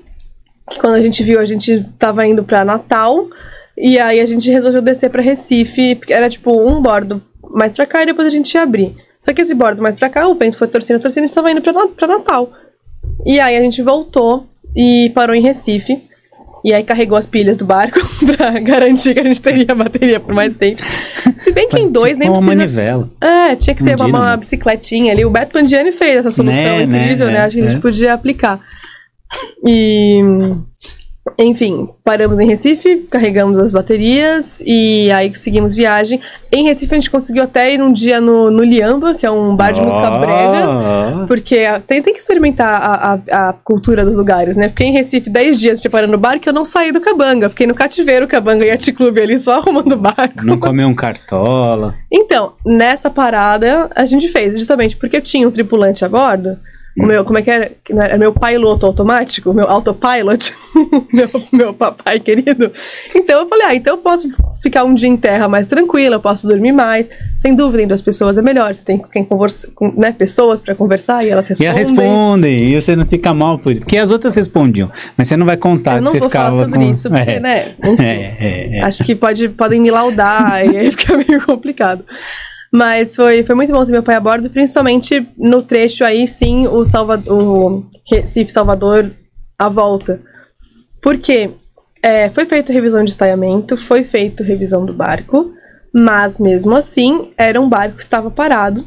[0.68, 3.28] Que quando a gente viu, a gente tava indo pra Natal.
[3.78, 6.00] E aí a gente resolveu descer pra Recife.
[6.08, 8.96] Era tipo um bordo mais pra cá e depois a gente ia abrir.
[9.20, 11.50] Só que esse bordo mais pra cá, o vento foi torcendo, torcendo, a gente tava
[11.50, 12.52] indo pra, pra Natal.
[13.24, 16.02] E aí a gente voltou e parou em Recife.
[16.64, 18.00] E aí carregou as pilhas do barco
[18.36, 20.82] pra garantir que a gente teria bateria por mais tempo.
[21.40, 22.56] Se bem que em dois nem Uma precisa.
[22.56, 23.10] manivela.
[23.20, 24.38] É, tinha que ter Um uma, uma dínamo.
[24.38, 25.24] bicicletinha ali.
[25.26, 27.36] O Beto Pandiani fez essa solução Né, né, incrível, né?
[27.36, 27.80] é, Acho que a gente é.
[27.82, 28.60] podia aplicar.
[29.66, 30.20] E.
[31.38, 36.20] Enfim, paramos em Recife, carregamos as baterias e aí seguimos viagem.
[36.52, 39.56] Em Recife a gente conseguiu até ir um dia no, no Liamba, que é um
[39.56, 41.26] bar de música Ó, brega.
[41.26, 44.68] Porque tem, tem que experimentar a, a, a cultura dos lugares, né?
[44.68, 47.48] Fiquei em Recife 10 dias preparando o barco e eu não saí do Cabanga.
[47.48, 50.44] Fiquei no cativeiro Cabanga Yacht Club ali, só arrumando o barco.
[50.44, 51.94] Não comeu um cartola.
[52.12, 56.58] Então, nessa parada, a gente fez, justamente porque eu tinha um tripulante a bordo.
[56.96, 57.72] O meu, como é que era?
[57.90, 60.54] Era meu piloto automático, meu autopilot,
[61.12, 62.70] meu, meu papai querido.
[63.12, 64.28] Então eu falei, ah, então eu posso
[64.62, 67.10] ficar um dia em terra mais tranquila, eu posso dormir mais.
[67.36, 68.72] Sem dúvida, em duas pessoas é melhor.
[68.72, 71.66] Você tem com quem conversa, com, né, pessoas pra conversar e elas E respondem.
[71.66, 73.74] elas respondem, e você não fica mal por.
[73.74, 76.50] Porque as outras respondiam, mas você não vai contar Eu não que você vou ficava
[76.54, 76.90] falar sobre com...
[76.92, 77.40] isso, porque, é.
[77.40, 77.74] né?
[77.84, 78.04] Enfim.
[78.04, 78.84] É, é, é.
[78.84, 82.04] Acho que pode, podem me laudar e aí fica meio complicado.
[82.74, 86.66] Mas foi, foi muito bom ter meu pai a bordo, principalmente no trecho aí, sim,
[86.66, 89.12] o, Salva o Recife Salvador
[89.56, 90.20] à volta.
[91.00, 91.52] Porque
[92.02, 95.52] é, foi feita revisão de estaiamento, foi feita revisão do barco,
[95.94, 98.84] mas mesmo assim era um barco que estava parado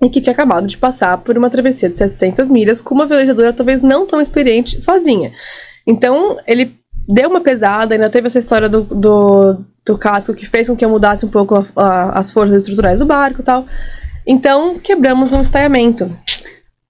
[0.00, 3.52] e que tinha acabado de passar por uma travessia de 700 milhas com uma velejadora
[3.52, 5.32] talvez não tão experiente sozinha.
[5.84, 6.76] Então ele
[7.08, 9.64] deu uma pesada, ainda teve essa história do, do
[9.98, 13.06] casco que fez com que eu mudasse um pouco a- a- as forças estruturais do
[13.06, 13.66] barco e tal.
[14.26, 16.10] Então quebramos um estaiamento.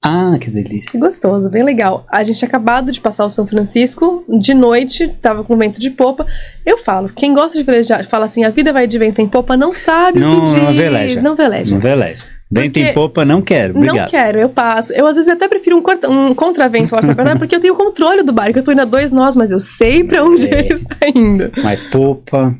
[0.02, 0.90] Ah, que delícia.
[0.90, 2.06] Que gostoso, bem legal.
[2.10, 5.90] A gente tinha acabado de passar o São Francisco, de noite, tava com vento de
[5.90, 6.26] popa.
[6.64, 9.58] Eu falo, quem gosta de velejar, fala assim, a vida vai de vento em popa,
[9.58, 10.54] não sabe o Não, que diz.
[10.56, 11.20] não veleja.
[11.20, 11.74] Não veleja.
[11.74, 12.24] Não veleja.
[12.50, 13.74] Vento em popa, não quero.
[13.74, 14.10] Não Obrigado.
[14.10, 14.92] quero, eu passo.
[14.92, 18.22] Eu às vezes até prefiro um, corta- um contravento força perna, porque eu tenho controle
[18.24, 18.58] do barco.
[18.58, 20.58] Eu tô indo a dois nós, mas eu sei pra onde É.
[20.58, 21.52] ele está indo.
[21.62, 22.54] Mas popa...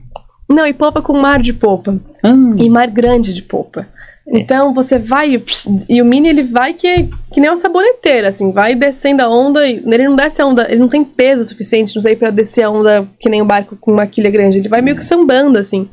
[0.49, 1.97] Não, e popa com mar de popa.
[2.23, 3.87] Ah, E mar grande de popa.
[4.33, 5.43] Então você vai e,
[5.89, 9.67] e o mini ele vai que, que nem uma saboneteira, assim, vai descendo a onda.
[9.67, 12.63] E ele não desce a onda, ele não tem peso suficiente, não sei, pra descer
[12.63, 14.59] a onda que nem um barco com uma quilha grande.
[14.59, 15.89] Ele vai meio que sambando, assim.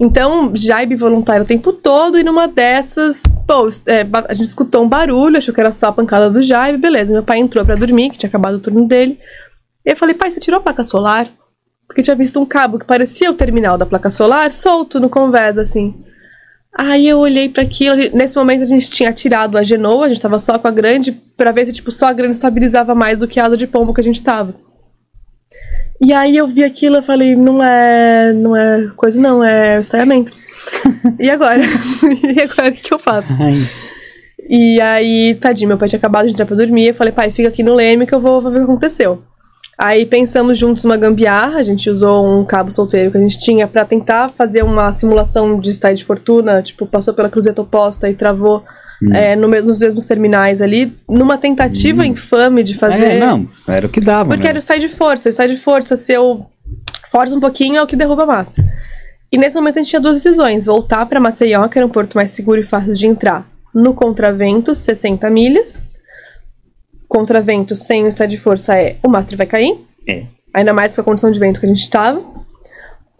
[0.00, 4.88] Então, jaibe voluntário o tempo todo, e numa dessas, pô, é, a gente escutou um
[4.88, 7.12] barulho, achou que era só a pancada do jaibe, beleza.
[7.12, 9.18] Meu pai entrou pra dormir, que tinha acabado o turno dele.
[9.84, 11.26] Eu falei, pai, você tirou a placa solar?
[11.86, 15.58] Porque tinha visto um cabo que parecia o terminal da placa solar, solto no convés,
[15.58, 15.94] assim.
[16.78, 20.20] Aí eu olhei pra aquilo, nesse momento a gente tinha tirado a Genoa, a gente
[20.20, 23.26] tava só com a grande, pra ver se tipo só a grande estabilizava mais do
[23.26, 24.54] que a asa de pombo que a gente tava.
[26.00, 30.32] E aí eu vi aquilo e falei, não é, não é coisa não, é estaiamento.
[31.18, 31.62] e agora?
[32.22, 33.32] e agora o que, eu faço?
[33.40, 33.54] ai.
[34.50, 36.86] E aí, tadinho, meu pai tinha acabado de entrar pra dormir.
[36.86, 39.22] Eu falei, pai, fica aqui no leme que eu vou, vou ver o que aconteceu.
[39.76, 43.68] Aí pensamos juntos uma gambiarra, a gente usou um cabo solteiro que a gente tinha
[43.68, 48.14] pra tentar fazer uma simulação de style de fortuna, tipo, passou pela cruzeta oposta e
[48.14, 48.64] travou
[49.02, 49.14] Hum.
[49.14, 53.12] é, no nos mesmos terminais ali, numa tentativa infame de fazer.
[53.12, 54.30] É, não, era o que dava.
[54.30, 54.50] Porque né?
[54.50, 55.28] era o style de força.
[55.28, 56.46] O style de força, se eu
[57.10, 58.68] forço um pouquinho, é o que derruba a máscara.
[59.30, 62.14] E nesse momento a gente tinha duas decisões: voltar para Maceió, que era um porto
[62.14, 65.92] mais seguro e fácil de entrar, no contravento, 60 milhas.
[67.06, 69.76] Contravento sem o style de força é o mastro vai cair,
[70.06, 70.24] É.
[70.52, 72.22] ainda mais com a condição de vento que a gente estava.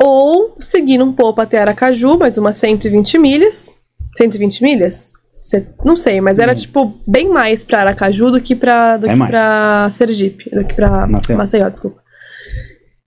[0.01, 3.69] Ou seguir um pouco até Aracaju, mais umas 120 milhas.
[4.17, 5.13] 120 milhas?
[5.39, 6.55] Se- Não sei, mas era Hum.
[6.57, 9.31] tipo bem mais pra Aracaju do que pra, do É que mais.
[9.31, 11.37] pra Sergipe, do que pra Maceió.
[11.39, 11.69] Maceió.
[11.69, 12.03] desculpa.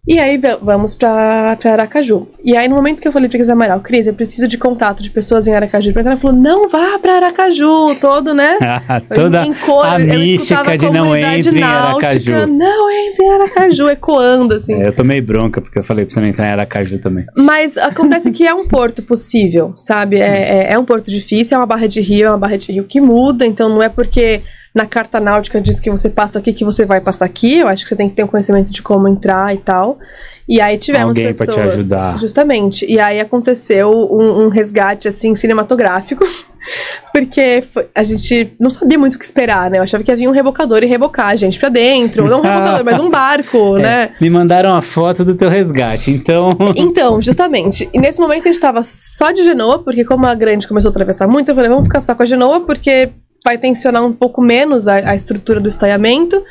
[0.07, 2.27] E aí vamos pra, pra Aracaju.
[2.43, 5.03] E aí no momento que eu falei pra Cris Amaral, Cris, eu preciso de contato
[5.03, 5.93] de pessoas em Aracaju.
[5.93, 8.57] Pra entrar, ela falou, não vá pra Aracaju, todo, né?
[9.13, 12.47] Toda Em cor, a mística de não entre em náutica, Aracaju.
[12.47, 14.81] Não entre em Aracaju, ecoando assim.
[14.81, 17.25] É, eu tomei bronca porque eu falei pra você não entrar em Aracaju também.
[17.37, 20.19] Mas acontece que é um porto possível, sabe?
[20.19, 22.71] É, é, é um porto difícil, é uma barra de rio, é uma barra de
[22.71, 24.41] rio que muda, então não é porque
[24.73, 27.57] na carta náutica diz que você passa aqui que você vai passar aqui.
[27.59, 29.99] Eu acho que você tem que ter um conhecimento de como entrar e tal.
[30.47, 31.73] E aí tivemos Alguém pra pessoas.
[31.73, 32.19] te ajudar.
[32.19, 32.85] Justamente.
[32.89, 36.25] E aí aconteceu um, um resgate assim cinematográfico.
[37.11, 37.63] Porque
[37.95, 39.79] a gente não sabia muito o que esperar, né?
[39.79, 42.27] Eu achava que havia um rebocador e rebocar a gente pra dentro.
[42.27, 44.03] Não um rebocador, mas um barco, né?
[44.03, 46.51] É, me mandaram a foto do teu resgate, então.
[46.75, 47.89] Então, justamente.
[47.93, 50.91] E nesse momento a gente tava só de Genoa, porque como a grande começou a
[50.91, 53.09] atravessar muito, eu falei, vamos ficar só com a Genoa, porque
[53.43, 56.43] vai tensionar um pouco menos a, a estrutura do estaiamento.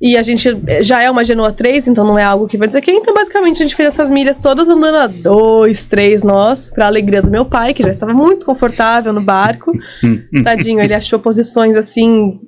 [0.00, 0.48] E a gente
[0.82, 2.90] já é uma Genoa 3, então não é algo que vai dizer que.
[2.92, 7.20] Então, basicamente, a gente fez essas milhas todas andando a dois, três nós, pra alegria
[7.20, 9.72] do meu pai, que já estava muito confortável no barco.
[10.04, 10.44] Hum, hum.
[10.44, 12.38] Tadinho, ele achou posições assim.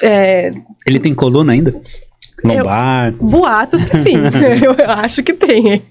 [0.00, 0.50] é,
[0.86, 1.74] Ele tem coluna ainda?
[2.44, 3.12] Lombar.
[3.12, 4.16] Boatos que sim.
[4.64, 5.82] eu acho que tem.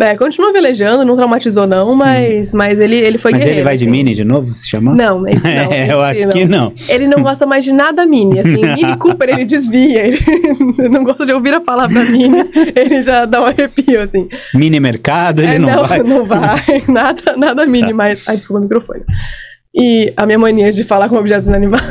[0.00, 3.76] É, continua velejando, não traumatizou não, mas, mas ele, ele foi Mas ele guerreiro, vai
[3.76, 3.90] de assim.
[3.92, 4.94] mini de novo, se chama?
[4.94, 5.72] Não, esse não.
[5.72, 6.72] É, eu acho que não.
[6.88, 10.18] Ele não gosta mais de nada mini, assim, Mini Cooper ele desvia, ele
[10.90, 12.44] não gosta de ouvir a palavra mini,
[12.74, 14.28] ele já dá um arrepio, assim.
[14.52, 16.02] Mini mercado, ele É, não, vai.
[16.02, 18.22] não vai, nada, nada mini, mas...
[18.26, 19.02] Ai, desculpa o microfone.
[19.74, 21.86] E a minha mania de falar com objetos inanimados,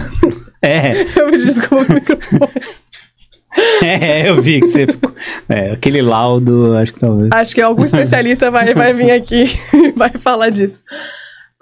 [0.61, 2.49] É, eu pedi desculpa o microfone.
[3.83, 5.11] é, eu vi que você ficou.
[5.47, 7.29] É, aquele laudo, acho que talvez.
[7.31, 10.81] Acho que algum especialista vai, vai vir aqui e vai falar disso.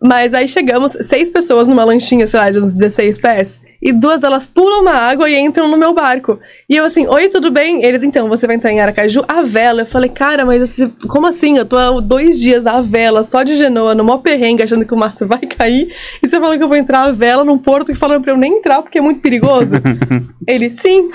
[0.01, 3.61] Mas aí chegamos, seis pessoas numa lanchinha, sei lá, de uns 16 pés.
[3.81, 6.39] E duas delas pulam na água e entram no meu barco.
[6.69, 7.83] E eu assim, oi, tudo bem?
[7.83, 9.23] Eles, então, você vai entrar em Aracaju?
[9.27, 9.81] A vela.
[9.81, 11.57] Eu falei, cara, mas como assim?
[11.57, 14.93] Eu tô há dois dias à vela, só de Genoa, no maior perrengue, achando que
[14.93, 15.93] o Márcio vai cair.
[16.21, 18.37] E você falou que eu vou entrar à vela num porto que falaram pra eu
[18.37, 19.75] nem entrar porque é muito perigoso?
[20.47, 21.09] Ele, sim.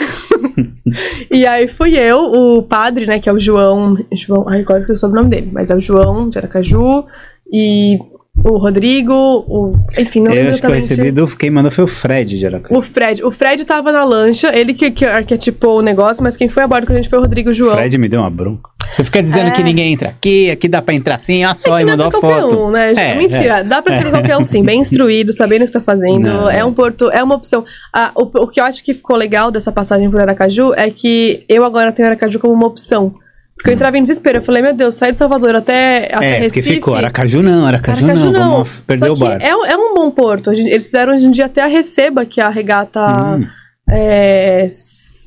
[1.31, 3.97] e aí fui eu, o padre, né, que é o João.
[4.13, 7.05] João, ai, agora que eu soube o nome dele, mas é o João de Aracaju.
[7.53, 8.01] E
[8.45, 9.73] o Rodrigo, o.
[9.99, 11.27] Enfim, não eu acho que eu recebi do.
[11.27, 12.79] Quem mandou foi o Fred de Aracaju.
[12.79, 13.25] O Fred.
[13.25, 16.69] O Fred tava na lancha, ele que, que arquetipou o negócio, mas quem foi a
[16.69, 17.77] bordo com a gente foi o Rodrigo O João.
[17.77, 18.71] Fred me deu uma bronca.
[18.93, 19.51] Você fica dizendo É.
[19.51, 22.07] que ninguém entra aqui, aqui dá pra entrar sim, olha só, É e dá mandou
[22.07, 22.65] a pra qualquer foto.
[22.67, 22.93] um, né?
[22.95, 26.21] É, Mentira, dá pra ser qualquer um sim, bem instruído, sabendo o que tá fazendo.
[26.21, 26.65] Não, é é.
[26.65, 27.65] um porto, é uma opção.
[27.93, 31.45] Ah, o, o que eu acho que ficou legal dessa passagem por Aracaju é que
[31.49, 33.15] eu agora tenho Aracaju como uma opção.
[33.57, 34.39] Porque eu entrava em desespero.
[34.39, 36.75] Eu falei, meu Deus, sair de Salvador até, até É, porque Recife.
[36.75, 38.97] ficou Aracaju não, Aracaju, Aracaju não, não.
[38.97, 39.39] Só o bar.
[39.41, 40.53] É, um- é um bom porto.
[40.53, 43.01] Eles fizeram hoje em dia até a Receba, que é a regata.
[43.37, 43.47] Hum,
[43.91, 44.67] é,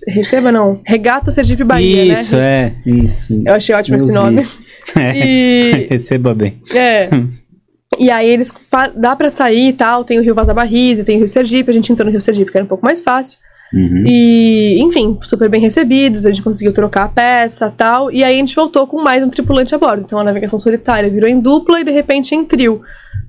[0.07, 0.79] Receba não.
[0.85, 2.73] Regata Sergipe Bahia, isso, né?
[2.85, 3.41] é, isso.
[3.45, 4.45] Eu achei ótimo Eu esse nome.
[4.95, 5.87] É, E.
[5.91, 6.61] Receba bem.
[6.73, 7.09] É.
[7.97, 8.53] E aí eles
[8.95, 11.73] dá pra sair e tal, tem o Rio Vaza Barris, tem o Rio Sergipe, a
[11.73, 13.39] gente entrou no Rio Sergipe, que era um pouco mais fácil.
[13.73, 14.03] Uhum.
[14.07, 18.11] E, enfim, super bem recebidos, a gente conseguiu trocar a peça e tal.
[18.11, 20.03] E aí a gente voltou com mais um tripulante a bordo.
[20.05, 22.81] Então a navegação solitária virou em dupla e de repente em trio.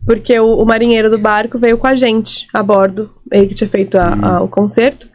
[0.06, 3.68] Porque o, o marinheiro do barco veio com a gente a bordo, ele que tinha
[3.68, 5.08] feito a- a- o concerto.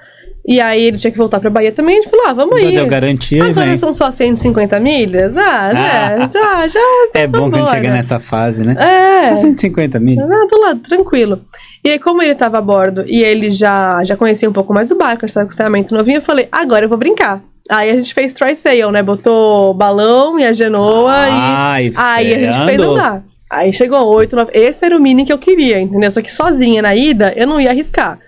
[0.47, 1.97] E aí ele tinha que voltar pra Bahia também.
[1.97, 2.75] A gente falou: ah, vamos aí.
[2.75, 3.77] deu garantia Agora vem.
[3.77, 5.35] são só 150 milhas?
[5.35, 6.29] Ah, né?
[6.31, 6.79] Já, já.
[7.15, 8.75] É bom que a gente chega nessa fase, né?
[8.79, 9.29] É.
[9.29, 10.21] Só 150 mil.
[10.23, 11.41] Ah, tô lá, tranquilo.
[11.85, 14.89] E aí, como ele tava a bordo e ele já, já conhecia um pouco mais
[14.89, 17.43] o barco, estava com acostamento novinho, eu falei, agora eu vou brincar.
[17.69, 19.03] Aí a gente fez try-sail, né?
[19.03, 21.93] Botou balão e a genoa Ai, e...
[21.95, 23.23] Aí a gente fez andar.
[23.51, 24.51] Aí chegou 8, 9...
[24.55, 26.11] Esse era o mini que eu queria, entendeu?
[26.11, 28.19] Só que sozinha na ida, eu não ia arriscar.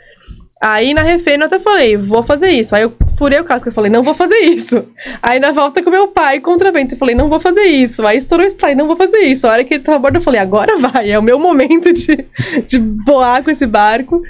[0.61, 2.75] Aí na refém eu até falei, vou fazer isso.
[2.75, 4.85] Aí eu furei o casco, eu falei, não vou fazer isso.
[5.21, 8.05] Aí na volta com meu pai contra vento, eu falei, não vou fazer isso.
[8.05, 9.45] Aí estourou o spray, não vou fazer isso.
[9.47, 11.93] A hora que ele tava a bordo, eu falei, agora vai, é o meu momento
[11.93, 12.25] de,
[12.65, 14.21] de voar com esse barco.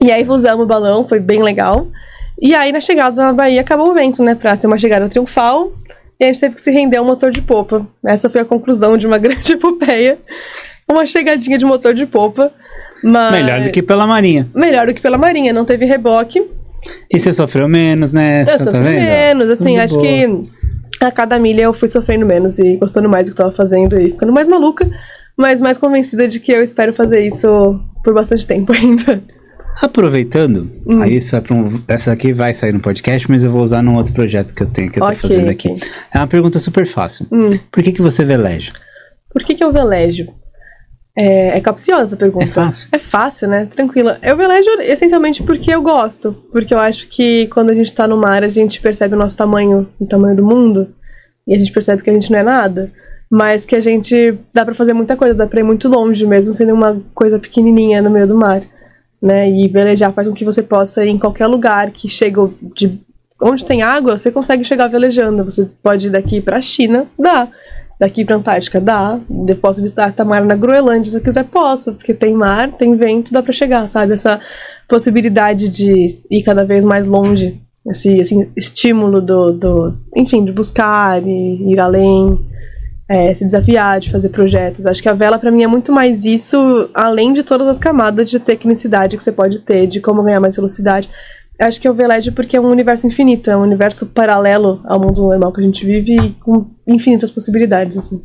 [0.00, 1.88] E aí usamos o balão, foi bem legal.
[2.40, 4.34] E aí na chegada na Bahia acabou o vento, né?
[4.34, 5.72] Pra ser uma chegada triunfal.
[6.20, 7.86] E a gente teve que se render ao motor de popa.
[8.04, 10.18] Essa foi a conclusão de uma grande epopeia.
[10.88, 12.52] Uma chegadinha de motor de popa.
[13.02, 13.32] Mas...
[13.32, 14.48] Melhor do que pela Marinha.
[14.54, 16.42] Melhor do que pela Marinha, não teve reboque.
[17.12, 19.00] E você sofreu menos nessa, Eu tá sofri vendo?
[19.00, 20.06] menos, assim, acho boa.
[20.06, 20.48] que
[21.00, 23.98] a cada milha eu fui sofrendo menos e gostando mais do que eu tava fazendo
[24.00, 24.88] e ficando mais maluca,
[25.36, 29.22] mas mais convencida de que eu espero fazer isso por bastante tempo ainda.
[29.82, 31.02] Aproveitando, Hum.
[31.02, 33.80] aí isso é pra um- essa aqui vai sair no podcast, mas eu vou usar
[33.82, 35.76] num outro projeto que eu tenho, que eu tô Ok, fazendo aqui.
[36.12, 37.26] É uma pergunta super fácil.
[37.30, 38.72] Hum, Por que, que você veleja?
[39.32, 40.26] por que, que eu velejo?
[41.20, 42.44] É, é capciosa a pergunta.
[42.44, 42.88] É fácil.
[42.92, 43.66] É fácil, né?
[43.66, 44.18] Tranquila.
[44.22, 46.32] Eu velejo essencialmente porque eu gosto.
[46.52, 49.36] Porque eu acho que quando a gente tá no mar, a gente percebe o nosso
[49.36, 50.94] tamanho, o tamanho do mundo.
[51.44, 52.92] E a gente percebe que a gente não é nada.
[53.28, 56.54] Mas que a gente dá pra fazer muita coisa, dá pra ir muito longe, mesmo
[56.54, 58.62] sendo uma coisa pequenininha no meio do mar.
[59.20, 59.50] Né?
[59.50, 62.96] E velejar faz com que você possa ir em qualquer lugar que chega de
[63.42, 65.44] onde tem água, você consegue chegar velejando.
[65.44, 67.48] Você pode ir daqui pra China, dá.
[67.98, 69.18] Daqui pra Antártica, dá.
[69.48, 71.94] Eu posso visitar Tamar na Groenlândia, se eu quiser, posso.
[71.94, 74.12] Porque tem mar, tem vento, dá pra chegar, sabe?
[74.12, 74.40] Essa
[74.88, 77.60] possibilidade de ir cada vez mais longe.
[77.86, 79.94] Esse, esse estímulo do, do.
[80.14, 82.46] Enfim, de buscar e ir além.
[83.10, 84.84] É, se desafiar, de fazer projetos.
[84.84, 88.28] Acho que a vela, para mim, é muito mais isso, além de todas as camadas
[88.28, 91.08] de tecnicidade que você pode ter, de como ganhar mais velocidade.
[91.60, 95.00] Acho que é o Veled porque é um universo infinito, é um universo paralelo ao
[95.00, 98.22] mundo normal que a gente vive e com infinitas possibilidades, assim.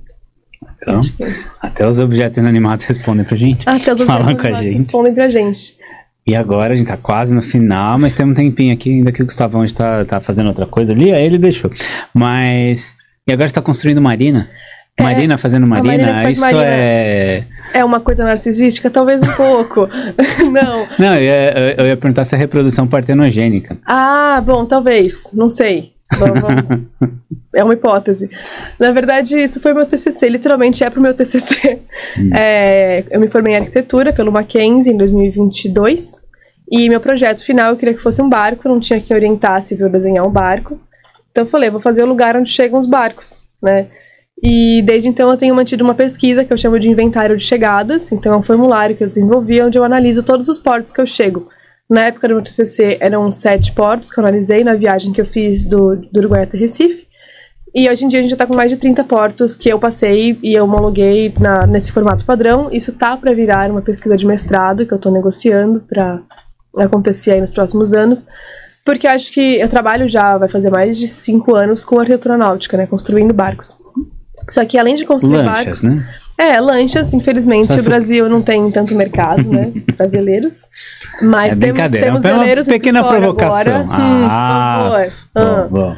[0.77, 1.25] Então, que-
[1.61, 3.67] até os objetos inanimados respondem pra gente.
[3.67, 4.77] Até os objetos com a animados gente.
[4.77, 5.77] respondem pra gente.
[6.25, 9.21] E agora a gente tá quase no final, mas tem um tempinho aqui, ainda que
[9.21, 11.71] o Gustavão está tá fazendo outra coisa ali, aí ele deixou.
[12.13, 12.95] Mas.
[13.27, 14.49] E agora você tá construindo marina?
[14.97, 16.29] É, Marina fazendo Marina marina?
[16.29, 16.63] Isso marina.
[16.65, 17.43] é.
[17.73, 18.89] É uma coisa narcisística?
[18.89, 19.89] Talvez um pouco.
[20.51, 20.87] Não.
[20.99, 23.77] Não, eu ia, eu ia perguntar se é reprodução partenogênica.
[23.85, 25.29] Ah, bom, talvez.
[25.33, 25.93] Não sei.
[26.17, 26.83] Vamos- vamos-
[27.55, 28.31] É uma hipótese.
[28.79, 30.27] Na verdade, isso foi meu TCC.
[30.27, 31.79] Literalmente é pro meu TCC.
[32.35, 36.15] É, eu me formei em arquitetura pelo Mackenzie em 2022.
[36.71, 38.67] E meu projeto final eu queria que fosse um barco.
[38.67, 40.79] Não tinha quem orientasse eu desenhar um barco.
[41.31, 43.85] Então eu falei, vou fazer o lugar onde chegam os barcos, né?
[44.41, 48.11] E desde então eu tenho mantido uma pesquisa que eu chamo de inventário de chegadas.
[48.11, 51.07] Então é um formulário que eu desenvolvi onde eu analiso todos os portos que eu
[51.07, 51.49] chego.
[51.89, 55.25] Na época do meu TCC eram sete portos que eu analisei na viagem que eu
[55.25, 57.07] fiz do, do Uruguai até Recife.
[57.75, 59.79] E hoje em dia a gente já está com mais de 30 portos que eu
[59.79, 62.69] passei e eu homologuei na, nesse formato padrão.
[62.71, 66.21] Isso tá para virar uma pesquisa de mestrado que eu estou negociando para
[66.77, 68.27] acontecer aí nos próximos anos.
[68.85, 72.77] Porque acho que eu trabalho já, vai fazer mais de cinco anos com arquitetura náutica,
[72.77, 72.85] né?
[72.85, 73.77] Construindo barcos.
[74.49, 75.83] Só que além de construir Lanchas, barcos.
[75.83, 76.07] né?
[76.35, 79.71] É, lanchas, infelizmente, Só o Brasil não tem tanto mercado, né?
[79.95, 80.67] Para veleiros.
[81.21, 83.81] Mas É temos, temos é uma veleiros pequena provocação.
[83.81, 83.83] Agora.
[83.83, 85.13] Hum, Ah, por favor.
[85.35, 85.67] Ah.
[85.69, 85.95] Bom, bom.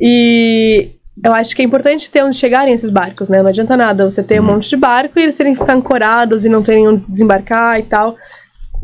[0.00, 0.90] E
[1.24, 3.40] eu acho que é importante ter onde chegarem esses barcos, né?
[3.42, 6.44] Não adianta nada você ter um monte de barco e eles terem que ficar ancorados
[6.44, 8.14] e não terem onde desembarcar e tal.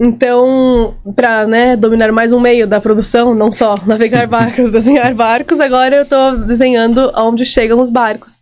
[0.01, 5.61] Então, para né, dominar mais um meio da produção, não só navegar barcos, desenhar barcos,
[5.61, 8.41] agora eu tô desenhando onde chegam os barcos.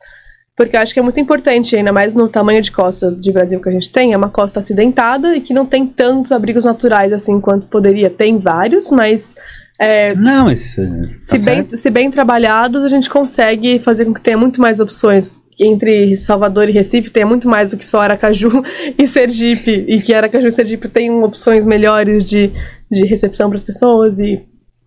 [0.64, 3.60] Porque eu acho que é muito importante, ainda mais no tamanho de costa de Brasil
[3.60, 7.12] que a gente tem, é uma costa acidentada e que não tem tantos abrigos naturais
[7.12, 8.08] assim quanto poderia.
[8.08, 9.34] Tem vários, mas
[9.78, 10.76] é, Não, mas.
[10.78, 14.60] uh, tá se, bem, se bem trabalhados, a gente consegue fazer com que tenha muito
[14.60, 15.40] mais opções.
[15.58, 18.62] Entre Salvador e Recife tenha muito mais do que só Aracaju
[18.96, 19.84] e Sergipe.
[19.88, 22.52] E que Aracaju e Sergipe tenham opções melhores de,
[22.90, 24.18] de recepção para as pessoas.
[24.18, 24.42] e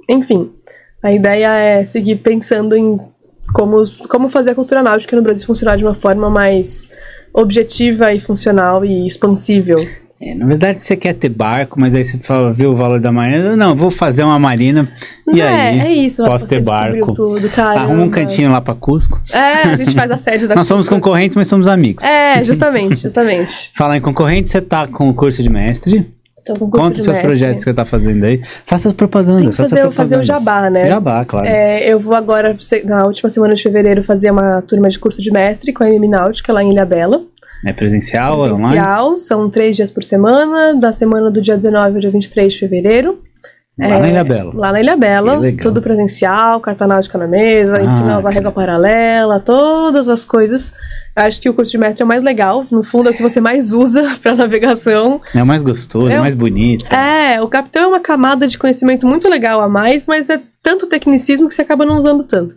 [0.10, 0.52] Enfim,
[1.04, 3.00] a ideia é seguir pensando em
[3.56, 6.90] como, como fazer a cultura náutica no Brasil funcionar de uma forma mais
[7.34, 9.78] objetiva e funcional e expansível.
[10.20, 13.12] É, na verdade, você quer ter barco, mas aí você fala, viu o valor da
[13.12, 13.56] marina.
[13.56, 14.90] Não, vou fazer uma marina.
[15.34, 15.80] E é, aí?
[15.80, 17.14] é isso, posso ter barco.
[17.14, 17.50] tudo.
[17.58, 19.22] Arruma um cantinho lá pra Cusco.
[19.32, 22.04] É, a gente faz a sede da Nós somos concorrentes, mas somos amigos.
[22.04, 23.72] É, justamente, justamente.
[23.76, 26.15] Falar em concorrente, você tá com o curso de mestre.
[26.70, 27.22] Conta de os seus mestre.
[27.24, 28.42] projetos que você tá fazendo aí.
[28.66, 29.42] Faça as propagandas.
[29.42, 30.24] Tem que faça fazer, a o- fazer o propaganda.
[30.26, 30.88] jabá, né?
[30.88, 31.48] Jabá, claro.
[31.48, 35.32] É, eu vou agora, na última semana de fevereiro, fazer uma turma de curso de
[35.32, 37.22] mestre com a MM Náutica lá em Ilha Bela.
[37.66, 38.58] É presencial, ou online?
[38.64, 42.60] Presencial, são três dias por semana, da semana do dia 19 ao dia 23 de
[42.60, 43.20] fevereiro.
[43.80, 44.52] Lá na Ilha Bela.
[44.56, 48.52] Lá na Ilha Bela, tudo presencial, carta náutica na mesa, Ah, ensinar a usar régua
[48.52, 50.72] paralela, todas as coisas.
[51.16, 53.24] Acho que o curso de mestre é o mais legal, no fundo é o que
[53.24, 55.22] você mais usa para navegação.
[55.34, 56.86] É o mais gostoso, é É o o- mais bonito.
[56.94, 60.88] É, o capitão é uma camada de conhecimento muito legal a mais, mas é tanto
[60.88, 62.56] tecnicismo que você acaba não usando tanto.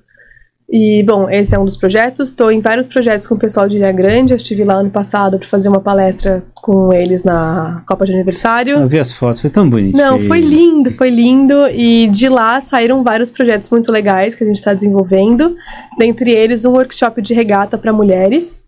[0.71, 2.29] E, bom, esse é um dos projetos.
[2.29, 4.35] Estou em vários projetos com o pessoal de Ilha Grande.
[4.35, 8.77] Eu estive lá ano passado para fazer uma palestra com eles na Copa de Aniversário.
[8.79, 9.97] Eu vi as fotos, foi tão bonito.
[9.97, 11.55] Não, foi lindo, foi lindo.
[11.71, 15.57] E de lá saíram vários projetos muito legais que a gente está desenvolvendo.
[15.99, 18.67] Dentre eles, um workshop de regata para mulheres.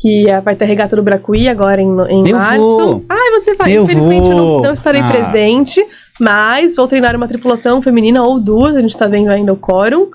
[0.00, 2.60] Que é- vai ter regata do Bracuí agora em, em Eu março.
[2.62, 3.04] vou.
[3.08, 3.72] Ai, você vai.
[3.72, 4.62] Eu Infelizmente eu não, vou.
[4.62, 5.08] não estarei Ah.
[5.08, 5.82] presente.
[6.20, 8.76] Mas vou treinar uma tripulação feminina ou duas.
[8.76, 10.08] A gente está vendo ainda o quórum.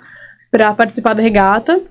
[0.53, 1.81] Para participar da regata.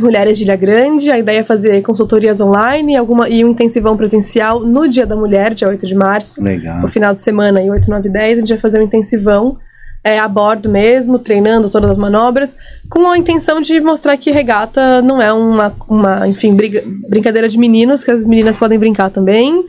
[0.00, 1.12] Mulheres de Ilha Grande.
[1.12, 5.54] A ideia é fazer consultorias online alguma, e um intensivão presencial no Dia da Mulher,
[5.54, 6.80] dia 8 de março Legal.
[6.80, 9.58] no final de semana, em 8, 9 10, a gente vai fazer um intensivão
[10.02, 12.56] é, a bordo mesmo, treinando todas as manobras,
[12.88, 17.56] com a intenção de mostrar que regata não é uma, uma enfim, briga, brincadeira de
[17.56, 19.64] meninos, que as meninas podem brincar também,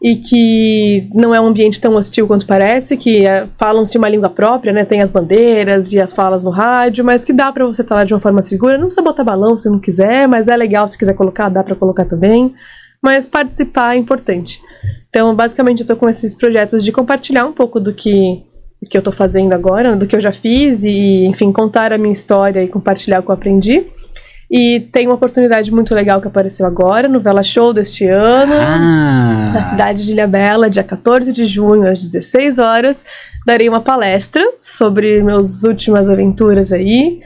[0.00, 4.28] e que não é um ambiente tão hostil quanto parece, que é, falam-se uma língua
[4.28, 4.84] própria, né?
[4.84, 8.04] Tem as bandeiras e as falas no rádio, mas que dá para você estar lá
[8.04, 8.76] de uma forma segura.
[8.76, 11.74] Não precisa botar balão se não quiser, mas é legal se quiser colocar, dá para
[11.74, 12.54] colocar também.
[13.02, 14.60] Mas participar é importante.
[15.08, 18.42] Então, basicamente, eu tô com esses projetos de compartilhar um pouco do que,
[18.82, 21.98] do que eu tô fazendo agora, do que eu já fiz e, enfim, contar a
[21.98, 23.86] minha história e compartilhar o que eu aprendi.
[24.50, 29.50] E tem uma oportunidade muito legal que apareceu agora no Vela Show deste ano, Ah,
[29.54, 33.04] na cidade de Ilhabela, dia 14 de junho, às 16 horas.
[33.44, 37.20] Darei uma palestra sobre meus últimas aventuras aí,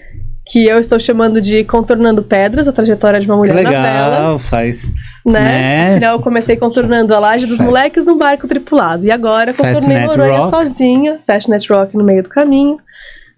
[0.47, 4.11] que eu estou chamando de Contornando Pedras, a trajetória de uma que mulher na vela,
[4.11, 4.91] legal, faz.
[5.25, 5.33] né?
[5.41, 5.91] né?
[5.97, 9.05] Afinal, eu comecei contornando a laje dos Fast- moleques num barco tripulado.
[9.07, 12.79] E agora contornei Noronha sozinha, Fastnet Rock no meio do caminho.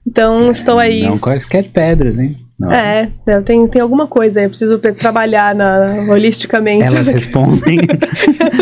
[0.07, 2.37] Então, estou aí Não quaisquer pedras, hein?
[2.63, 2.73] Não.
[2.73, 3.11] é,
[3.45, 6.85] tem, tem alguma coisa aí, eu preciso trabalhar na, holisticamente.
[6.95, 7.79] Elas respondem.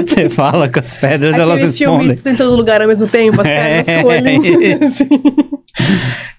[0.06, 2.16] Você fala com as pedras, elas Aquele filme respondem.
[2.16, 4.02] tudo em todo lugar ao mesmo tempo, as É.
[4.02, 4.40] colhem.
[4.82, 5.09] assim.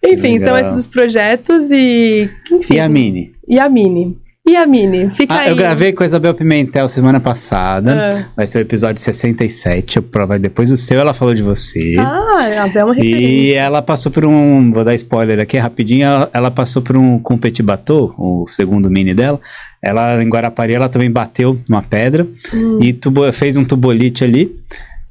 [0.03, 0.69] Enfim, são Legal.
[0.71, 2.29] esses os projetos e.
[2.51, 3.31] Enfim, E a Mini?
[3.47, 4.17] e a Mini.
[4.47, 5.11] E a Mini?
[5.11, 5.49] Fica Ah, aí.
[5.49, 7.93] eu gravei com a Isabel Pimentel semana passada.
[8.25, 8.25] Ah.
[8.35, 9.97] Vai ser o episódio 67.
[9.97, 11.95] Eu provar depois do seu, ela falou de você.
[11.99, 13.19] Ah, é uma referência.
[13.21, 14.71] E ela passou por um.
[14.71, 16.05] Vou dar spoiler aqui rapidinho.
[16.05, 19.39] Ela, ela passou por um com o Petit Bateau, o segundo mini dela.
[19.83, 22.79] Ela, em Guarapari, ela também bateu numa pedra Hum.
[22.81, 24.55] e tubo- fez um tubolite ali.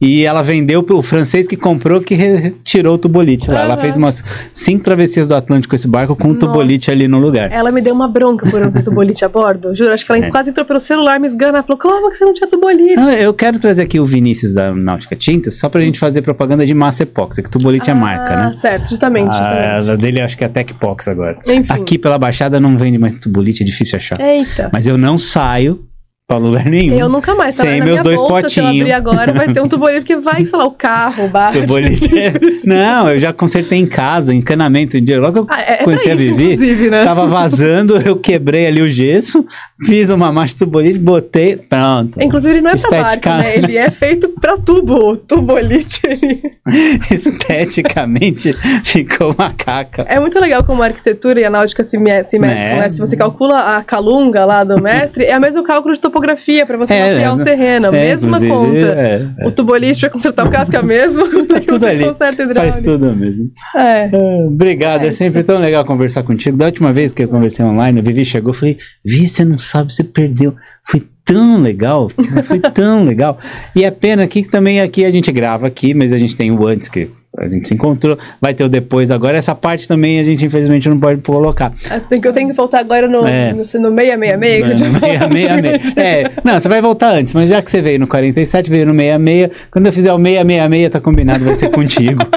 [0.01, 3.60] E ela vendeu pro francês que comprou que retirou o tubolite lá.
[3.60, 3.82] Ela Aham.
[3.82, 6.40] fez umas cinco travessias do Atlântico com esse barco com um Nossa.
[6.40, 7.52] tubolite ali no lugar.
[7.52, 9.74] Ela me deu uma bronca por não ter tubolite a bordo.
[9.74, 10.31] Juro, acho que ela É.
[10.31, 11.59] quase entrou pelo celular me esgana.
[11.59, 12.98] Ela falou, como que você não tinha tubolite?
[12.98, 16.64] Ah, eu quero trazer aqui o Vinícius da Náutica Tintas só pra gente fazer propaganda
[16.64, 18.55] de massa epóxi, que tubolite é marca, Ah, né?
[18.55, 19.90] certo, justamente, A, justamente.
[19.90, 21.39] a dele acho que é Tecpox agora.
[21.47, 21.66] Enfim.
[21.68, 24.18] Aqui pela Baixada não vende mais tubolite, é difícil achar.
[24.18, 24.70] Eita.
[24.72, 25.85] Mas eu não saio
[26.31, 26.97] pra lugar nenhum.
[26.97, 27.57] Eu nunca mais.
[27.57, 28.81] Sem na meus minha dois bolsa, Se eu potinhos.
[28.82, 31.52] abrir agora, vai ter um tubolite, porque vai, sei lá, o carro, o bar.
[31.52, 32.09] Tubolite.
[32.65, 35.20] não, eu já consertei em casa, encanamento em dia.
[35.20, 37.05] Logo que eu Ah, é, é pra a inclusive, né?
[37.05, 39.44] tava vazando, eu quebrei ali o gesso,
[39.85, 42.23] fiz uma marcha tubolite, botei, pronto.
[42.23, 43.57] Inclusive, ele não é pra Estética- barco, né?
[43.57, 45.16] Ele é feito pra tubo.
[45.16, 46.43] Tubolite, ele...
[47.11, 48.52] Esteticamente
[48.85, 50.07] ficou macaca.
[50.09, 52.77] É muito legal como a arquitetura e a náutica se, me se mesclam, Né?
[52.82, 52.89] né?
[52.90, 56.77] Se você calcula a calunga lá do mestre, é o mesmo cálculo de topografia pra
[56.77, 57.87] você É, mapear é, um terreno.
[57.91, 58.77] A É, mesma conta.
[58.79, 59.47] é, é.
[59.47, 62.05] O tubolite pra consertar o casco é a mesma conta que Tudo você ali.
[62.05, 63.51] conserta Faz tudo mesmo.
[63.77, 64.11] É.
[64.47, 66.57] Obrigado, É sempre tão legal conversar contigo.
[66.57, 69.59] Da última vez que eu conversei online, a Vivi chegou, eu falei, Vi, você não
[69.59, 70.55] sabe, você perdeu.
[70.85, 72.11] Foi tão legal,
[72.45, 73.39] foi tão legal.
[73.77, 76.67] E é pena que também aqui a gente grava aqui, mas a gente tem o
[76.67, 79.39] antes que a gente se encontrou, vai ter o depois agora.
[79.39, 81.73] Essa parte também a gente infelizmente não pode colocar.
[81.90, 83.52] Eu tenho que- Eu tenho que voltar agora no, É.
[83.52, 84.65] no, no 666.
[84.65, 85.32] que eu tinha meia, falado.
[85.32, 85.81] meia, meia.
[85.97, 88.94] É, não, você vai voltar antes, mas já que você veio no 47, veio no
[88.94, 92.20] 66, quando eu fizer o 666, tá combinado, vai ser contigo.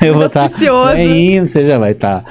[0.00, 0.94] Eu vou estar auspicioso.
[0.94, 2.22] bem, você já vai estar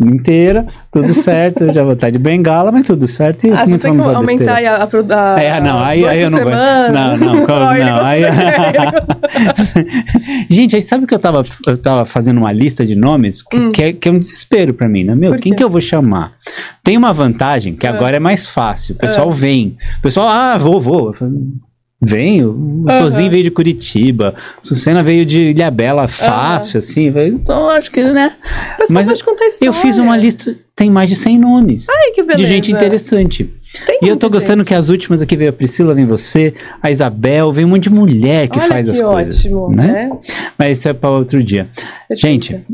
[0.00, 3.46] inteira, tudo certo, eu já vou estar de bengala, mas tudo certo.
[3.46, 4.54] E Ah, você falando aumentar besteira.
[4.56, 6.92] aí a, a, a, É, não, aí, aí eu não semana.
[6.92, 8.04] Não, não, como, não.
[8.06, 8.22] Aí...
[10.48, 13.72] Gente, aí sabe que eu tava, eu tava fazendo uma lista de nomes que, Hum.
[13.72, 15.14] que é, que é um desespero pra mim, né?
[15.14, 16.32] Meu, quem que eu vou chamar?
[16.82, 17.90] Tem uma vantagem que Ah.
[17.90, 18.94] agora é mais fácil.
[18.94, 19.76] O pessoal vem.
[19.98, 21.14] O pessoal, ah, vou, vou.
[22.00, 22.84] Eu Vem, o.
[22.86, 27.06] Tozinho veio de Curitiba, Sucena veio de Ilhabela, fácil, assim.
[27.06, 28.36] Eu falei, Então, acho que, né?
[28.78, 29.68] Mas história.
[29.68, 32.38] Eu fiz uma lista, tem mais de 100 nomes Ai, que beleza.
[32.38, 33.52] de gente interessante.
[33.84, 36.90] Tem E eu tô gostando que as últimas aqui veio a Priscila, vem você, a
[36.90, 39.36] Isabel, vem um monte de mulher que Olha faz que as coisas.
[39.44, 39.86] ótimo, né?
[39.86, 40.18] né?
[40.56, 41.68] Mas isso é para outro dia.
[42.08, 42.20] Perfeito.
[42.20, 42.64] Gente,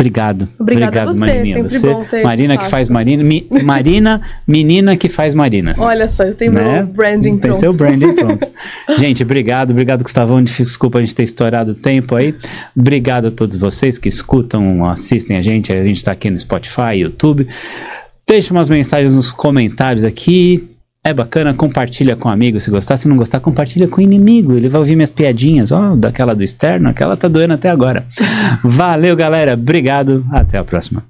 [0.00, 0.48] obrigado.
[0.58, 1.56] Obrigada obrigado, você, Marininha.
[1.56, 2.66] sempre Você, bom ter Marina espaço.
[2.66, 5.78] que faz Marina, Mi- Marina, menina que faz Marinas.
[5.78, 6.72] Olha só, eu tenho né?
[6.82, 7.60] meu branding Tem pronto.
[7.60, 8.48] seu branding pronto.
[8.98, 12.34] gente, obrigado, obrigado Gustavão, desculpa a gente ter estourado o tempo aí.
[12.76, 16.94] Obrigado a todos vocês que escutam, assistem a gente, a gente tá aqui no Spotify,
[16.96, 17.46] YouTube.
[18.26, 20.69] Deixa umas mensagens nos comentários aqui.
[21.10, 22.96] É bacana, compartilha com amigo se gostar.
[22.96, 24.52] Se não gostar, compartilha com o inimigo.
[24.52, 25.72] Ele vai ouvir minhas piadinhas.
[25.72, 28.06] Ó, daquela do externo, aquela tá doendo até agora.
[28.62, 29.54] Valeu, galera.
[29.54, 30.24] Obrigado.
[30.30, 31.09] Até a próxima.